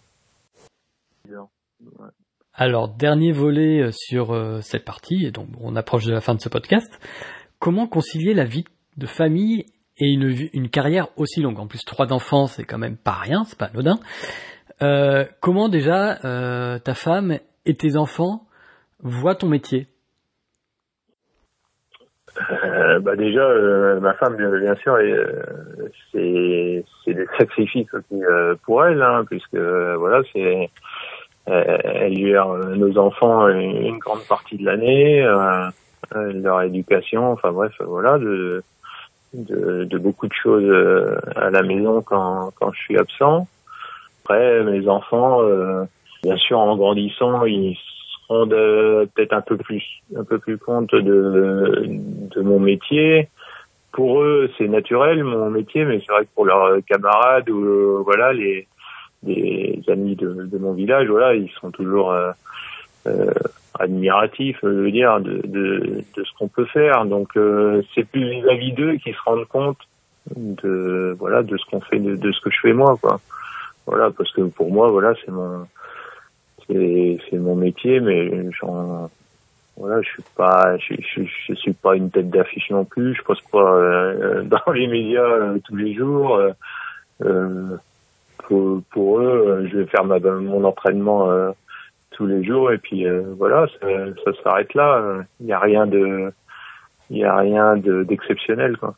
Alors 2.54 2.88
dernier 2.88 3.32
volet 3.32 3.82
euh, 3.82 3.90
sur 3.92 4.34
cette 4.62 4.84
partie, 4.84 5.26
et 5.26 5.30
donc 5.30 5.48
on 5.60 5.76
approche 5.76 6.04
de 6.04 6.12
la 6.12 6.20
fin 6.20 6.34
de 6.34 6.40
ce 6.40 6.48
podcast. 6.48 7.00
Comment 7.58 7.86
concilier 7.86 8.34
la 8.34 8.44
vie 8.44 8.64
de 8.96 9.06
famille 9.06 9.64
et 9.98 10.08
une, 10.10 10.34
une 10.52 10.68
carrière 10.68 11.08
aussi 11.16 11.40
longue? 11.40 11.58
En 11.58 11.66
plus, 11.66 11.84
trois 11.84 12.12
enfants, 12.12 12.46
c'est 12.46 12.64
quand 12.64 12.78
même 12.78 12.98
pas 12.98 13.14
rien, 13.14 13.44
c'est 13.44 13.58
pas 13.58 13.66
anodin. 13.66 13.98
Euh, 14.82 15.24
comment 15.40 15.68
déjà 15.68 16.18
euh, 16.24 16.78
ta 16.78 16.94
femme 16.94 17.38
et 17.64 17.74
tes 17.74 17.96
enfants 17.96 18.42
voient 19.00 19.34
ton 19.34 19.48
métier? 19.48 19.88
Euh, 22.50 23.00
bah 23.00 23.16
déjà, 23.16 23.40
euh, 23.40 23.98
ma 24.00 24.12
femme, 24.14 24.36
bien 24.36 24.74
sûr, 24.76 24.98
c'est 26.12 26.84
c'est 27.04 27.14
des 27.14 27.26
sacrifices 27.38 27.92
aussi 27.94 28.22
pour 28.64 28.84
elle, 28.84 29.00
hein, 29.00 29.24
puisque 29.28 29.56
voilà, 29.56 30.20
c'est 30.32 30.68
elle 31.46 32.18
gère 32.18 32.48
nos 32.48 32.98
enfants 32.98 33.48
une, 33.48 33.98
grande 33.98 34.26
partie 34.28 34.58
de 34.58 34.66
l'année, 34.66 35.22
leur 36.12 36.62
éducation, 36.62 37.32
enfin 37.32 37.52
bref, 37.52 37.72
voilà, 37.80 38.18
de, 38.18 38.62
de, 39.32 39.84
de 39.84 39.98
beaucoup 39.98 40.26
de 40.26 40.34
choses 40.34 40.70
à 41.36 41.48
la 41.48 41.62
maison 41.62 42.02
quand 42.02 42.50
quand 42.58 42.70
je 42.72 42.80
suis 42.80 42.98
absent. 42.98 43.46
Après, 44.28 44.64
mes 44.64 44.88
enfants, 44.88 45.40
bien 46.24 46.36
sûr, 46.36 46.58
en 46.58 46.76
grandissant, 46.76 47.44
ils 47.44 47.76
rendre 48.28 49.06
peut-être 49.14 49.32
un 49.32 49.40
peu 49.40 49.56
plus 49.56 49.82
un 50.16 50.24
peu 50.24 50.38
plus 50.38 50.58
compte 50.58 50.94
de 50.94 51.84
de 51.86 52.40
mon 52.42 52.58
métier. 52.58 53.28
Pour 53.92 54.20
eux, 54.22 54.50
c'est 54.58 54.68
naturel 54.68 55.24
mon 55.24 55.50
métier, 55.50 55.84
mais 55.84 56.00
c'est 56.00 56.12
vrai 56.12 56.24
que 56.24 56.30
pour 56.34 56.44
leurs 56.44 56.84
camarades 56.84 57.48
ou 57.48 57.64
euh, 57.64 58.02
voilà 58.04 58.32
les 58.32 58.66
les 59.24 59.80
amis 59.88 60.14
de, 60.14 60.46
de, 60.46 60.58
mon 60.58 60.72
village, 60.72 61.08
voilà, 61.08 61.34
ils 61.34 61.50
sont 61.60 61.70
toujours 61.70 62.12
euh, 62.12 62.30
euh, 63.06 63.32
admiratifs, 63.78 64.58
je 64.62 64.68
veux 64.68 64.90
dire, 64.90 65.20
de, 65.20 65.40
de, 65.44 66.04
de 66.16 66.24
ce 66.24 66.30
qu'on 66.38 66.48
peut 66.48 66.66
faire. 66.66 67.06
Donc 67.06 67.36
euh, 67.36 67.82
c'est 67.94 68.04
plus 68.04 68.28
vis-à-vis 68.28 68.72
d'eux 68.72 68.96
qui 68.96 69.12
se 69.12 69.18
rendent 69.24 69.48
compte 69.48 69.78
de 70.34 71.16
voilà 71.18 71.42
de 71.42 71.56
ce 71.56 71.64
qu'on 71.70 71.80
fait, 71.80 71.98
de 71.98 72.32
ce 72.32 72.40
que 72.40 72.50
je 72.50 72.58
fais 72.60 72.72
moi, 72.72 72.96
quoi. 73.00 73.20
Voilà, 73.86 74.10
parce 74.10 74.32
que 74.32 74.42
pour 74.42 74.70
moi, 74.72 74.90
voilà, 74.90 75.14
c'est 75.24 75.30
mon 75.30 75.66
c'est 76.68 77.38
mon 77.38 77.54
métier, 77.54 78.00
mais 78.00 78.50
j'en 78.52 79.08
voilà, 79.76 80.00
je 80.00 80.08
suis 80.08 80.22
pas, 80.34 80.78
je, 80.78 80.94
je, 80.94 81.22
je, 81.48 81.54
suis 81.54 81.74
pas 81.74 81.96
une 81.96 82.10
tête 82.10 82.30
d'affiche 82.30 82.70
non 82.70 82.86
plus. 82.86 83.14
Je 83.14 83.22
passe 83.22 83.40
pas 83.52 83.74
euh, 83.74 84.42
dans 84.44 84.72
les 84.72 84.86
médias 84.86 85.20
euh, 85.20 85.58
tous 85.64 85.76
les 85.76 85.94
jours. 85.94 86.40
Euh, 87.22 87.76
pour, 88.38 88.82
pour, 88.90 89.20
eux, 89.20 89.68
je 89.70 89.78
vais 89.78 89.86
faire 89.86 90.04
ma, 90.04 90.18
mon 90.18 90.64
entraînement 90.64 91.28
tous 92.12 92.26
les 92.26 92.44
jours 92.44 92.72
et 92.72 92.78
puis 92.78 93.04
voilà, 93.36 93.66
ça, 93.80 93.86
ça 94.24 94.42
s'arrête 94.42 94.72
là. 94.74 95.24
Il 95.40 95.46
n'y 95.46 95.52
a 95.52 95.58
rien 95.58 95.86
de, 95.86 96.32
il 97.10 97.18
y 97.18 97.24
a 97.24 97.36
rien 97.36 97.76
d'exceptionnel 97.76 98.76
quoi. 98.76 98.94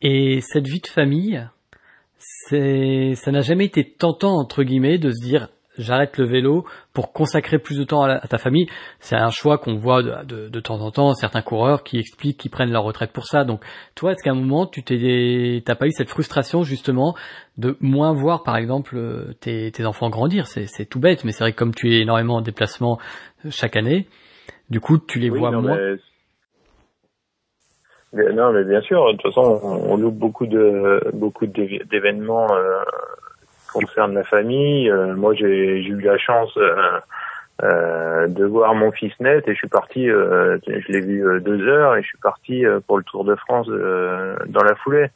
Et 0.00 0.40
cette 0.42 0.66
vie 0.66 0.80
de 0.80 0.86
famille, 0.86 1.48
c'est, 2.18 3.14
ça 3.14 3.30
n'a 3.30 3.40
jamais 3.40 3.66
été 3.66 3.84
tentant 3.84 4.36
entre 4.36 4.62
guillemets 4.62 4.98
de 4.98 5.10
se 5.10 5.22
dire 5.22 5.48
j'arrête 5.78 6.18
le 6.18 6.24
vélo 6.24 6.64
pour 6.92 7.12
consacrer 7.12 7.58
plus 7.58 7.78
de 7.78 7.84
temps 7.84 8.02
à, 8.02 8.20
ta 8.20 8.38
famille. 8.38 8.66
C'est 9.00 9.16
un 9.16 9.30
choix 9.30 9.58
qu'on 9.58 9.76
voit 9.76 10.02
de, 10.02 10.48
de, 10.48 10.60
temps 10.60 10.80
en 10.80 10.90
temps, 10.90 11.12
certains 11.14 11.42
coureurs 11.42 11.82
qui 11.82 11.98
expliquent 11.98 12.38
qu'ils 12.38 12.50
prennent 12.50 12.70
leur 12.70 12.84
retraite 12.84 13.12
pour 13.12 13.26
ça. 13.26 13.44
Donc 13.44 13.64
toi, 13.94 14.12
est-ce 14.12 14.22
qu'à 14.22 14.30
un 14.30 14.34
moment, 14.34 14.66
tu 14.66 14.82
t'es, 14.82 15.62
t'as 15.64 15.74
pas 15.74 15.86
eu 15.86 15.92
cette 15.92 16.08
frustration 16.08 16.62
justement 16.62 17.14
de 17.58 17.76
moins 17.80 18.12
voir, 18.12 18.42
par 18.42 18.56
exemple, 18.56 19.34
tes, 19.40 19.70
tes 19.72 19.84
enfants 19.84 20.10
grandir? 20.10 20.46
C'est, 20.46 20.66
c'est 20.66 20.86
tout 20.86 21.00
bête, 21.00 21.24
mais 21.24 21.32
c'est 21.32 21.44
vrai 21.44 21.52
que 21.52 21.58
comme 21.58 21.74
tu 21.74 21.94
es 21.94 22.00
énormément 22.00 22.36
en 22.36 22.42
déplacement 22.42 22.98
chaque 23.50 23.76
année, 23.76 24.06
du 24.70 24.80
coup, 24.80 24.98
tu 24.98 25.18
les 25.18 25.30
vois 25.30 25.50
moins. 25.50 25.96
Non, 28.14 28.52
mais 28.52 28.64
bien 28.64 28.80
sûr. 28.80 29.06
De 29.06 29.12
toute 29.12 29.22
façon, 29.22 29.60
on, 29.62 29.96
loupe 29.96 30.16
beaucoup 30.16 30.46
de 30.46 31.00
beaucoup 31.12 31.46
d'événements. 31.46 32.54
Euh, 32.54 32.82
concerne 33.74 34.14
la 34.14 34.24
famille, 34.24 34.88
euh, 34.88 35.14
moi 35.14 35.34
j'ai 35.34 35.82
eu 35.82 36.00
la 36.00 36.16
chance 36.16 36.56
euh, 36.56 37.00
euh, 37.62 38.26
de 38.28 38.44
voir 38.44 38.74
mon 38.74 38.92
fils 38.92 39.12
net 39.20 39.46
et 39.48 39.52
je 39.52 39.58
suis 39.58 39.68
parti, 39.68 40.06
je 40.06 40.92
l'ai 40.92 41.00
vu 41.00 41.40
deux 41.40 41.66
heures 41.66 41.96
et 41.96 42.02
je 42.02 42.06
suis 42.06 42.18
parti 42.18 42.64
pour 42.86 42.98
le 42.98 43.04
Tour 43.04 43.24
de 43.24 43.34
France 43.34 43.66
dans 43.68 44.62
la 44.62 44.74
foulée. 44.76 45.08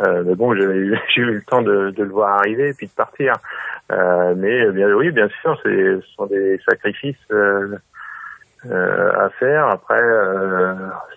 mais 0.00 0.34
bon, 0.34 0.54
j'ai 0.56 0.62
eu 0.62 1.24
le 1.24 1.42
temps 1.42 1.62
de, 1.62 1.90
de, 1.90 2.02
le 2.02 2.10
voir 2.10 2.38
arriver 2.38 2.72
puis 2.76 2.86
de 2.86 2.92
partir. 2.92 3.34
mais 3.90 4.70
bien 4.72 4.92
oui, 4.92 5.10
bien 5.10 5.28
sûr, 5.42 5.58
ce 5.62 6.00
sont 6.16 6.26
des 6.26 6.58
sacrifices 6.68 7.30
à 8.64 9.28
faire. 9.38 9.68
Après, 9.68 10.02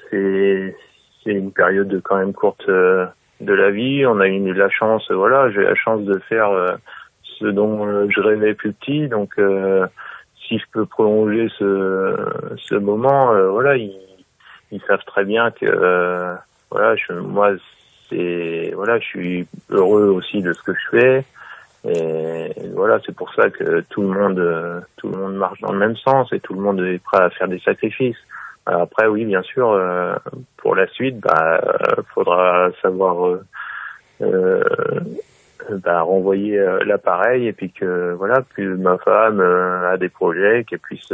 c'est 0.10 0.76
une 1.34 1.52
période 1.52 2.02
quand 2.04 2.18
même 2.18 2.34
courte 2.34 2.70
de 3.42 3.54
la 3.54 3.72
vie. 3.72 4.06
On 4.06 4.20
a 4.20 4.28
eu 4.28 4.54
la 4.54 4.70
chance, 4.70 5.10
voilà, 5.12 5.50
j'ai 5.52 5.64
la 5.64 5.76
chance 5.76 6.02
de 6.04 6.20
faire 6.20 6.50
euh, 6.50 6.76
ce 7.24 7.46
dont 7.46 7.88
euh, 7.88 8.08
je 8.10 8.20
rêvais 8.20 8.54
plus 8.54 8.74
petit. 8.74 9.08
Donc, 9.08 9.34
euh, 9.40 9.88
si 10.48 10.58
je 10.58 10.66
peux 10.72 10.86
prolonger 10.86 11.48
ce, 11.58 12.76
moment, 12.76 13.34
voilà, 13.52 13.78
ils, 13.78 13.94
savent 14.88 15.04
très 15.06 15.24
bien 15.24 15.52
que, 15.52 16.36
voilà, 16.72 16.96
moi, 17.22 17.52
c'est, 18.10 18.72
voilà, 18.76 18.98
je 19.00 19.06
suis 19.06 19.48
heureux 19.70 20.08
aussi 20.08 20.42
de 20.42 20.54
ce 20.54 20.64
que 20.64 20.74
je 20.74 20.98
fais. 20.98 21.26
Et 21.88 22.50
voilà, 22.74 23.00
c'est 23.06 23.16
pour 23.16 23.32
ça 23.36 23.52
que 23.52 23.82
tout 23.92 24.02
le 24.02 24.08
monde, 24.08 24.84
tout 24.98 25.10
le 25.10 25.18
monde 25.18 25.36
marche 25.36 25.62
dans 25.62 25.72
le 25.72 25.78
même 25.78 25.96
sens 25.98 26.34
et 26.34 26.40
tout 26.40 26.56
le 26.56 26.62
monde 26.62 26.82
est 26.82 27.02
prêt 27.04 27.22
à 27.22 27.30
faire 27.30 27.48
des 27.48 27.60
sacrifices. 27.60 28.18
Après, 28.66 29.08
oui, 29.08 29.26
bien 29.26 29.42
sûr, 29.42 29.72
euh, 29.72 30.16
pour 30.58 30.76
la 30.76 30.88
suite, 30.88 31.20
bah, 31.20 31.62
faudra 32.14 32.70
savoir 32.82 33.28
euh, 33.28 33.44
euh 34.22 34.64
bah, 35.84 36.02
renvoyer 36.02 36.58
euh, 36.58 36.80
l'appareil 36.86 37.48
et 37.48 37.54
puis 37.54 37.72
que 37.72 38.14
voilà, 38.14 38.44
que 38.56 38.62
ma 38.62 38.98
femme 38.98 39.40
a 39.40 39.98
des 39.98 40.10
projets, 40.10 40.64
qu'elle 40.64 40.80
puisse 40.80 41.14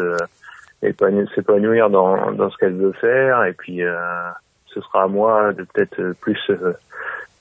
s'épanouir 1.35 1.89
dans, 1.89 2.31
dans 2.31 2.49
ce 2.49 2.57
qu'elle 2.57 2.75
veut 2.75 2.93
faire 2.93 3.43
et 3.43 3.53
puis 3.53 3.81
ce 4.67 4.81
sera 4.81 5.03
à 5.03 5.07
moi 5.07 5.51
de 5.51 5.63
peut-être 5.63 6.13
plus 6.21 6.39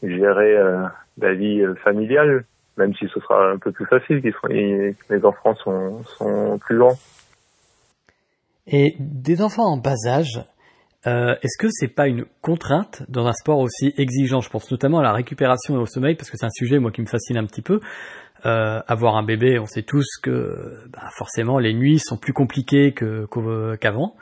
gérer 0.02 0.58
la 1.20 1.34
vie 1.34 1.62
familiale, 1.84 2.44
même 2.78 2.94
si 2.94 3.06
ce 3.06 3.20
sera 3.20 3.50
un 3.50 3.58
peu 3.58 3.70
plus 3.70 3.86
facile, 3.86 4.22
que 4.22 5.14
mes 5.14 5.24
enfants 5.24 5.54
sont, 5.56 6.02
sont 6.04 6.58
plus 6.58 6.78
grands. 6.78 6.98
Et 8.66 8.96
des 8.98 9.42
enfants 9.42 9.64
en 9.64 9.76
bas 9.76 10.06
âge, 10.06 10.42
euh, 11.06 11.34
est-ce 11.42 11.58
que 11.58 11.68
c'est 11.70 11.88
pas 11.88 12.08
une 12.08 12.24
contrainte 12.40 13.02
dans 13.08 13.26
un 13.26 13.32
sport 13.32 13.58
aussi 13.58 13.92
exigeant? 13.98 14.40
Je 14.40 14.48
pense 14.48 14.70
notamment 14.70 15.00
à 15.00 15.02
la 15.02 15.12
récupération 15.12 15.74
et 15.74 15.78
au 15.78 15.86
sommeil 15.86 16.14
parce 16.14 16.30
que 16.30 16.38
c'est 16.38 16.46
un 16.46 16.50
sujet 16.50 16.78
moi 16.78 16.90
qui 16.90 17.02
me 17.02 17.06
fascine 17.06 17.36
un 17.36 17.44
petit 17.44 17.62
peu. 17.62 17.80
Euh, 18.46 18.80
avoir 18.86 19.16
un 19.16 19.22
bébé, 19.22 19.58
on 19.58 19.66
sait 19.66 19.82
tous 19.82 20.06
que 20.22 20.82
bah, 20.90 21.08
forcément 21.16 21.58
les 21.58 21.74
nuits 21.74 21.98
sont 21.98 22.16
plus 22.16 22.32
compliquées 22.32 22.94
qu'avant. 22.94 24.16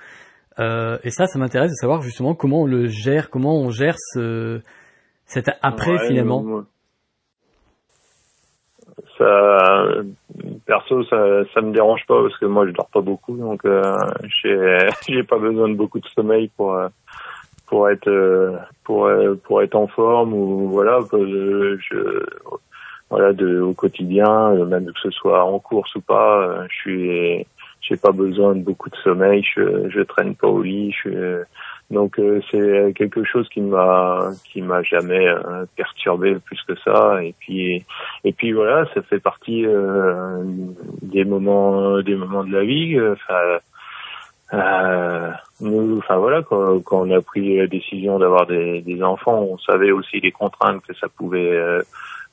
Euh, 0.59 0.99
et 1.03 1.11
ça, 1.11 1.27
ça 1.27 1.39
m'intéresse 1.39 1.71
de 1.71 1.77
savoir 1.77 2.03
justement 2.03 2.35
comment 2.35 2.63
on 2.63 2.67
le 2.67 2.87
gère, 2.87 3.31
comment 3.31 3.57
on 3.57 3.71
gère 3.71 3.97
ce, 3.99 4.61
cet 5.27 5.51
après 5.63 5.99
finalement? 6.07 6.65
Ça 9.19 9.87
perso 10.67 11.05
ça 11.05 11.45
ça 11.55 11.61
me 11.61 11.73
dérange 11.73 12.05
pas 12.07 12.23
parce 12.23 12.37
que 12.39 12.47
moi 12.47 12.67
je 12.67 12.73
dors 12.73 12.89
pas 12.89 13.01
beaucoup 13.01 13.37
donc 13.37 13.65
euh, 13.65 13.97
j'ai 15.09 15.23
pas 15.23 15.39
besoin 15.39 15.69
de 15.69 15.75
beaucoup 15.75 16.01
de 16.01 16.09
sommeil 16.09 16.49
pour 16.57 16.75
euh, 16.75 16.89
pour 17.67 17.89
être 17.91 18.09
euh, 18.09 18.57
pour 18.85 19.11
pour 19.45 19.63
être 19.63 19.75
en 19.75 19.87
forme 19.87 20.35
ou 20.35 20.69
voilà 20.69 21.01
je, 21.13 21.79
je 21.79 22.27
voilà 23.11 23.33
de 23.33 23.61
au 23.61 23.73
quotidien 23.73 24.55
même 24.65 24.87
que 24.87 25.01
ce 25.03 25.11
soit 25.11 25.45
en 25.45 25.59
course 25.59 25.95
ou 25.95 26.01
pas 26.01 26.67
je 26.69 26.75
suis 26.75 27.47
j'ai 27.83 27.97
pas 27.97 28.13
besoin 28.13 28.55
de 28.55 28.63
beaucoup 28.63 28.89
de 28.91 28.97
sommeil 28.97 29.45
je 29.55 29.91
je 29.91 30.01
traîne 30.01 30.35
pas 30.35 30.49
au 30.49 30.63
lit 30.63 30.95
je 31.05 31.45
donc 31.93 32.19
euh, 32.19 32.41
c'est 32.51 32.95
quelque 32.95 33.23
chose 33.23 33.47
qui 33.51 33.61
m'a 33.61 34.31
qui 34.51 34.63
m'a 34.63 34.83
jamais 34.83 35.29
euh, 35.29 35.67
perturbé 35.77 36.37
plus 36.37 36.61
que 36.67 36.75
ça. 36.83 37.23
Et 37.23 37.35
puis 37.39 37.85
et 38.25 38.33
puis 38.33 38.53
voilà 38.53 38.87
ça 38.95 39.03
fait 39.03 39.21
partie 39.21 39.67
euh, 39.67 40.43
des 41.03 41.25
moments 41.25 42.01
des 42.01 42.15
moments 42.17 42.45
de 42.45 42.53
la 42.53 42.65
vie 42.65 42.99
enfin 42.99 43.59
nous 45.61 45.99
enfin 45.99 46.17
voilà 46.17 46.43
quand, 46.43 46.81
quand, 46.81 47.07
on 47.07 47.11
a 47.11 47.21
pris 47.21 47.59
la 47.59 47.67
décision 47.67 48.19
d'avoir 48.19 48.47
des, 48.47 48.83
des, 48.83 49.03
enfants 49.03 49.41
on 49.43 49.59
savait 49.59 49.93
aussi 49.93 50.21
les 50.21 50.33
contraintes 50.33 50.83
que 50.87 50.95
ça 50.95 51.09
pouvait 51.09 51.59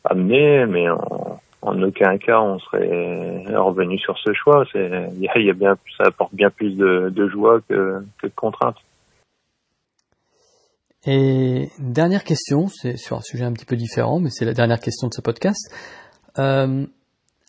amener 0.03 0.65
mais 0.65 0.89
en, 0.89 1.39
en 1.61 1.81
aucun 1.81 2.17
cas 2.17 2.39
on 2.39 2.59
serait 2.59 3.43
revenu 3.55 3.97
sur 3.97 4.17
ce 4.17 4.33
choix. 4.33 4.65
Y 4.73 5.49
a, 5.49 5.53
bien 5.53 5.75
ça 5.97 6.05
apporte 6.07 6.33
bien 6.33 6.49
plus 6.49 6.75
de, 6.77 7.29
joie 7.29 7.61
que, 7.67 8.03
de 8.23 8.31
contraintes. 8.35 8.77
Et 11.05 11.69
dernière 11.79 12.23
question, 12.23 12.67
c'est 12.67 12.97
sur 12.97 13.17
un 13.17 13.21
sujet 13.21 13.45
un 13.45 13.53
petit 13.53 13.65
peu 13.65 13.77
différent, 13.77 14.19
mais 14.19 14.29
c'est 14.29 14.45
la 14.45 14.53
dernière 14.53 14.79
question 14.79 15.07
de 15.07 15.13
ce 15.13 15.21
podcast. 15.21 15.73
Euh, 16.37 16.85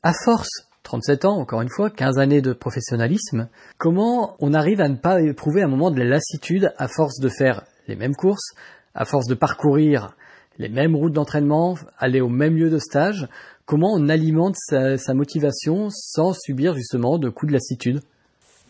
à 0.03 0.13
force, 0.25 0.69
37 0.85 1.25
ans, 1.25 1.37
encore 1.41 1.61
une 1.61 1.69
fois, 1.69 1.91
15 1.91 2.19
années 2.19 2.43
de 2.43 2.53
professionnalisme, 2.53 3.49
comment 3.77 4.37
on 4.39 4.55
arrive 4.55 4.81
à 4.81 4.89
ne 4.89 4.97
pas 4.97 5.21
éprouver 5.21 5.63
un 5.63 5.69
moment 5.69 5.91
de 5.91 5.99
la 5.99 6.05
lassitude 6.05 6.73
à 6.79 6.87
force 6.89 7.19
de 7.21 7.29
faire 7.29 7.65
les 7.89 7.97
mêmes 7.97 8.15
courses, 8.15 8.55
à 8.95 9.05
force 9.05 9.27
de 9.27 9.35
parcourir 9.35 10.15
les 10.59 10.69
mêmes 10.69 10.95
routes 10.95 11.13
d'entraînement, 11.13 11.75
aller 11.99 12.21
au 12.21 12.29
même 12.29 12.57
lieu 12.57 12.71
de 12.71 12.79
stage? 12.79 13.29
Comment 13.71 13.95
on 13.95 14.09
alimente 14.09 14.57
sa, 14.57 15.15
motivation 15.15 15.91
sans 15.91 16.33
subir 16.33 16.75
justement 16.75 17.19
de 17.19 17.29
coups 17.29 17.51
de 17.51 17.53
lassitude? 17.53 18.01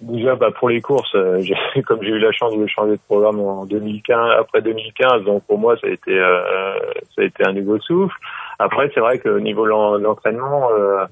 Déjà, 0.02 0.36
bah, 0.36 0.50
pour 0.50 0.68
les 0.68 0.82
courses, 0.82 1.14
euh, 1.14 1.42
comme 1.86 2.02
j'ai 2.02 2.10
eu 2.10 2.18
la 2.18 2.32
chance 2.32 2.54
de 2.54 2.66
changer 2.66 2.96
de 2.96 3.00
programme 3.08 3.40
en 3.40 3.64
2015, 3.64 4.18
après 4.38 4.60
2015, 4.60 5.24
donc 5.24 5.42
pour 5.44 5.58
moi, 5.58 5.78
ça 5.78 5.86
a 5.86 5.90
été, 5.90 6.12
euh, 6.12 6.74
ça 7.16 7.22
a 7.22 7.24
été 7.24 7.46
un 7.46 7.54
nouveau 7.54 7.78
souffle. 7.78 8.14
Après, 8.58 8.90
c'est 8.92 9.00
vrai 9.00 9.18
que 9.18 9.30
au 9.30 9.40
niveau 9.40 9.64
de 9.64 10.02
l'entraînement, 10.02 10.68
euh, 10.70 11.06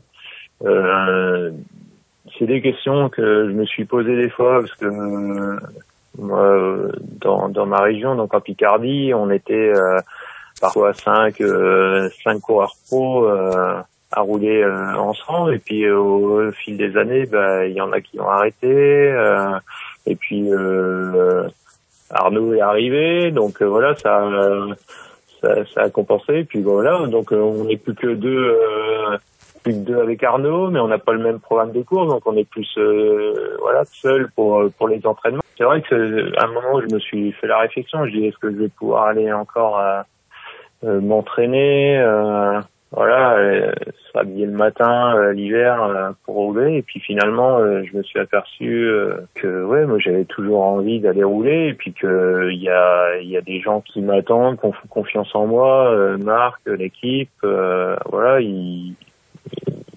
euh, 0.66 1.50
c'est 2.38 2.44
des 2.44 2.60
questions 2.60 3.08
que 3.08 3.48
je 3.48 3.52
me 3.54 3.64
suis 3.64 3.86
posées 3.86 4.16
des 4.16 4.28
fois 4.28 4.60
parce 4.60 4.74
que 4.74 5.58
moi, 6.18 6.90
dans, 7.22 7.48
dans 7.48 7.64
ma 7.64 7.80
région, 7.80 8.16
donc 8.16 8.34
en 8.34 8.40
Picardie, 8.42 9.14
on 9.14 9.30
était 9.30 9.72
parfois 10.60 10.92
cinq, 10.94 11.42
cinq 12.24 12.40
coureurs 12.40 12.74
pro 12.86 13.26
à 14.12 14.20
rouler 14.20 14.62
euh, 14.62 14.94
ensemble. 14.96 15.54
Et 15.54 15.58
puis 15.58 15.84
euh, 15.84 15.98
au, 15.98 16.52
fil 16.52 16.76
des 16.76 16.96
années 16.96 17.26
bah, 17.26 17.66
il 17.66 17.74
y 17.74 17.80
en 17.80 17.92
a 17.92 18.00
qui 18.00 18.20
ont 18.20 18.28
arrêté 18.28 18.66
euh, 18.66 19.58
et 20.06 20.16
puis 20.16 20.48
Arnaud 22.10 22.54
est 22.54 22.60
arrivé. 22.60 23.30
Donc 23.30 23.62
voilà 23.62 23.94
ça, 23.96 24.24
ça, 25.40 25.64
ça 25.74 25.82
a 25.82 25.90
compensé. 25.90 26.38
Et 26.38 26.44
puis 26.44 26.62
voilà. 26.62 27.06
Donc 27.06 27.32
on 27.32 27.64
n'est 27.64 27.76
plus 27.76 27.94
que 27.94 28.08
deux 28.08 28.56
plus 29.62 29.74
que 29.74 29.78
deux 29.78 29.98
avec 29.98 30.22
Arnaud 30.22 30.70
mais 30.70 30.80
on 30.80 30.88
n'a 30.88 30.98
pas 30.98 31.12
le 31.12 31.18
même 31.18 31.40
programme 31.40 31.72
de 31.72 31.82
cours 31.82 32.06
donc 32.06 32.22
on 32.26 32.36
est 32.36 32.48
plus 32.48 32.78
voilà 33.60 33.84
seul 33.84 34.30
pour 34.30 34.70
pour 34.78 34.88
les 34.88 35.04
entraînements. 35.04 35.42
C'est 35.56 35.64
vrai 35.64 35.82
que 35.82 36.38
à 36.38 36.44
un 36.44 36.52
moment 36.52 36.80
je 36.80 36.94
me 36.94 37.00
suis 37.00 37.32
fait 37.32 37.48
la 37.48 37.58
réflexion. 37.58 38.06
Je 38.06 38.12
dis 38.12 38.26
est-ce 38.26 38.38
que 38.38 38.50
je 38.50 38.56
vais 38.56 38.68
pouvoir 38.68 39.08
aller 39.08 39.30
encore 39.32 39.78
m'entraîner 40.82 41.98
voilà, 42.90 43.36
euh, 43.36 43.72
se 44.10 44.18
habiller 44.18 44.46
le 44.46 44.52
matin, 44.52 45.14
euh, 45.14 45.32
l'hiver 45.32 45.82
euh, 45.82 46.10
pour 46.24 46.36
rouler. 46.36 46.76
Et 46.76 46.82
puis 46.82 47.00
finalement, 47.00 47.58
euh, 47.58 47.82
je 47.84 47.96
me 47.96 48.02
suis 48.02 48.18
aperçu 48.18 48.90
que 49.34 49.64
ouais, 49.64 49.84
moi 49.84 49.98
j'avais 49.98 50.24
toujours 50.24 50.62
envie 50.62 50.98
d'aller 51.00 51.24
rouler. 51.24 51.68
Et 51.68 51.74
puis 51.74 51.92
que 51.92 52.48
il 52.50 52.62
y 52.62 52.70
a 52.70 53.18
il 53.20 53.28
y 53.28 53.36
a 53.36 53.42
des 53.42 53.60
gens 53.60 53.82
qui 53.82 54.00
m'attendent, 54.00 54.58
qui 54.58 54.66
ont 54.66 54.72
confiance 54.88 55.34
en 55.34 55.46
moi, 55.46 56.16
Marc, 56.18 56.60
l'équipe. 56.66 57.30
voilà, 57.42 58.40
ils, 58.40 58.94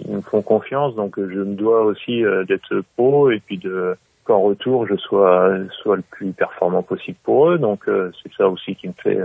ils 0.06 0.16
me 0.16 0.22
font 0.22 0.42
confiance. 0.42 0.94
Donc 0.96 1.16
je 1.18 1.40
me 1.40 1.56
dois 1.56 1.84
aussi 1.84 2.24
d'être 2.48 2.84
pro 2.98 3.32
et 3.32 3.40
puis 3.40 3.58
de 3.58 3.96
qu'en 4.26 4.42
retour 4.42 4.86
je 4.86 4.96
sois 4.98 5.50
soit 5.82 5.96
le 5.96 6.04
plus 6.12 6.32
performant 6.34 6.84
possible 6.84 7.18
pour 7.24 7.52
eux. 7.52 7.58
Donc 7.58 7.86
c'est 8.22 8.34
ça 8.34 8.50
aussi 8.50 8.76
qui 8.76 8.90
me 8.90 8.94
fait 9.02 9.18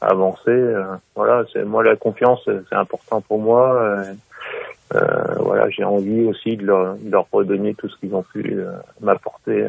avancer. 0.00 0.50
Euh, 0.50 0.96
voilà, 1.14 1.44
c'est 1.52 1.64
moi 1.64 1.82
la 1.82 1.96
confiance, 1.96 2.40
c'est 2.44 2.76
important 2.76 3.20
pour 3.20 3.38
moi. 3.38 3.82
Euh, 3.82 4.14
euh, 4.94 5.34
voilà, 5.40 5.68
j'ai 5.70 5.84
envie 5.84 6.24
aussi 6.24 6.56
de 6.56 6.64
leur, 6.64 6.96
leur 7.04 7.26
redonner 7.32 7.74
tout 7.74 7.88
ce 7.88 7.96
qu'ils 7.98 8.14
ont 8.14 8.22
pu 8.22 8.56
m'apporter 9.00 9.68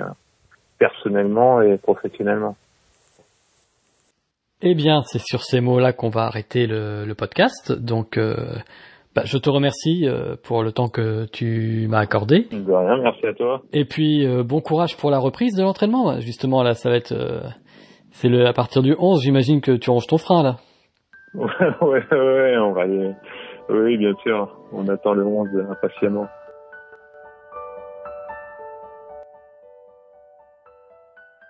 personnellement 0.77 1.61
et 1.61 1.77
professionnellement. 1.77 2.55
Eh 4.61 4.75
bien, 4.75 5.01
c'est 5.05 5.21
sur 5.21 5.43
ces 5.43 5.59
mots-là 5.59 5.93
qu'on 5.93 6.09
va 6.09 6.23
arrêter 6.23 6.67
le, 6.67 7.05
le 7.05 7.15
podcast. 7.15 7.71
Donc, 7.71 8.19
bah, 9.15 9.23
je 9.25 9.37
te 9.39 9.49
remercie 9.49 10.07
pour 10.43 10.61
le 10.61 10.71
temps 10.71 10.87
que 10.87 11.25
tu 11.25 11.87
m'as 11.89 11.99
accordé. 11.99 12.47
De 12.51 12.71
rien, 12.71 12.97
merci 13.01 13.25
à 13.25 13.33
toi. 13.33 13.63
Et 13.73 13.85
puis, 13.85 14.27
bon 14.43 14.61
courage 14.61 14.97
pour 14.97 15.09
la 15.09 15.17
reprise 15.17 15.55
de 15.55 15.63
l'entraînement. 15.63 16.19
Justement, 16.19 16.61
là, 16.61 16.75
ça 16.75 16.91
va 16.91 16.97
être 16.97 17.15
c'est 18.19 18.29
le, 18.29 18.47
à 18.47 18.53
partir 18.53 18.81
du 18.81 18.95
11, 18.97 19.21
j'imagine 19.21 19.61
que 19.61 19.73
tu 19.73 19.91
ranges 19.91 20.07
ton 20.07 20.17
frein, 20.17 20.41
là. 20.41 20.55
ouais, 21.35 21.45
ouais, 21.81 22.03
ouais, 22.11 22.57
on 22.57 22.73
va 22.73 22.81
aller. 22.81 23.13
Oui, 23.69 23.97
bien 23.97 24.13
sûr. 24.23 24.57
On 24.71 24.87
attend 24.87 25.13
le 25.13 25.23
11 25.23 25.49
impatiemment. 25.69 26.27